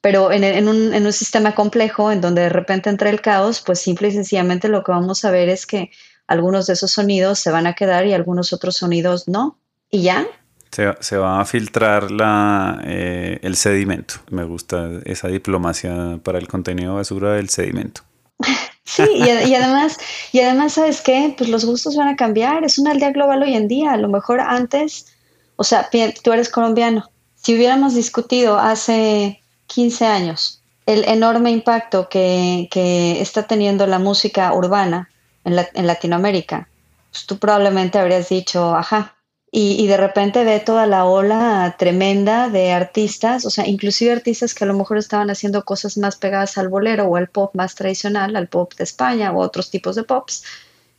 Pero 0.00 0.32
en, 0.32 0.68
un, 0.68 0.94
en, 0.94 1.04
un, 1.04 1.12
sistema 1.12 1.54
complejo, 1.54 2.12
en 2.12 2.20
donde 2.20 2.42
de 2.42 2.48
repente 2.48 2.90
entra 2.90 3.10
el 3.10 3.20
caos, 3.20 3.60
pues 3.60 3.80
simple 3.80 4.08
y 4.08 4.12
sencillamente 4.12 4.68
lo 4.68 4.84
que 4.84 4.92
vamos 4.92 5.24
a 5.24 5.30
ver 5.30 5.48
es 5.48 5.66
que 5.66 5.90
algunos 6.32 6.66
de 6.66 6.72
esos 6.72 6.90
sonidos 6.90 7.38
se 7.38 7.50
van 7.50 7.66
a 7.66 7.74
quedar 7.74 8.06
y 8.06 8.14
algunos 8.14 8.52
otros 8.52 8.76
sonidos 8.76 9.28
no. 9.28 9.58
Y 9.90 10.02
ya. 10.02 10.26
Se, 10.70 11.16
va 11.18 11.40
a 11.40 11.44
filtrar 11.44 12.10
la, 12.10 12.80
eh, 12.84 13.38
el 13.42 13.56
sedimento. 13.56 14.14
Me 14.30 14.44
gusta 14.44 14.88
esa 15.04 15.28
diplomacia 15.28 16.18
para 16.22 16.38
el 16.38 16.48
contenido 16.48 16.94
basura 16.94 17.34
del 17.34 17.48
sedimento. 17.48 18.02
Sí, 18.84 19.04
y, 19.14 19.22
y, 19.22 19.54
además, 19.54 19.96
y 20.32 20.40
además, 20.40 20.72
¿sabes 20.72 21.00
qué? 21.02 21.32
Pues 21.38 21.48
los 21.48 21.64
gustos 21.64 21.96
van 21.96 22.08
a 22.08 22.16
cambiar. 22.16 22.64
Es 22.64 22.80
una 22.80 22.90
aldea 22.90 23.12
global 23.12 23.40
hoy 23.44 23.54
en 23.54 23.68
día. 23.68 23.92
A 23.92 23.96
lo 23.96 24.08
mejor 24.08 24.40
antes, 24.40 25.06
o 25.54 25.62
sea, 25.62 25.88
tú 26.22 26.32
eres 26.32 26.48
colombiano. 26.48 27.08
Si 27.36 27.54
hubiéramos 27.54 27.94
discutido 27.94 28.58
hace 28.58 29.40
15 29.68 30.04
años 30.04 30.62
el 30.84 31.04
enorme 31.04 31.52
impacto 31.52 32.08
que, 32.08 32.68
que 32.72 33.20
está 33.22 33.44
teniendo 33.44 33.86
la 33.86 34.00
música 34.00 34.52
urbana 34.52 35.11
en, 35.44 35.86
Latinoamérica, 35.86 36.68
pues 37.10 37.26
tú 37.26 37.38
probablemente 37.38 37.98
habrías 37.98 38.28
dicho, 38.28 38.74
ajá. 38.74 39.16
Y, 39.54 39.86
de 39.86 39.98
repente 39.98 40.44
ve 40.44 40.60
toda 40.60 40.86
la 40.86 41.04
ola 41.04 41.76
tremenda 41.78 42.48
de 42.48 42.72
artistas, 42.72 43.44
o 43.44 43.50
sea, 43.50 43.66
inclusive 43.66 44.10
artistas 44.10 44.54
que 44.54 44.64
a 44.64 44.66
lo 44.66 44.72
mejor 44.72 44.96
estaban 44.96 45.28
haciendo 45.28 45.62
cosas 45.66 45.98
más 45.98 46.16
pegadas 46.16 46.56
al 46.56 46.70
bolero 46.70 47.04
o 47.04 47.16
al 47.16 47.28
pop 47.28 47.54
más 47.54 47.74
tradicional, 47.74 48.34
al 48.34 48.48
pop 48.48 48.72
de 48.74 48.84
España 48.84 49.30
o 49.30 49.40
otros 49.40 49.70
tipos 49.70 49.94
de 49.94 50.04
pops, 50.04 50.44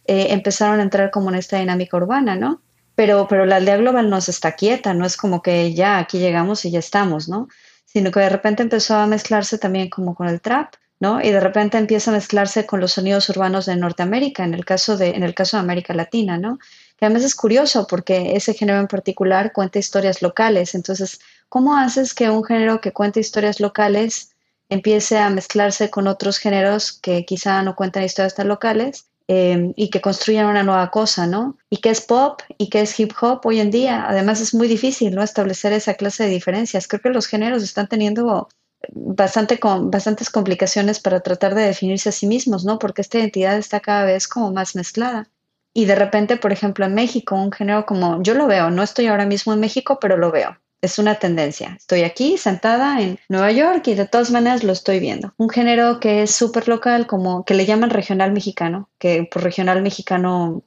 eh, 0.05 0.27
empezaron 0.29 0.79
a 0.79 0.83
entrar 0.83 1.09
como 1.09 1.29
en 1.29 1.35
esta 1.35 1.57
dinámica 1.57 1.97
urbana, 1.97 2.35
¿no? 2.35 2.61
Pero, 2.93 3.27
pero 3.27 3.45
la 3.47 3.55
aldea 3.55 3.77
global 3.77 4.09
no 4.11 4.21
se 4.21 4.29
está 4.29 4.51
quieta, 4.51 4.93
no 4.93 5.05
es 5.05 5.17
como 5.17 5.41
que 5.41 5.73
ya 5.73 5.97
aquí 5.97 6.19
llegamos 6.19 6.63
y 6.65 6.69
ya 6.69 6.77
estamos, 6.79 7.27
¿no? 7.27 7.47
Sino 7.85 8.11
que 8.11 8.19
de 8.19 8.29
repente 8.29 8.61
empezó 8.61 8.97
a 8.97 9.07
mezclarse 9.07 9.57
también 9.57 9.89
como 9.89 10.13
con 10.13 10.27
el 10.27 10.41
trap, 10.41 10.75
y 11.21 11.31
de 11.31 11.39
repente 11.39 11.77
empieza 11.77 12.11
a 12.11 12.13
mezclarse 12.13 12.65
con 12.65 12.79
los 12.79 12.93
sonidos 12.93 13.29
urbanos 13.29 13.65
de 13.65 13.75
Norteamérica, 13.75 14.43
en 14.43 14.53
el 14.53 14.63
caso 14.63 14.95
de, 14.95 15.09
en 15.09 15.23
el 15.23 15.33
caso 15.33 15.57
de 15.57 15.61
América 15.61 15.93
Latina, 15.93 16.37
¿no? 16.37 16.59
Que 16.97 17.05
además 17.05 17.23
es 17.23 17.35
curioso 17.35 17.87
porque 17.87 18.35
ese 18.35 18.53
género 18.53 18.79
en 18.79 18.87
particular 18.87 19.51
cuenta 19.51 19.79
historias 19.79 20.21
locales. 20.21 20.75
Entonces, 20.75 21.19
¿cómo 21.49 21.75
haces 21.75 22.13
que 22.13 22.29
un 22.29 22.43
género 22.43 22.79
que 22.79 22.93
cuenta 22.93 23.19
historias 23.19 23.59
locales 23.59 24.31
empiece 24.69 25.17
a 25.17 25.29
mezclarse 25.29 25.89
con 25.89 26.07
otros 26.07 26.37
géneros 26.37 26.93
que 26.93 27.25
quizá 27.25 27.61
no 27.63 27.75
cuentan 27.75 28.03
historias 28.03 28.35
tan 28.35 28.47
locales 28.47 29.07
em, 29.27 29.73
y 29.75 29.89
que 29.89 30.01
construyan 30.01 30.47
una 30.47 30.63
nueva 30.63 30.89
cosa, 30.89 31.27
¿no? 31.27 31.57
Y 31.69 31.77
qué 31.77 31.89
es 31.89 32.01
pop 32.01 32.41
y 32.57 32.69
qué 32.69 32.81
es 32.81 32.99
hip 32.99 33.11
hop 33.21 33.41
hoy 33.45 33.59
en 33.59 33.71
día. 33.71 34.05
Además 34.07 34.41
es 34.41 34.53
muy 34.53 34.67
difícil, 34.67 35.13
¿no? 35.15 35.21
Establecer 35.21 35.73
esa 35.73 35.95
clase 35.95 36.23
de 36.23 36.29
diferencias. 36.29 36.87
Creo 36.87 37.01
que 37.01 37.09
los 37.09 37.27
géneros 37.27 37.61
están 37.63 37.87
teniendo 37.87 38.47
bastante 38.91 39.59
con, 39.59 39.91
bastantes 39.91 40.29
complicaciones 40.29 40.99
para 40.99 41.21
tratar 41.21 41.55
de 41.55 41.63
definirse 41.63 42.09
a 42.09 42.11
sí 42.11 42.27
mismos, 42.27 42.65
¿no? 42.65 42.79
Porque 42.79 43.01
esta 43.01 43.19
identidad 43.19 43.57
está 43.57 43.79
cada 43.79 44.05
vez 44.05 44.27
como 44.27 44.51
más 44.51 44.75
mezclada. 44.75 45.29
Y 45.73 45.85
de 45.85 45.95
repente, 45.95 46.37
por 46.37 46.51
ejemplo, 46.51 46.85
en 46.85 46.93
México, 46.93 47.35
un 47.35 47.51
género 47.51 47.85
como, 47.85 48.21
yo 48.21 48.35
lo 48.35 48.47
veo, 48.47 48.69
no 48.69 48.83
estoy 48.83 49.07
ahora 49.07 49.25
mismo 49.25 49.53
en 49.53 49.59
México, 49.59 49.97
pero 49.99 50.17
lo 50.17 50.31
veo. 50.31 50.57
Es 50.81 50.99
una 50.99 51.15
tendencia. 51.15 51.75
Estoy 51.77 52.03
aquí 52.03 52.37
sentada 52.37 53.01
en 53.01 53.17
Nueva 53.29 53.51
York 53.51 53.87
y 53.87 53.95
de 53.95 54.05
todas 54.05 54.31
maneras 54.31 54.63
lo 54.63 54.73
estoy 54.73 54.99
viendo. 54.99 55.33
Un 55.37 55.49
género 55.49 55.99
que 55.99 56.23
es 56.23 56.35
súper 56.35 56.67
local, 56.67 57.07
como 57.07 57.45
que 57.45 57.53
le 57.53 57.65
llaman 57.65 57.89
regional 57.89 58.33
mexicano, 58.33 58.89
que 58.99 59.27
por 59.31 59.43
regional 59.43 59.81
mexicano 59.81 60.63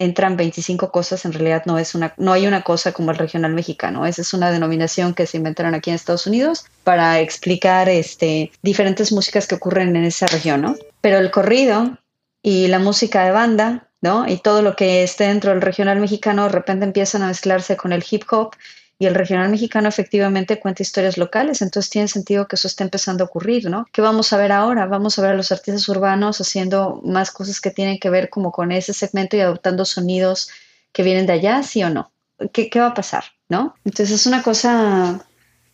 entran 0.00 0.36
25 0.36 0.90
cosas, 0.90 1.26
en 1.26 1.34
realidad 1.34 1.64
no 1.66 1.78
es 1.78 1.94
una, 1.94 2.14
no 2.16 2.32
hay 2.32 2.46
una 2.46 2.62
cosa 2.62 2.92
como 2.92 3.10
el 3.10 3.18
regional 3.18 3.52
mexicano. 3.52 4.06
Esa 4.06 4.22
es 4.22 4.32
una 4.32 4.50
denominación 4.50 5.12
que 5.12 5.26
se 5.26 5.36
inventaron 5.36 5.74
aquí 5.74 5.90
en 5.90 5.96
Estados 5.96 6.26
Unidos 6.26 6.64
para 6.84 7.20
explicar 7.20 7.88
este, 7.90 8.50
diferentes 8.62 9.12
músicas 9.12 9.46
que 9.46 9.56
ocurren 9.56 9.94
en 9.94 10.04
esa 10.04 10.26
región, 10.26 10.62
¿no? 10.62 10.74
Pero 11.02 11.18
el 11.18 11.30
corrido 11.30 11.98
y 12.42 12.68
la 12.68 12.78
música 12.78 13.24
de 13.24 13.32
banda, 13.32 13.88
¿no? 14.00 14.26
Y 14.26 14.38
todo 14.38 14.62
lo 14.62 14.74
que 14.74 15.02
esté 15.02 15.24
dentro 15.24 15.50
del 15.50 15.60
regional 15.60 16.00
mexicano 16.00 16.44
de 16.44 16.52
repente 16.52 16.86
empiezan 16.86 17.22
a 17.22 17.26
mezclarse 17.26 17.76
con 17.76 17.92
el 17.92 18.02
hip 18.10 18.24
hop 18.30 18.56
y 19.00 19.06
el 19.06 19.14
regional 19.14 19.48
mexicano 19.48 19.88
efectivamente 19.88 20.60
cuenta 20.60 20.82
historias 20.82 21.16
locales, 21.16 21.62
entonces 21.62 21.88
tiene 21.88 22.06
sentido 22.06 22.46
que 22.46 22.56
eso 22.56 22.68
esté 22.68 22.84
empezando 22.84 23.24
a 23.24 23.28
ocurrir, 23.28 23.70
¿no? 23.70 23.86
¿Qué 23.92 24.02
vamos 24.02 24.30
a 24.34 24.36
ver 24.36 24.52
ahora? 24.52 24.84
Vamos 24.84 25.18
a 25.18 25.22
ver 25.22 25.30
a 25.30 25.34
los 25.34 25.50
artistas 25.50 25.88
urbanos 25.88 26.38
haciendo 26.38 27.00
más 27.02 27.30
cosas 27.30 27.62
que 27.62 27.70
tienen 27.70 27.98
que 27.98 28.10
ver 28.10 28.28
como 28.28 28.52
con 28.52 28.72
ese 28.72 28.92
segmento 28.92 29.38
y 29.38 29.40
adoptando 29.40 29.86
sonidos 29.86 30.50
que 30.92 31.02
vienen 31.02 31.24
de 31.24 31.32
allá, 31.32 31.62
sí 31.62 31.82
o 31.82 31.88
no. 31.88 32.12
¿Qué, 32.52 32.68
va 32.76 32.88
a 32.88 32.94
pasar? 32.94 33.24
¿No? 33.48 33.74
Entonces 33.86 34.20
es 34.20 34.26
una 34.26 34.42
cosa, 34.42 35.24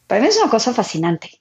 para 0.06 0.20
mí 0.20 0.28
es 0.28 0.38
una 0.38 0.48
cosa 0.48 0.72
fascinante. 0.72 1.40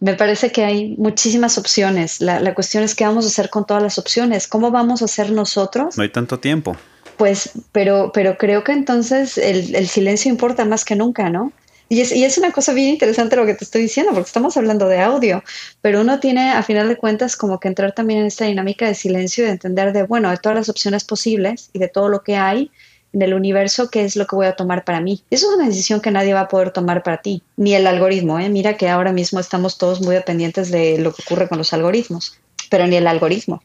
Me 0.00 0.14
parece 0.14 0.50
que 0.50 0.64
hay 0.64 0.96
muchísimas 0.96 1.58
opciones. 1.58 2.20
La, 2.20 2.40
la 2.40 2.56
cuestión 2.56 2.82
es 2.82 2.96
qué 2.96 3.04
vamos 3.04 3.24
a 3.24 3.28
hacer 3.28 3.50
con 3.50 3.66
todas 3.66 3.84
las 3.84 3.98
opciones. 3.98 4.48
¿Cómo 4.48 4.72
vamos 4.72 5.00
a 5.00 5.04
hacer 5.04 5.30
nosotros? 5.30 5.96
No 5.96 6.02
hay 6.02 6.10
tanto 6.10 6.40
tiempo 6.40 6.76
pues, 7.20 7.50
pero, 7.72 8.12
pero 8.14 8.38
creo 8.38 8.64
que 8.64 8.72
entonces 8.72 9.36
el, 9.36 9.86
silencio 9.88 10.30
importa 10.30 10.64
más 10.64 10.86
que 10.86 10.96
nunca, 10.96 11.28
¿no? 11.28 11.52
Y 11.90 12.00
es, 12.00 12.38
una 12.38 12.50
cosa 12.50 12.72
bien 12.72 12.88
interesante 12.88 13.36
lo 13.36 13.44
que 13.44 13.52
te 13.52 13.62
estoy 13.62 13.82
diciendo, 13.82 14.12
porque 14.14 14.28
estamos 14.28 14.56
hablando 14.56 14.88
de 14.88 15.00
audio, 15.00 15.44
pero 15.82 16.00
uno 16.00 16.18
tiene 16.18 16.52
a 16.52 16.62
final 16.62 16.88
de 16.88 16.96
cuentas 16.96 17.36
como 17.36 17.60
que 17.60 17.68
entrar 17.68 17.92
también 17.92 18.20
en 18.20 18.26
esta 18.26 18.46
dinámica 18.46 18.86
de 18.86 18.94
silencio 18.94 19.44
y 19.44 19.48
de 19.48 19.52
entender 19.52 19.92
de, 19.92 20.04
bueno, 20.04 20.30
de 20.30 20.38
todas 20.38 20.56
las 20.56 20.70
opciones 20.70 21.04
posibles 21.04 21.68
y 21.74 21.78
de 21.78 21.88
todo 21.88 22.08
lo 22.08 22.22
que 22.22 22.36
hay 22.36 22.70
en 23.12 23.20
el 23.20 23.34
universo, 23.34 23.90
qué 23.90 24.06
es 24.06 24.16
lo 24.16 24.26
que 24.26 24.36
voy 24.36 24.46
a 24.46 24.56
tomar 24.56 24.86
para 24.86 25.02
mí. 25.02 25.22
Eso 25.28 25.50
es 25.50 25.56
una 25.56 25.66
decisión 25.66 26.00
que 26.00 26.10
nadie 26.10 26.32
va 26.32 26.40
a 26.40 26.48
poder 26.48 26.70
tomar 26.70 27.02
para 27.02 27.20
ti, 27.20 27.42
ni 27.58 27.74
el 27.74 27.86
algoritmo. 27.86 28.38
¿eh? 28.38 28.48
Mira 28.48 28.78
que 28.78 28.88
ahora 28.88 29.12
mismo 29.12 29.40
estamos 29.40 29.76
todos 29.76 30.00
muy 30.00 30.14
dependientes 30.14 30.70
de 30.70 30.96
lo 30.96 31.12
que 31.12 31.22
ocurre 31.26 31.48
con 31.48 31.58
los 31.58 31.74
algoritmos, 31.74 32.38
pero 32.70 32.86
ni 32.86 32.96
el 32.96 33.06
algoritmo. 33.06 33.56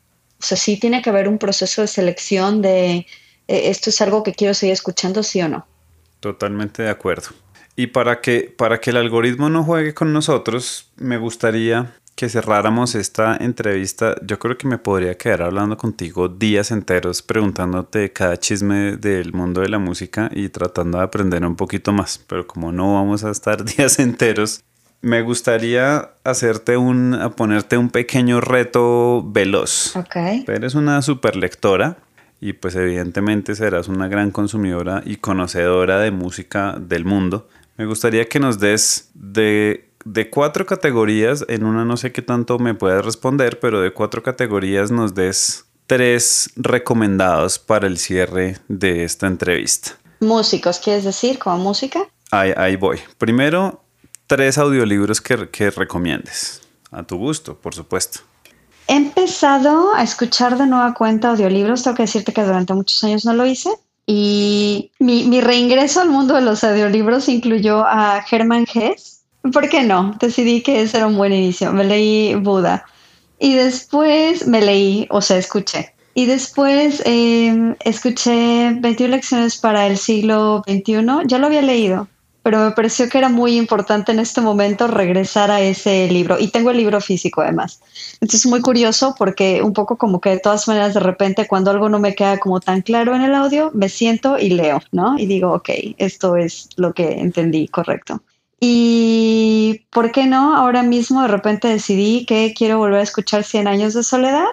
O 0.42 0.44
sea, 0.44 0.58
sí 0.58 0.76
tiene 0.76 1.02
que 1.02 1.10
haber 1.10 1.30
un 1.30 1.38
proceso 1.38 1.84
de 1.84 1.88
selección 1.88 2.62
de 2.62 3.06
esto 3.48 3.90
es 3.90 4.02
algo 4.02 4.24
que 4.24 4.34
quiero 4.34 4.54
seguir 4.54 4.74
escuchando, 4.74 5.24
sí 5.24 5.42
o 5.42 5.50
no. 5.50 5.66
Totalmente 6.20 6.84
de 6.84 6.90
acuerdo. 6.90 7.30
Y 7.76 7.88
para 7.88 8.22
que, 8.22 8.54
para 8.58 8.80
que 8.80 8.92
el 8.92 8.98
algoritmo 8.98 9.50
no 9.50 9.64
juegue 9.64 9.94
con 9.94 10.14
nosotros, 10.14 10.90
me 10.96 11.18
gustaría 11.18 11.94
que 12.16 12.30
cerráramos 12.30 12.96
esta 12.96 13.36
entrevista. 13.36 14.16
Yo 14.24 14.40
creo 14.40 14.58
que 14.58 14.68
me 14.68 14.78
podría 14.78 15.18
quedar 15.18 15.42
hablando 15.42 15.78
contigo 15.78 16.30
días 16.30 16.72
enteros, 16.72 17.22
preguntándote 17.22 18.14
cada 18.14 18.38
chisme 18.38 18.96
del 18.96 19.34
mundo 19.34 19.62
de 19.62 19.70
la 19.70 19.80
música 19.80 20.30
y 20.34 20.50
tratando 20.50 20.98
de 20.98 21.04
aprender 21.04 21.46
un 21.46 21.58
poquito 21.58 21.92
más. 21.92 22.18
Pero 22.18 22.48
como 22.48 22.72
no 22.72 22.94
vamos 22.94 23.26
a 23.26 23.32
estar 23.32 23.66
días 23.78 24.00
enteros, 24.00 24.64
me 25.02 25.22
gustaría 25.22 26.12
hacerte 26.24 26.78
un, 26.78 27.14
a 27.14 27.32
ponerte 27.32 27.78
un 27.78 27.90
pequeño 27.90 28.40
reto 28.40 29.22
veloz. 29.28 29.96
Ok. 29.98 30.16
Eres 30.48 30.76
una 30.76 31.02
super 31.02 31.36
lectora 31.36 31.98
y 32.46 32.54
pues 32.54 32.76
evidentemente 32.76 33.56
serás 33.56 33.88
una 33.88 34.08
gran 34.08 34.30
consumidora 34.30 35.02
y 35.04 35.16
conocedora 35.16 35.98
de 35.98 36.12
música 36.12 36.76
del 36.80 37.04
mundo. 37.04 37.50
Me 37.76 37.88
gustaría 37.88 38.30
que 38.30 38.40
nos 38.40 38.60
des 38.60 39.10
de, 39.16 39.90
de 40.06 40.30
cuatro 40.30 40.68
categorías, 40.68 41.44
en 41.48 41.64
una 41.64 41.86
no 41.86 41.98
sé 41.98 42.12
qué 42.12 42.22
tanto 42.22 42.60
me 42.60 42.76
puedas 42.76 43.04
responder, 43.04 43.60
pero 43.60 43.82
de 43.82 43.94
cuatro 43.94 44.22
categorías 44.22 44.92
nos 44.92 45.16
des 45.16 45.66
tres 45.88 46.52
recomendados 46.56 47.58
para 47.58 47.88
el 47.88 47.98
cierre 47.98 48.58
de 48.68 49.04
esta 49.04 49.26
entrevista. 49.26 49.94
Músicos, 50.20 50.78
¿quieres 50.78 51.04
decir 51.04 51.40
como 51.40 51.58
música? 51.58 52.08
Ahí, 52.30 52.54
ahí 52.56 52.76
voy. 52.76 53.00
Primero, 53.18 53.84
tres 54.28 54.60
audiolibros 54.60 55.20
que, 55.20 55.50
que 55.50 55.72
recomiendes. 55.72 56.62
A 56.92 57.02
tu 57.02 57.18
gusto, 57.18 57.60
por 57.60 57.74
supuesto. 57.74 58.20
He 58.88 58.96
empezado 58.96 59.96
a 59.96 60.04
escuchar 60.04 60.58
de 60.58 60.68
nueva 60.68 60.94
cuenta 60.94 61.30
audiolibros. 61.30 61.84
Tengo 61.84 61.98
que 61.98 62.04
decirte 62.04 62.34
que 62.34 62.44
durante 62.44 62.74
muchos 62.74 63.04
años 63.04 63.26
no 63.26 63.34
lo 63.34 63.46
hice. 63.46 63.70
Y 64.06 64.92
mi, 65.00 65.42
reingreso 65.42 66.02
al 66.02 66.10
mundo 66.10 66.36
de 66.36 66.42
los 66.42 66.64
audiolibros 66.64 67.28
incluyó 67.28 67.84
a 67.86 68.24
Hermann 68.30 68.68
Hesse. 68.72 69.24
¿Por 69.52 69.70
qué 69.70 69.84
no? 69.84 70.16
Decidí 70.20 70.62
que 70.62 70.82
ese 70.82 70.98
era 70.98 71.08
un 71.08 71.18
buen 71.18 71.34
inicio. 71.34 71.72
Me 71.72 71.84
leí 71.84 72.36
Buda. 72.36 72.86
Y 73.40 73.54
después 73.54 74.48
me 74.48 74.62
leí, 74.62 75.08
o 75.10 75.22
sea, 75.22 75.38
escuché. 75.38 75.94
Y 76.14 76.26
después 76.28 77.02
em, 77.06 77.76
escuché 77.84 78.72
21 78.80 79.16
lecciones 79.16 79.58
para 79.58 79.88
el 79.88 79.98
siglo 79.98 80.64
XXI. 80.66 81.26
Ya 81.26 81.40
lo 81.40 81.48
había 81.48 81.62
leído, 81.62 82.08
pero 82.46 82.64
me 82.64 82.70
pareció 82.70 83.10
que 83.10 83.18
era 83.18 83.28
muy 83.28 83.58
importante 83.58 84.12
en 84.12 84.20
este 84.20 84.40
momento 84.40 84.86
regresar 84.86 85.50
a 85.50 85.62
ese 85.62 86.08
libro. 86.12 86.38
Y 86.40 86.50
tengo 86.50 86.70
el 86.70 86.78
libro 86.78 87.02
físico 87.02 87.42
además. 87.42 87.82
Entonces, 88.22 88.46
muy 88.46 88.62
curioso 88.62 89.16
porque 89.18 89.64
un 89.64 89.74
poco 89.74 89.98
como 89.98 90.22
que 90.22 90.30
de 90.30 90.38
todas 90.38 90.68
maneras, 90.68 90.94
de 90.94 91.00
repente, 91.00 91.48
cuando 91.48 91.72
algo 91.72 91.90
no 91.90 91.98
me 91.98 92.14
queda 92.14 92.38
como 92.38 92.60
tan 92.60 92.84
claro 92.84 93.16
en 93.16 93.24
el 93.24 93.34
audio, 93.34 93.72
me 93.74 93.90
siento 93.90 94.38
y 94.38 94.52
leo, 94.52 94.80
¿no? 94.92 95.18
Y 95.18 95.26
digo, 95.26 95.54
ok, 95.54 95.70
esto 95.98 96.36
es 96.36 96.70
lo 96.76 96.94
que 96.94 97.14
entendí 97.14 97.68
correcto. 97.68 98.22
Y 98.60 99.88
¿por 99.90 100.12
qué 100.12 100.28
no? 100.28 100.56
Ahora 100.56 100.84
mismo 100.84 101.24
de 101.24 101.30
repente 101.30 101.68
decidí 101.68 102.28
que 102.28 102.54
quiero 102.56 102.78
volver 102.78 103.00
a 103.00 103.04
escuchar 103.04 103.44
100 103.44 103.68
años 103.68 103.96
de 103.96 104.04
soledad. 104.04 104.46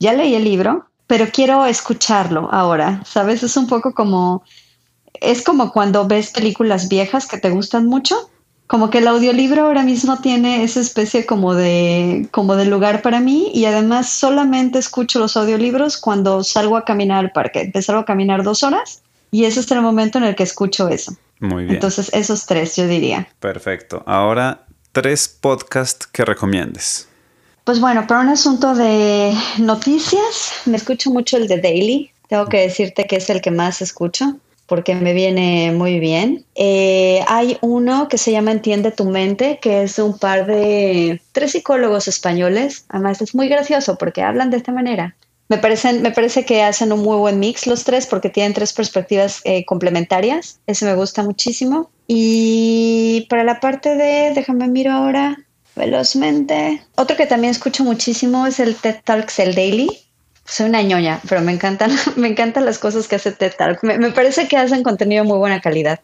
Ya 0.00 0.14
leí 0.14 0.34
el 0.34 0.42
libro, 0.42 0.86
pero 1.06 1.26
quiero 1.32 1.64
escucharlo 1.64 2.48
ahora, 2.50 3.04
¿sabes? 3.04 3.44
Es 3.44 3.56
un 3.56 3.68
poco 3.68 3.94
como 3.94 4.42
es 5.30 5.42
como 5.42 5.72
cuando 5.72 6.06
ves 6.06 6.30
películas 6.30 6.88
viejas 6.88 7.26
que 7.26 7.38
te 7.38 7.50
gustan 7.50 7.86
mucho, 7.86 8.30
como 8.66 8.90
que 8.90 8.98
el 8.98 9.08
audiolibro 9.08 9.66
ahora 9.66 9.82
mismo 9.82 10.18
tiene 10.20 10.64
esa 10.64 10.80
especie 10.80 11.24
como 11.24 11.54
de, 11.54 12.28
como 12.32 12.56
de 12.56 12.66
lugar 12.66 13.02
para 13.02 13.20
mí 13.20 13.50
y 13.54 13.64
además 13.64 14.08
solamente 14.08 14.78
escucho 14.78 15.18
los 15.18 15.36
audiolibros 15.36 15.96
cuando 15.98 16.42
salgo 16.42 16.76
a 16.76 16.84
caminar 16.84 17.24
al 17.24 17.32
parque. 17.32 17.70
Te 17.72 17.82
salgo 17.82 18.02
a 18.02 18.04
caminar 18.04 18.42
dos 18.42 18.62
horas 18.62 19.02
y 19.30 19.44
ese 19.44 19.60
es 19.60 19.70
el 19.70 19.82
momento 19.82 20.18
en 20.18 20.24
el 20.24 20.34
que 20.34 20.42
escucho 20.42 20.88
eso. 20.88 21.16
Muy 21.38 21.64
bien. 21.64 21.74
Entonces, 21.74 22.10
esos 22.14 22.46
tres, 22.46 22.74
yo 22.76 22.88
diría. 22.88 23.28
Perfecto. 23.40 24.02
Ahora, 24.06 24.64
tres 24.92 25.28
podcasts 25.28 26.06
que 26.06 26.24
recomiendes. 26.24 27.08
Pues 27.64 27.80
bueno, 27.80 28.06
para 28.06 28.20
un 28.20 28.28
asunto 28.28 28.74
de 28.74 29.34
noticias, 29.58 30.52
me 30.64 30.76
escucho 30.76 31.10
mucho 31.10 31.36
el 31.36 31.46
de 31.46 31.60
Daily. 31.60 32.10
Tengo 32.28 32.46
que 32.46 32.60
decirte 32.62 33.06
que 33.06 33.16
es 33.16 33.28
el 33.28 33.40
que 33.40 33.50
más 33.50 33.82
escucho 33.82 34.36
porque 34.66 34.94
me 34.94 35.12
viene 35.12 35.72
muy 35.72 36.00
bien. 36.00 36.44
Eh, 36.54 37.24
hay 37.28 37.58
uno 37.60 38.08
que 38.08 38.18
se 38.18 38.32
llama 38.32 38.52
Entiende 38.52 38.90
tu 38.90 39.04
mente, 39.04 39.58
que 39.60 39.82
es 39.82 39.98
un 39.98 40.18
par 40.18 40.46
de 40.46 41.20
tres 41.32 41.52
psicólogos 41.52 42.08
españoles. 42.08 42.84
Además 42.88 43.22
es 43.22 43.34
muy 43.34 43.48
gracioso 43.48 43.96
porque 43.96 44.22
hablan 44.22 44.50
de 44.50 44.58
esta 44.58 44.72
manera. 44.72 45.16
Me, 45.48 45.58
parecen, 45.58 46.02
me 46.02 46.10
parece 46.10 46.44
que 46.44 46.62
hacen 46.62 46.92
un 46.92 47.02
muy 47.02 47.16
buen 47.16 47.38
mix 47.38 47.68
los 47.68 47.84
tres 47.84 48.06
porque 48.06 48.28
tienen 48.28 48.52
tres 48.52 48.72
perspectivas 48.72 49.40
eh, 49.44 49.64
complementarias. 49.64 50.60
Ese 50.66 50.84
me 50.84 50.94
gusta 50.94 51.22
muchísimo. 51.22 51.90
Y 52.08 53.26
para 53.30 53.44
la 53.44 53.60
parte 53.60 53.94
de, 53.94 54.32
déjame 54.34 54.66
miro 54.66 54.92
ahora 54.92 55.38
velozmente. 55.76 56.82
Otro 56.96 57.16
que 57.16 57.26
también 57.26 57.52
escucho 57.52 57.84
muchísimo 57.84 58.46
es 58.46 58.58
el 58.58 58.74
TED 58.74 58.96
Talks, 59.04 59.38
el 59.38 59.54
Daily 59.54 60.05
soy 60.46 60.66
una 60.66 60.82
ñoña, 60.82 61.20
pero 61.28 61.40
me 61.40 61.52
encantan, 61.52 61.90
me 62.16 62.28
encantan 62.28 62.64
las 62.64 62.78
cosas 62.78 63.08
que 63.08 63.16
hace 63.16 63.32
TED 63.32 63.52
Talk. 63.56 63.82
Me, 63.82 64.10
parece 64.12 64.48
que 64.48 64.56
hacen 64.56 64.82
contenido 64.82 65.22
de 65.22 65.28
muy 65.28 65.38
buena 65.38 65.60
calidad 65.60 66.00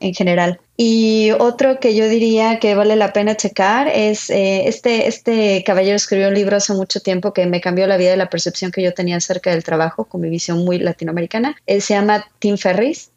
en 0.00 0.12
general. 0.12 0.60
Y 0.76 1.30
otro 1.38 1.78
que 1.78 1.94
yo 1.94 2.08
diría 2.08 2.58
que 2.58 2.74
vale 2.74 2.96
la 2.96 3.12
pena 3.12 3.36
checar 3.36 3.88
es 3.88 4.28
eh, 4.28 4.66
este, 4.66 5.06
este 5.06 5.62
caballero 5.64 5.96
escribió 5.96 6.28
un 6.28 6.34
libro 6.34 6.56
hace 6.56 6.74
mucho 6.74 7.00
tiempo 7.00 7.32
que 7.32 7.46
me 7.46 7.60
cambió 7.60 7.86
la 7.86 7.96
vida 7.96 8.12
y 8.12 8.16
la 8.16 8.28
percepción 8.28 8.72
que 8.72 8.82
yo 8.82 8.92
tenía 8.92 9.16
acerca 9.16 9.50
del 9.50 9.62
trabajo 9.62 10.04
con 10.04 10.20
mi 10.20 10.28
visión 10.28 10.64
muy 10.64 10.78
latinoamericana. 10.78 11.56
Él 11.66 11.80
se 11.80 11.94
llama 11.94 12.26
Tim 12.40 12.58
Ferris. 12.58 13.10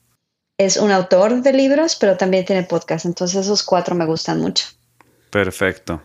Es 0.59 0.77
un 0.77 0.91
autor 0.91 1.41
de 1.41 1.53
libros, 1.53 1.95
pero 1.95 2.17
también 2.17 2.45
tiene 2.45 2.63
podcast. 2.63 3.05
Entonces 3.05 3.45
esos 3.45 3.63
cuatro 3.63 3.95
me 3.95 4.05
gustan 4.05 4.39
mucho. 4.39 4.65
Perfecto. 5.29 6.01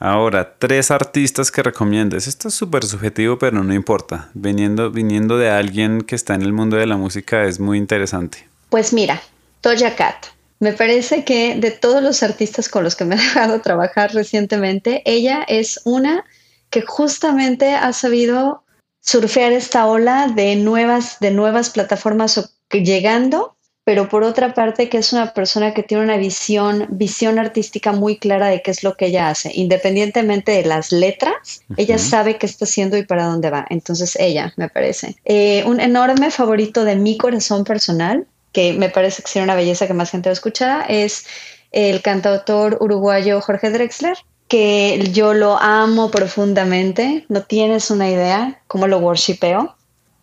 Ahora, 0.00 0.56
tres 0.58 0.90
artistas 0.90 1.50
que 1.50 1.62
recomiendes. 1.62 2.26
Esto 2.26 2.48
es 2.48 2.54
súper 2.54 2.84
subjetivo, 2.84 3.38
pero 3.38 3.62
no 3.62 3.72
importa. 3.72 4.30
Viniendo, 4.34 4.90
viniendo 4.90 5.38
de 5.38 5.50
alguien 5.50 6.02
que 6.02 6.14
está 6.14 6.34
en 6.34 6.42
el 6.42 6.52
mundo 6.52 6.76
de 6.76 6.86
la 6.86 6.96
música 6.96 7.44
es 7.44 7.60
muy 7.60 7.78
interesante. 7.78 8.48
Pues 8.70 8.92
mira, 8.92 9.22
Toya 9.60 9.94
Cat. 9.94 10.26
Me 10.60 10.72
parece 10.72 11.24
que 11.24 11.56
de 11.56 11.70
todos 11.70 12.02
los 12.02 12.22
artistas 12.22 12.68
con 12.68 12.84
los 12.84 12.96
que 12.96 13.04
me 13.04 13.14
he 13.14 13.18
dejado 13.22 13.60
trabajar 13.60 14.12
recientemente, 14.12 15.02
ella 15.04 15.44
es 15.46 15.80
una 15.84 16.24
que 16.70 16.82
justamente 16.82 17.74
ha 17.74 17.92
sabido 17.92 18.64
surfear 19.00 19.52
esta 19.52 19.86
ola 19.86 20.28
de 20.34 20.56
nuevas, 20.56 21.18
de 21.20 21.30
nuevas 21.30 21.70
plataformas 21.70 22.56
llegando 22.70 23.56
pero 23.84 24.08
por 24.08 24.24
otra 24.24 24.54
parte 24.54 24.88
que 24.88 24.98
es 24.98 25.12
una 25.12 25.34
persona 25.34 25.74
que 25.74 25.82
tiene 25.82 26.02
una 26.02 26.16
visión, 26.16 26.86
visión 26.90 27.38
artística 27.38 27.92
muy 27.92 28.16
clara 28.16 28.48
de 28.48 28.62
qué 28.62 28.70
es 28.70 28.82
lo 28.82 28.96
que 28.96 29.06
ella 29.06 29.28
hace, 29.28 29.52
independientemente 29.54 30.52
de 30.52 30.64
las 30.64 30.90
letras, 30.90 31.62
ella 31.76 31.98
sabe 31.98 32.38
qué 32.38 32.46
está 32.46 32.64
haciendo 32.64 32.96
y 32.96 33.04
para 33.04 33.26
dónde 33.26 33.50
va. 33.50 33.66
Entonces 33.68 34.16
ella, 34.18 34.54
me 34.56 34.70
parece. 34.70 35.16
Eh, 35.26 35.62
un 35.66 35.80
enorme 35.80 36.30
favorito 36.30 36.84
de 36.84 36.96
mi 36.96 37.18
corazón 37.18 37.64
personal, 37.64 38.26
que 38.52 38.72
me 38.72 38.88
parece 38.88 39.22
que 39.22 39.28
sería 39.28 39.44
una 39.44 39.54
belleza 39.54 39.86
que 39.86 39.94
más 39.94 40.10
gente 40.10 40.30
lo 40.30 40.32
escuchara, 40.32 40.86
es 40.88 41.26
el 41.70 42.00
cantautor 42.00 42.78
uruguayo 42.80 43.40
Jorge 43.40 43.70
Drexler 43.70 44.16
que 44.48 45.10
yo 45.12 45.32
lo 45.32 45.58
amo 45.58 46.10
profundamente, 46.10 47.24
no 47.28 47.42
tienes 47.42 47.90
una 47.90 48.10
idea 48.10 48.60
cómo 48.66 48.86
lo 48.86 48.98
worshipeo 48.98 49.74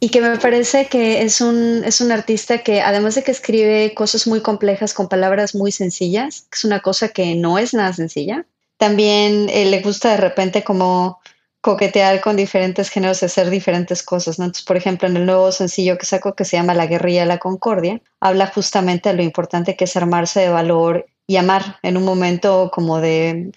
y 0.04 0.10
que 0.10 0.20
me 0.20 0.36
parece 0.40 0.88
que 0.88 1.22
es 1.22 1.42
un, 1.42 1.84
es 1.86 2.02
un 2.02 2.12
artista 2.12 2.64
que 2.64 2.82
además 2.82 3.14
de 3.14 3.24
que 3.24 3.30
escribe 3.30 3.94
cosas 3.94 4.26
muy 4.26 4.42
complejas 4.42 4.96
con 4.96 5.08
palabras 5.08 5.54
muy 5.54 5.72
sencillas, 5.72 6.42
que 6.50 6.58
es 6.58 6.66
una 6.66 6.80
cosa 6.80 7.10
que 7.10 7.36
no 7.36 7.60
es 7.60 7.76
nada 7.76 7.94
sencilla, 7.94 8.48
también 8.78 9.48
eh, 9.50 9.66
le 9.66 9.80
gusta 9.82 10.10
de 10.10 10.18
repente 10.18 10.64
como 10.64 11.20
coquetear 11.62 12.20
con 12.20 12.36
diferentes 12.36 12.90
géneros 12.90 13.22
y 13.22 13.26
hacer 13.26 13.52
diferentes 13.52 14.02
cosas. 14.02 14.40
¿no? 14.40 14.46
Entonces, 14.46 14.66
por 14.66 14.76
ejemplo, 14.76 15.08
en 15.08 15.18
el 15.18 15.28
nuevo 15.28 15.52
sencillo 15.52 16.00
que 16.00 16.08
saco 16.08 16.34
que 16.34 16.46
se 16.46 16.58
llama 16.58 16.74
La 16.74 16.88
guerrilla 16.88 17.22
de 17.22 17.28
la 17.28 17.38
concordia, 17.38 18.02
habla 18.20 18.48
justamente 18.48 19.10
de 19.10 19.16
lo 19.16 19.22
importante 19.22 19.76
que 19.76 19.84
es 19.84 19.96
armarse 19.96 20.40
de 20.40 20.50
valor 20.50 21.06
y 21.28 21.36
amar 21.36 21.78
en 21.84 21.96
un 21.96 22.06
momento 22.06 22.72
como 22.74 23.00
de 23.00 23.52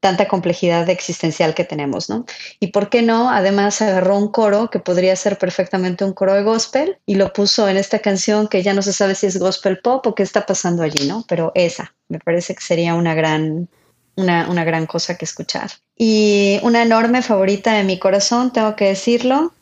tanta 0.00 0.28
complejidad 0.28 0.88
existencial 0.88 1.54
que 1.54 1.64
tenemos, 1.64 2.08
¿no? 2.08 2.24
Y 2.58 2.68
por 2.68 2.88
qué 2.88 3.02
no, 3.02 3.30
además 3.30 3.80
agarró 3.82 4.16
un 4.16 4.28
coro 4.28 4.70
que 4.70 4.80
podría 4.80 5.14
ser 5.14 5.36
perfectamente 5.36 6.04
un 6.04 6.14
coro 6.14 6.34
de 6.34 6.42
gospel 6.42 6.98
y 7.04 7.16
lo 7.16 7.32
puso 7.34 7.68
en 7.68 7.76
esta 7.76 7.98
canción 7.98 8.48
que 8.48 8.62
ya 8.62 8.72
no 8.72 8.80
se 8.80 8.94
sabe 8.94 9.14
si 9.14 9.26
es 9.26 9.38
gospel 9.38 9.78
pop 9.78 10.06
o 10.06 10.14
qué 10.14 10.22
está 10.22 10.46
pasando 10.46 10.82
allí, 10.82 11.06
¿no? 11.06 11.24
Pero 11.28 11.52
esa, 11.54 11.94
me 12.08 12.18
parece 12.18 12.54
que 12.54 12.62
sería 12.62 12.94
una 12.94 13.14
gran, 13.14 13.68
una, 14.16 14.48
una 14.48 14.64
gran 14.64 14.86
cosa 14.86 15.18
que 15.18 15.26
escuchar. 15.26 15.70
Y 15.96 16.58
una 16.62 16.82
enorme 16.82 17.20
favorita 17.20 17.74
de 17.74 17.84
mi 17.84 17.98
corazón, 17.98 18.54
tengo 18.54 18.74
que 18.76 18.86
decirlo, 18.86 19.52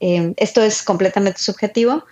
eh, 0.00 0.34
esto 0.38 0.60
es 0.60 0.82
completamente 0.82 1.38
subjetivo, 1.38 2.04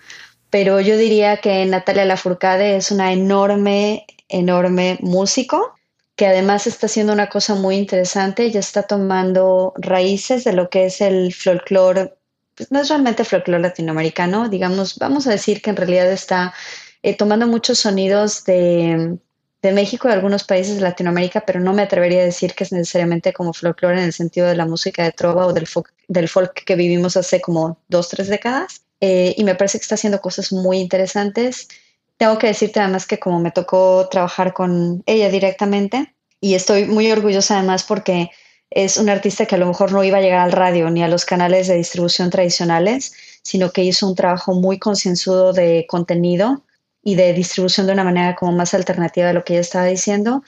pero 0.49 0.79
yo 0.79 0.95
diría 0.95 1.37
que 1.37 1.65
Natalia 1.65 2.05
Lafourcade 2.05 2.77
es 2.77 2.91
una 2.91 3.11
enorme, 3.11 4.05
enorme 4.29 4.97
músico 5.01 5.75
que 6.15 6.27
además 6.27 6.67
está 6.67 6.85
haciendo 6.85 7.13
una 7.13 7.29
cosa 7.29 7.55
muy 7.55 7.75
interesante, 7.75 8.49
ya 8.51 8.59
está 8.59 8.83
tomando 8.83 9.73
raíces 9.77 10.43
de 10.43 10.53
lo 10.53 10.69
que 10.69 10.85
es 10.85 11.01
el 11.01 11.33
folclore, 11.33 12.13
pues 12.55 12.71
no 12.71 12.79
es 12.79 12.89
realmente 12.89 13.23
folclore 13.23 13.61
latinoamericano, 13.61 14.49
digamos, 14.49 14.97
vamos 14.99 15.25
a 15.27 15.31
decir 15.31 15.61
que 15.61 15.71
en 15.71 15.75
realidad 15.75 16.11
está 16.11 16.53
eh, 17.01 17.17
tomando 17.17 17.47
muchos 17.47 17.79
sonidos 17.79 18.43
de, 18.45 19.17
de 19.63 19.71
México 19.71 20.09
y 20.09 20.11
algunos 20.11 20.43
países 20.43 20.75
de 20.75 20.81
Latinoamérica, 20.81 21.45
pero 21.45 21.61
no 21.61 21.73
me 21.73 21.81
atrevería 21.81 22.21
a 22.21 22.25
decir 22.25 22.53
que 22.53 22.65
es 22.65 22.73
necesariamente 22.73 23.31
como 23.31 23.53
folclore 23.53 23.97
en 23.97 24.03
el 24.03 24.13
sentido 24.13 24.45
de 24.45 24.55
la 24.55 24.65
música 24.65 25.03
de 25.03 25.13
trova 25.13 25.47
o 25.47 25.53
del 25.53 25.67
folk, 25.67 25.93
del 26.09 26.27
folk 26.27 26.53
que 26.65 26.75
vivimos 26.75 27.15
hace 27.15 27.41
como 27.41 27.79
dos, 27.87 28.09
tres 28.09 28.27
décadas. 28.27 28.81
Eh, 28.99 29.33
y 29.37 29.43
me 29.45 29.55
parece 29.55 29.79
que 29.79 29.83
está 29.83 29.95
haciendo 29.95 30.21
cosas 30.21 30.51
muy 30.51 30.79
interesantes. 30.79 31.69
Tengo 32.17 32.37
que 32.37 32.47
decirte 32.47 32.79
además 32.79 33.05
que 33.05 33.19
como 33.19 33.39
me 33.39 33.51
tocó 33.51 34.07
trabajar 34.09 34.53
con 34.53 35.03
ella 35.05 35.29
directamente, 35.29 36.13
y 36.39 36.55
estoy 36.55 36.85
muy 36.85 37.09
orgullosa 37.11 37.57
además 37.57 37.83
porque 37.83 38.29
es 38.69 38.97
un 38.97 39.09
artista 39.09 39.45
que 39.45 39.55
a 39.55 39.57
lo 39.57 39.67
mejor 39.67 39.91
no 39.91 40.03
iba 40.03 40.17
a 40.17 40.21
llegar 40.21 40.39
al 40.39 40.51
radio 40.51 40.89
ni 40.89 41.03
a 41.03 41.07
los 41.07 41.25
canales 41.25 41.67
de 41.67 41.75
distribución 41.75 42.29
tradicionales, 42.31 43.13
sino 43.43 43.71
que 43.71 43.83
hizo 43.83 44.07
un 44.07 44.15
trabajo 44.15 44.53
muy 44.53 44.79
concienzudo 44.79 45.53
de 45.53 45.85
contenido 45.87 46.63
y 47.03 47.15
de 47.15 47.33
distribución 47.33 47.85
de 47.87 47.93
una 47.93 48.03
manera 48.03 48.35
como 48.35 48.51
más 48.51 48.73
alternativa 48.73 49.29
a 49.29 49.33
lo 49.33 49.43
que 49.43 49.53
ella 49.53 49.61
estaba 49.61 49.85
diciendo. 49.85 50.43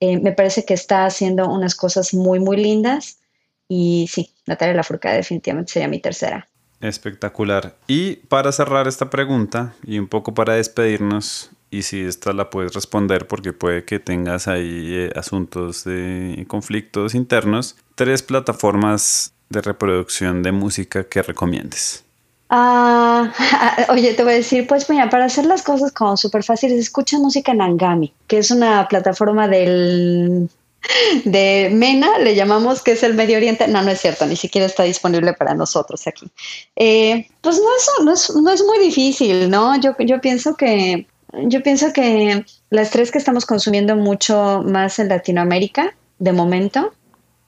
Eh, 0.00 0.18
me 0.18 0.32
parece 0.32 0.64
que 0.64 0.74
está 0.74 1.06
haciendo 1.06 1.48
unas 1.48 1.74
cosas 1.74 2.12
muy, 2.12 2.38
muy 2.38 2.58
lindas. 2.58 3.18
Y 3.66 4.08
sí, 4.12 4.34
Natalia 4.46 4.74
Lafourcade 4.74 5.16
definitivamente 5.16 5.72
sería 5.72 5.88
mi 5.88 6.00
tercera. 6.00 6.49
Espectacular. 6.80 7.76
Y 7.86 8.16
para 8.16 8.52
cerrar 8.52 8.88
esta 8.88 9.10
pregunta 9.10 9.74
y 9.84 9.98
un 9.98 10.08
poco 10.08 10.34
para 10.34 10.54
despedirnos, 10.54 11.50
y 11.70 11.82
si 11.82 12.00
esta 12.00 12.32
la 12.32 12.50
puedes 12.50 12.74
responder 12.74 13.26
porque 13.26 13.52
puede 13.52 13.84
que 13.84 13.98
tengas 13.98 14.48
ahí 14.48 14.86
eh, 14.94 15.12
asuntos 15.14 15.84
de 15.84 16.44
conflictos 16.48 17.14
internos, 17.14 17.76
tres 17.94 18.22
plataformas 18.22 19.32
de 19.50 19.60
reproducción 19.60 20.42
de 20.42 20.52
música 20.52 21.04
que 21.04 21.22
recomiendes. 21.22 22.04
Ah, 22.48 23.32
oye, 23.90 24.14
te 24.14 24.24
voy 24.24 24.32
a 24.32 24.36
decir, 24.36 24.66
pues 24.66 24.84
para 24.84 25.24
hacer 25.24 25.46
las 25.46 25.62
cosas 25.62 25.92
como 25.92 26.16
súper 26.16 26.42
fáciles, 26.42 26.78
escucha 26.78 27.18
música 27.18 27.52
en 27.52 27.60
Angami, 27.60 28.12
que 28.26 28.38
es 28.38 28.50
una 28.50 28.88
plataforma 28.88 29.46
del 29.46 30.48
de 31.24 31.70
MENA, 31.72 32.18
le 32.18 32.34
llamamos 32.34 32.82
que 32.82 32.92
es 32.92 33.02
el 33.02 33.14
Medio 33.14 33.36
Oriente. 33.36 33.68
No, 33.68 33.82
no 33.82 33.90
es 33.90 34.00
cierto, 34.00 34.26
ni 34.26 34.36
siquiera 34.36 34.66
está 34.66 34.82
disponible 34.84 35.32
para 35.34 35.54
nosotros 35.54 36.06
aquí. 36.06 36.30
Eh, 36.76 37.28
pues 37.40 37.56
no 37.58 37.76
es, 37.76 38.04
no, 38.04 38.12
es, 38.12 38.30
no 38.34 38.50
es 38.50 38.64
muy 38.64 38.78
difícil, 38.78 39.50
¿no? 39.50 39.78
Yo, 39.80 39.94
yo 39.98 40.20
pienso 40.20 40.56
que 40.56 41.06
yo 41.32 41.62
pienso 41.62 41.92
que 41.92 42.44
las 42.70 42.90
tres 42.90 43.10
que 43.10 43.18
estamos 43.18 43.46
consumiendo 43.46 43.96
mucho 43.96 44.62
más 44.66 44.98
en 44.98 45.08
Latinoamérica, 45.08 45.94
de 46.18 46.32
momento, 46.32 46.92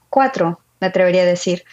cuatro, 0.09 0.59
me 0.79 0.87
atrevería 0.87 1.23
a 1.23 1.25
decir. 1.25 1.63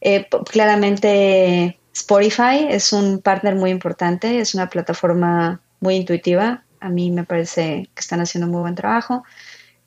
Eh, 0.00 0.26
claramente 0.50 1.78
Spotify 1.94 2.66
es 2.68 2.92
un 2.92 3.20
partner 3.20 3.54
muy 3.54 3.70
importante, 3.70 4.40
es 4.40 4.54
una 4.54 4.68
plataforma 4.68 5.60
muy 5.80 5.96
intuitiva. 5.96 6.64
A 6.80 6.88
mí 6.88 7.10
me 7.10 7.24
parece 7.24 7.88
que 7.94 8.00
están 8.00 8.20
haciendo 8.20 8.46
un 8.46 8.52
muy 8.52 8.62
buen 8.62 8.74
trabajo. 8.74 9.22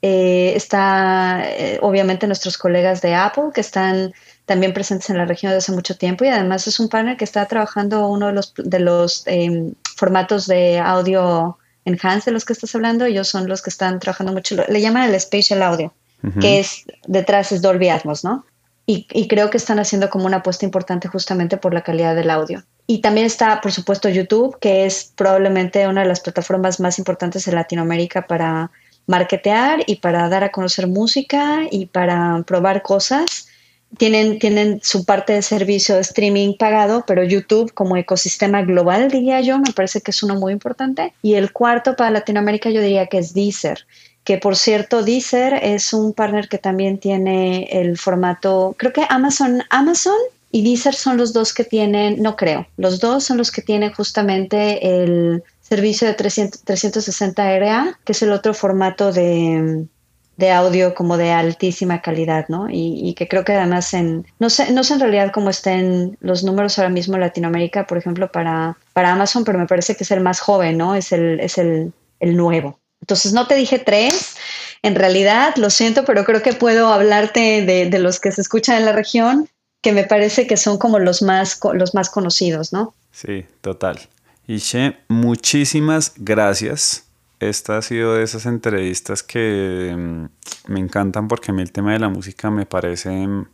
Eh, 0.06 0.52
está 0.58 1.44
eh, 1.46 1.80
obviamente 1.82 2.28
nuestros 2.28 2.58
colegas 2.58 3.02
de 3.02 3.16
Apple 3.16 3.52
que 3.54 3.62
están 3.62 4.14
también 4.46 4.74
presentes 4.74 5.10
en 5.10 5.18
la 5.18 5.24
región 5.24 5.52
desde 5.52 5.60
hace 5.60 5.72
mucho 5.72 5.96
tiempo 5.96 6.26
y 6.26 6.28
además 6.28 6.68
es 6.68 6.78
un 6.82 6.90
partner 6.90 7.16
que 7.16 7.24
está 7.24 7.46
trabajando 7.46 8.10
uno 8.10 8.28
de 8.28 8.34
los, 8.34 8.54
de 8.58 8.80
los 8.82 9.24
em, 9.28 9.74
formatos 9.96 10.46
de 10.46 10.78
audio 10.78 11.58
enhance 11.86 12.30
de 12.30 12.34
los 12.34 12.44
que 12.44 12.52
estás 12.52 12.76
hablando. 12.76 13.06
Ellos 13.06 13.30
son 13.30 13.48
los 13.48 13.62
que 13.62 13.70
están 13.70 14.02
trabajando 14.02 14.34
mucho, 14.34 14.58
le 14.68 14.82
llaman 14.82 15.10
el 15.10 15.18
spatial 15.22 15.64
audio, 15.64 15.94
que 16.42 16.60
es 16.60 16.84
detrás 17.08 17.54
es 17.54 17.62
Dolby 17.62 17.88
Atmos, 17.88 18.26
¿no? 18.26 18.46
Y, 18.86 19.08
y 19.14 19.30
creo 19.30 19.50
que 19.50 19.56
están 19.56 19.80
haciendo 19.80 20.10
como 20.10 20.26
una 20.26 20.38
apuesta 20.38 20.66
importante 20.66 21.08
justamente 21.08 21.56
por 21.56 21.74
la 21.74 21.82
calidad 21.82 22.14
del 22.14 22.30
audio. 22.30 22.62
Y 22.88 23.00
también 23.00 23.26
está, 23.26 23.62
por 23.62 23.72
supuesto, 23.72 24.10
YouTube, 24.10 24.60
que 24.60 24.86
es 24.86 25.14
probablemente 25.16 25.88
una 25.88 26.02
de 26.02 26.08
las 26.08 26.20
plataformas 26.20 26.82
más 26.82 27.00
importantes 27.00 27.48
en 27.48 27.56
Latinoamérica 27.56 28.28
para 28.28 28.70
marketear 29.08 29.84
y 29.88 29.98
para 29.98 30.30
dar 30.30 30.44
a 30.44 30.52
conocer 30.52 30.88
música 30.88 31.62
y 31.70 31.88
para 31.88 32.44
probar 32.46 32.82
cosas. 32.82 33.48
Tienen, 33.98 34.40
tienen 34.40 34.80
su 34.82 35.06
parte 35.06 35.34
de 35.34 35.44
servicio 35.44 35.96
de 35.96 36.02
streaming 36.02 36.56
pagado, 36.58 37.04
pero 37.06 37.24
YouTube 37.24 37.74
como 37.74 37.96
ecosistema 37.96 38.64
global, 38.64 39.12
diría 39.12 39.40
yo, 39.42 39.60
me 39.60 39.72
parece 39.72 40.02
que 40.02 40.10
es 40.10 40.24
uno 40.24 40.36
muy 40.36 40.52
importante. 40.52 41.14
Y 41.22 41.36
el 41.36 41.52
cuarto 41.52 41.96
para 41.96 42.10
Latinoamérica 42.10 42.72
yo 42.72 42.82
diría 42.82 43.06
que 43.06 43.20
es 43.20 43.36
Deezer, 43.36 43.86
que 44.24 44.40
por 44.40 44.56
cierto 44.56 45.04
Deezer 45.04 45.54
es 45.62 45.94
un 45.94 46.14
partner 46.14 46.50
que 46.50 46.58
también 46.58 46.98
tiene 46.98 47.66
el 47.72 47.98
formato, 48.00 48.76
creo 48.80 48.94
que 48.94 49.06
Amazon, 49.10 49.62
Amazon 49.70 50.18
y 50.52 50.64
Deezer 50.64 50.96
son 50.96 51.18
los 51.18 51.32
dos 51.32 51.54
que 51.54 51.64
tienen, 51.64 52.20
no 52.20 52.36
creo, 52.36 52.66
los 52.78 53.00
dos 53.00 53.24
son 53.24 53.38
los 53.38 53.52
que 53.52 53.62
tienen 53.62 53.94
justamente 53.94 55.04
el 55.04 55.44
servicio 55.64 56.08
de 56.08 56.14
360 56.14 57.60
RA, 57.60 58.00
que 58.04 58.12
es 58.12 58.22
el 58.22 58.32
otro 58.32 58.54
formato 58.54 59.12
de, 59.12 59.88
audio 60.52 60.94
como 60.94 61.18
de 61.18 61.32
altísima 61.32 62.02
calidad, 62.02 62.46
¿no? 62.50 62.68
Y, 62.70 63.16
que 63.16 63.28
creo 63.28 63.46
que 63.46 63.54
además 63.54 63.94
en, 63.94 64.28
no 64.40 64.50
sé, 64.50 64.72
no 64.72 64.84
sé 64.84 64.96
en 64.96 65.00
realidad 65.00 65.32
cómo 65.34 65.50
estén 65.50 66.18
los 66.20 66.44
números 66.44 66.78
ahora 66.78 66.90
mismo 66.90 67.16
en 67.16 67.22
Latinoamérica, 67.22 67.88
por 67.88 67.98
ejemplo, 67.98 68.32
para, 68.32 68.78
para 68.92 69.14
Amazon, 69.14 69.46
pero 69.46 69.58
me 69.58 69.68
parece 69.68 69.96
que 69.96 70.04
es 70.04 70.12
el 70.12 70.20
más 70.20 70.42
joven, 70.42 70.78
¿no? 70.78 70.96
Es 70.96 71.12
el, 71.12 71.40
es 71.40 71.58
el, 71.58 71.94
nuevo. 72.20 72.80
Entonces 73.02 73.34
no 73.34 73.48
te 73.48 73.56
dije 73.56 73.80
tres, 73.80 74.36
en 74.82 74.96
realidad, 74.96 75.56
lo 75.58 75.70
siento, 75.70 76.06
pero 76.06 76.24
creo 76.24 76.42
que 76.42 76.54
puedo 76.54 76.88
hablarte 76.94 77.66
de, 77.66 77.90
de 77.90 78.00
los 78.00 78.22
que 78.22 78.32
se 78.32 78.40
escuchan 78.40 78.78
en 78.78 78.86
la 78.86 78.94
región, 78.94 79.50
que 79.82 79.92
me 79.92 80.06
parece 80.06 80.48
que 80.48 80.56
son 80.56 80.78
como 80.78 81.00
los 81.00 81.22
más, 81.22 81.60
los 81.74 81.94
más 81.94 82.10
conocidos, 82.10 82.72
¿no? 82.72 82.94
Sí, 83.12 83.46
total. 83.60 84.00
Ishe, 84.48 84.98
muchísimas 85.08 86.14
gracias. 86.18 87.08
Esta 87.40 87.78
ha 87.78 87.82
sido 87.82 88.16
de 88.16 88.24
esas 88.24 88.46
entrevistas 88.46 89.24
que 89.24 89.96
mm, 89.98 90.72
me 90.72 90.80
encantan 90.80 91.28
porque 91.30 91.52
a 91.52 91.54
mí 91.54 91.62
el 91.62 91.72
tema 91.72 91.94
de 91.94 92.00
la 92.00 92.10
música 92.10 92.52
me 92.52 92.66
parece 92.66 93.10
mm, 93.10 93.46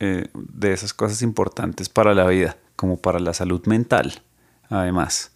eh, 0.00 0.28
de 0.34 0.72
esas 0.72 0.92
cosas 0.92 1.22
importantes 1.22 1.88
para 1.88 2.14
la 2.14 2.26
vida, 2.26 2.58
como 2.76 2.98
para 2.98 3.20
la 3.20 3.32
salud 3.32 3.64
mental, 3.66 4.22
además. 4.68 5.32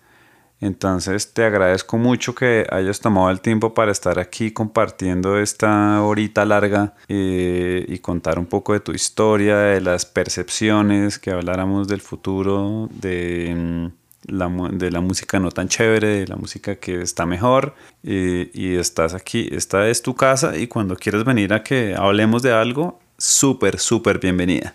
Entonces 0.60 1.32
te 1.32 1.44
agradezco 1.44 1.96
mucho 1.96 2.34
que 2.34 2.66
hayas 2.70 3.00
tomado 3.00 3.30
el 3.30 3.40
tiempo 3.40 3.72
para 3.74 3.92
estar 3.92 4.18
aquí 4.18 4.50
compartiendo 4.50 5.38
esta 5.38 6.02
horita 6.02 6.44
larga 6.44 6.94
eh, 7.08 7.86
y 7.88 7.98
contar 8.00 8.38
un 8.38 8.46
poco 8.46 8.72
de 8.74 8.80
tu 8.80 8.92
historia, 8.92 9.56
de 9.56 9.80
las 9.80 10.04
percepciones, 10.04 11.18
que 11.18 11.30
habláramos 11.30 11.88
del 11.88 12.00
futuro, 12.00 12.88
de 12.92 13.54
mm, 13.56 14.07
de 14.28 14.90
la 14.90 15.00
música 15.00 15.38
no 15.38 15.50
tan 15.50 15.68
chévere, 15.68 16.20
de 16.20 16.26
la 16.26 16.36
música 16.36 16.76
que 16.76 17.02
está 17.02 17.26
mejor. 17.26 17.74
Y, 18.02 18.76
estás 18.76 19.14
aquí, 19.14 19.48
esta 19.52 19.88
es 19.88 20.02
tu 20.02 20.14
casa 20.14 20.56
y 20.56 20.68
cuando 20.68 20.96
quieras 20.96 21.24
venir 21.24 21.52
a 21.52 21.62
que 21.62 21.94
hablemos 21.96 22.42
de 22.42 22.52
algo, 22.52 23.00
súper, 23.16 23.78
súper 23.78 24.18
bienvenida. 24.18 24.74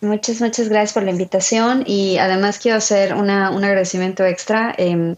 Muchas, 0.00 0.40
muchas 0.40 0.68
gracias 0.68 0.94
por 0.94 1.04
la 1.04 1.10
invitación 1.10 1.84
y 1.86 2.18
además 2.18 2.58
quiero 2.58 2.78
hacer 2.78 3.14
una, 3.14 3.50
un 3.50 3.62
agradecimiento 3.62 4.24
extra 4.24 4.74
eh, 4.78 5.16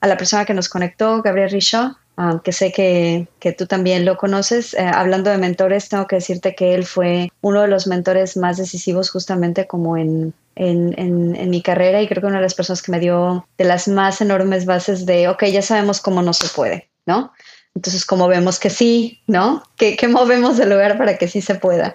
a 0.00 0.06
la 0.06 0.16
persona 0.16 0.44
que 0.44 0.52
nos 0.52 0.68
conectó, 0.68 1.22
Gabriel 1.22 1.50
Richaud, 1.50 1.92
um, 2.18 2.40
que 2.40 2.52
sé 2.52 2.70
que, 2.70 3.28
que, 3.38 3.52
tú 3.52 3.66
también 3.66 4.04
lo 4.04 4.16
conoces. 4.16 4.74
Eh, 4.74 4.80
hablando 4.80 5.30
de 5.30 5.38
mentores, 5.38 5.88
tengo 5.88 6.06
que 6.06 6.16
decirte 6.16 6.54
que 6.54 6.74
él 6.74 6.84
fue 6.84 7.30
uno 7.40 7.62
de 7.62 7.68
los 7.68 7.86
mentores 7.86 8.36
más 8.36 8.58
decisivos 8.58 9.10
justamente 9.10 9.66
como 9.66 9.96
en, 9.96 10.34
en, 10.56 10.98
en, 10.98 11.36
en, 11.36 11.50
mi 11.50 11.62
carrera 11.62 12.02
y 12.02 12.08
creo 12.08 12.22
que 12.22 12.26
una 12.26 12.36
de 12.36 12.42
las 12.42 12.54
personas 12.54 12.82
que 12.82 12.90
me 12.90 12.98
dio 12.98 13.46
de 13.58 13.64
las 13.64 13.88
más 13.88 14.20
enormes 14.20 14.64
bases 14.64 15.06
de, 15.06 15.28
ok, 15.28 15.44
ya 15.44 15.62
sabemos 15.62 16.00
cómo 16.00 16.22
no 16.22 16.32
se 16.32 16.48
puede, 16.48 16.88
¿no? 17.04 17.32
Entonces, 17.74 18.06
como 18.06 18.26
vemos 18.26 18.58
que 18.58 18.70
sí, 18.70 19.20
¿no? 19.26 19.62
¿Qué, 19.76 19.96
qué 19.96 20.08
movemos 20.08 20.56
del 20.56 20.70
lugar 20.70 20.96
para 20.96 21.18
que 21.18 21.28
sí 21.28 21.42
se 21.42 21.56
pueda? 21.56 21.94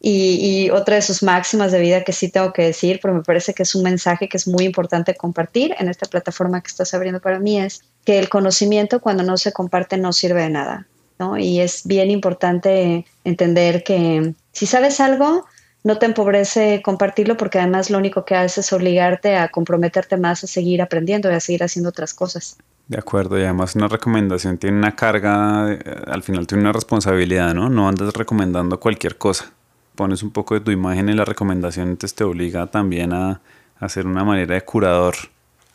Y, 0.00 0.38
y, 0.40 0.70
otra 0.70 0.96
de 0.96 1.02
sus 1.02 1.22
máximas 1.22 1.70
de 1.72 1.78
vida 1.78 2.02
que 2.02 2.12
sí 2.12 2.30
tengo 2.30 2.52
que 2.52 2.62
decir, 2.62 2.98
porque 3.00 3.18
me 3.18 3.22
parece 3.22 3.54
que 3.54 3.62
es 3.62 3.74
un 3.74 3.84
mensaje 3.84 4.28
que 4.28 4.38
es 4.38 4.48
muy 4.48 4.64
importante 4.64 5.14
compartir 5.14 5.76
en 5.78 5.88
esta 5.88 6.06
plataforma 6.06 6.60
que 6.62 6.68
estás 6.68 6.92
abriendo 6.94 7.20
para 7.20 7.38
mí, 7.38 7.60
es 7.60 7.84
que 8.04 8.18
el 8.18 8.28
conocimiento 8.28 9.00
cuando 9.00 9.22
no 9.22 9.36
se 9.36 9.52
comparte 9.52 9.98
no 9.98 10.12
sirve 10.12 10.42
de 10.42 10.50
nada. 10.50 10.86
¿no? 11.20 11.36
Y 11.36 11.60
es 11.60 11.86
bien 11.86 12.10
importante 12.10 13.04
entender 13.24 13.84
que 13.84 14.34
si 14.52 14.66
sabes 14.66 15.00
algo, 15.00 15.46
no 15.82 15.98
te 15.98 16.06
empobrece 16.06 16.82
compartirlo 16.82 17.36
porque 17.36 17.58
además 17.58 17.90
lo 17.90 17.98
único 17.98 18.24
que 18.24 18.34
hace 18.34 18.60
es 18.60 18.72
obligarte 18.72 19.36
a 19.36 19.48
comprometerte 19.48 20.16
más 20.16 20.44
a 20.44 20.46
seguir 20.46 20.82
aprendiendo 20.82 21.30
y 21.30 21.34
a 21.34 21.40
seguir 21.40 21.62
haciendo 21.62 21.88
otras 21.88 22.14
cosas. 22.14 22.56
De 22.88 22.98
acuerdo, 22.98 23.38
y 23.38 23.42
además 23.42 23.76
una 23.76 23.88
recomendación 23.88 24.58
tiene 24.58 24.76
una 24.76 24.96
carga, 24.96 25.66
al 26.06 26.22
final 26.22 26.46
tiene 26.46 26.62
una 26.62 26.72
responsabilidad, 26.72 27.54
¿no? 27.54 27.68
No 27.70 27.88
andas 27.88 28.12
recomendando 28.14 28.80
cualquier 28.80 29.16
cosa 29.16 29.52
pones 30.00 30.22
un 30.22 30.30
poco 30.30 30.54
de 30.54 30.60
tu 30.60 30.70
imagen 30.70 31.10
en 31.10 31.16
la 31.18 31.26
recomendación, 31.26 31.88
entonces 31.88 32.14
te 32.14 32.24
obliga 32.24 32.68
también 32.68 33.12
a, 33.12 33.32
a 33.32 33.40
hacer 33.80 34.06
una 34.06 34.24
manera 34.24 34.54
de 34.54 34.62
curador 34.62 35.14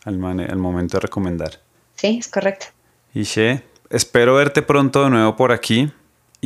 al, 0.03 0.15
al, 0.15 0.57
momento 0.57 0.97
de 0.97 1.01
recomendar. 1.01 1.59
Sí, 1.93 2.17
es 2.19 2.27
correcto. 2.27 2.65
Y 3.13 3.21
She, 3.21 3.61
espero 3.91 4.33
verte 4.33 4.63
pronto 4.63 5.03
de 5.03 5.11
nuevo 5.11 5.35
por 5.35 5.51
aquí 5.51 5.91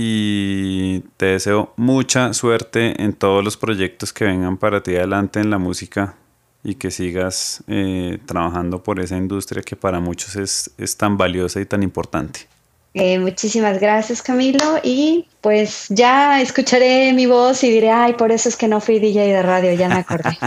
y 0.01 1.01
te 1.17 1.25
deseo 1.25 1.73
mucha 1.75 2.33
suerte 2.33 3.03
en 3.03 3.11
todos 3.11 3.43
los 3.43 3.57
proyectos 3.57 4.13
que 4.13 4.23
vengan 4.23 4.55
para 4.55 4.81
ti 4.81 4.95
adelante 4.95 5.41
en 5.41 5.49
la 5.49 5.57
música 5.57 6.15
y 6.63 6.75
que 6.75 6.89
sigas 6.89 7.61
eh, 7.67 8.17
trabajando 8.25 8.81
por 8.81 9.01
esa 9.01 9.17
industria 9.17 9.61
que 9.61 9.75
para 9.75 9.99
muchos 9.99 10.37
es, 10.37 10.71
es 10.77 10.95
tan 10.95 11.17
valiosa 11.17 11.59
y 11.59 11.65
tan 11.65 11.83
importante. 11.83 12.47
Eh, 12.93 13.19
muchísimas 13.19 13.77
gracias 13.79 14.21
Camilo 14.21 14.79
y 14.83 15.27
pues 15.41 15.87
ya 15.89 16.39
escucharé 16.41 17.11
mi 17.11 17.25
voz 17.25 17.61
y 17.65 17.69
diré, 17.69 17.91
ay, 17.91 18.13
por 18.13 18.31
eso 18.31 18.47
es 18.47 18.55
que 18.55 18.69
no 18.69 18.79
fui 18.79 18.99
DJ 18.99 19.27
de 19.33 19.43
radio, 19.43 19.73
ya 19.73 19.89
me 19.89 19.95
acordé. 19.95 20.37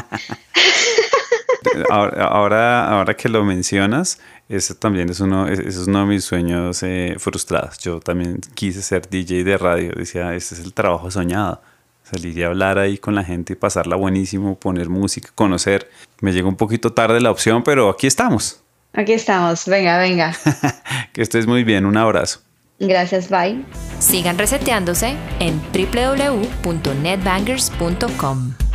ahora, 1.90 2.24
ahora, 2.28 2.88
ahora, 2.88 3.14
que 3.14 3.28
lo 3.28 3.44
mencionas, 3.44 4.18
ese 4.52 4.74
también 4.74 5.08
es 5.08 5.20
uno, 5.20 5.48
ese 5.48 5.66
es 5.66 5.78
uno 5.86 6.00
de 6.00 6.06
mis 6.06 6.24
sueños 6.24 6.82
eh, 6.82 7.14
frustrados. 7.18 7.78
Yo 7.78 8.00
también 8.00 8.40
quise 8.54 8.82
ser 8.82 9.08
DJ 9.08 9.44
de 9.44 9.56
radio, 9.56 9.92
decía, 9.96 10.34
este 10.34 10.56
es 10.56 10.60
el 10.60 10.74
trabajo 10.74 11.10
soñado. 11.10 11.62
Salir 12.02 12.36
y 12.36 12.42
hablar 12.42 12.78
ahí 12.78 12.98
con 12.98 13.14
la 13.14 13.24
gente 13.24 13.54
y 13.54 13.56
pasarla 13.56 13.96
buenísimo, 13.96 14.58
poner 14.58 14.90
música, 14.90 15.30
conocer. 15.34 15.88
Me 16.20 16.32
llegó 16.32 16.50
un 16.50 16.56
poquito 16.56 16.92
tarde 16.92 17.18
la 17.20 17.30
opción, 17.30 17.62
pero 17.62 17.88
aquí 17.88 18.06
estamos. 18.06 18.60
Aquí 18.92 19.12
estamos, 19.12 19.64
venga, 19.66 19.96
venga. 19.96 20.36
que 21.14 21.22
estés 21.22 21.46
muy 21.46 21.64
bien, 21.64 21.86
un 21.86 21.96
abrazo. 21.96 22.40
Gracias, 22.78 23.30
bye. 23.30 23.64
Sigan 24.00 24.36
reseteándose 24.36 25.16
en 25.38 25.62
www.netbangers.com. 25.72 28.71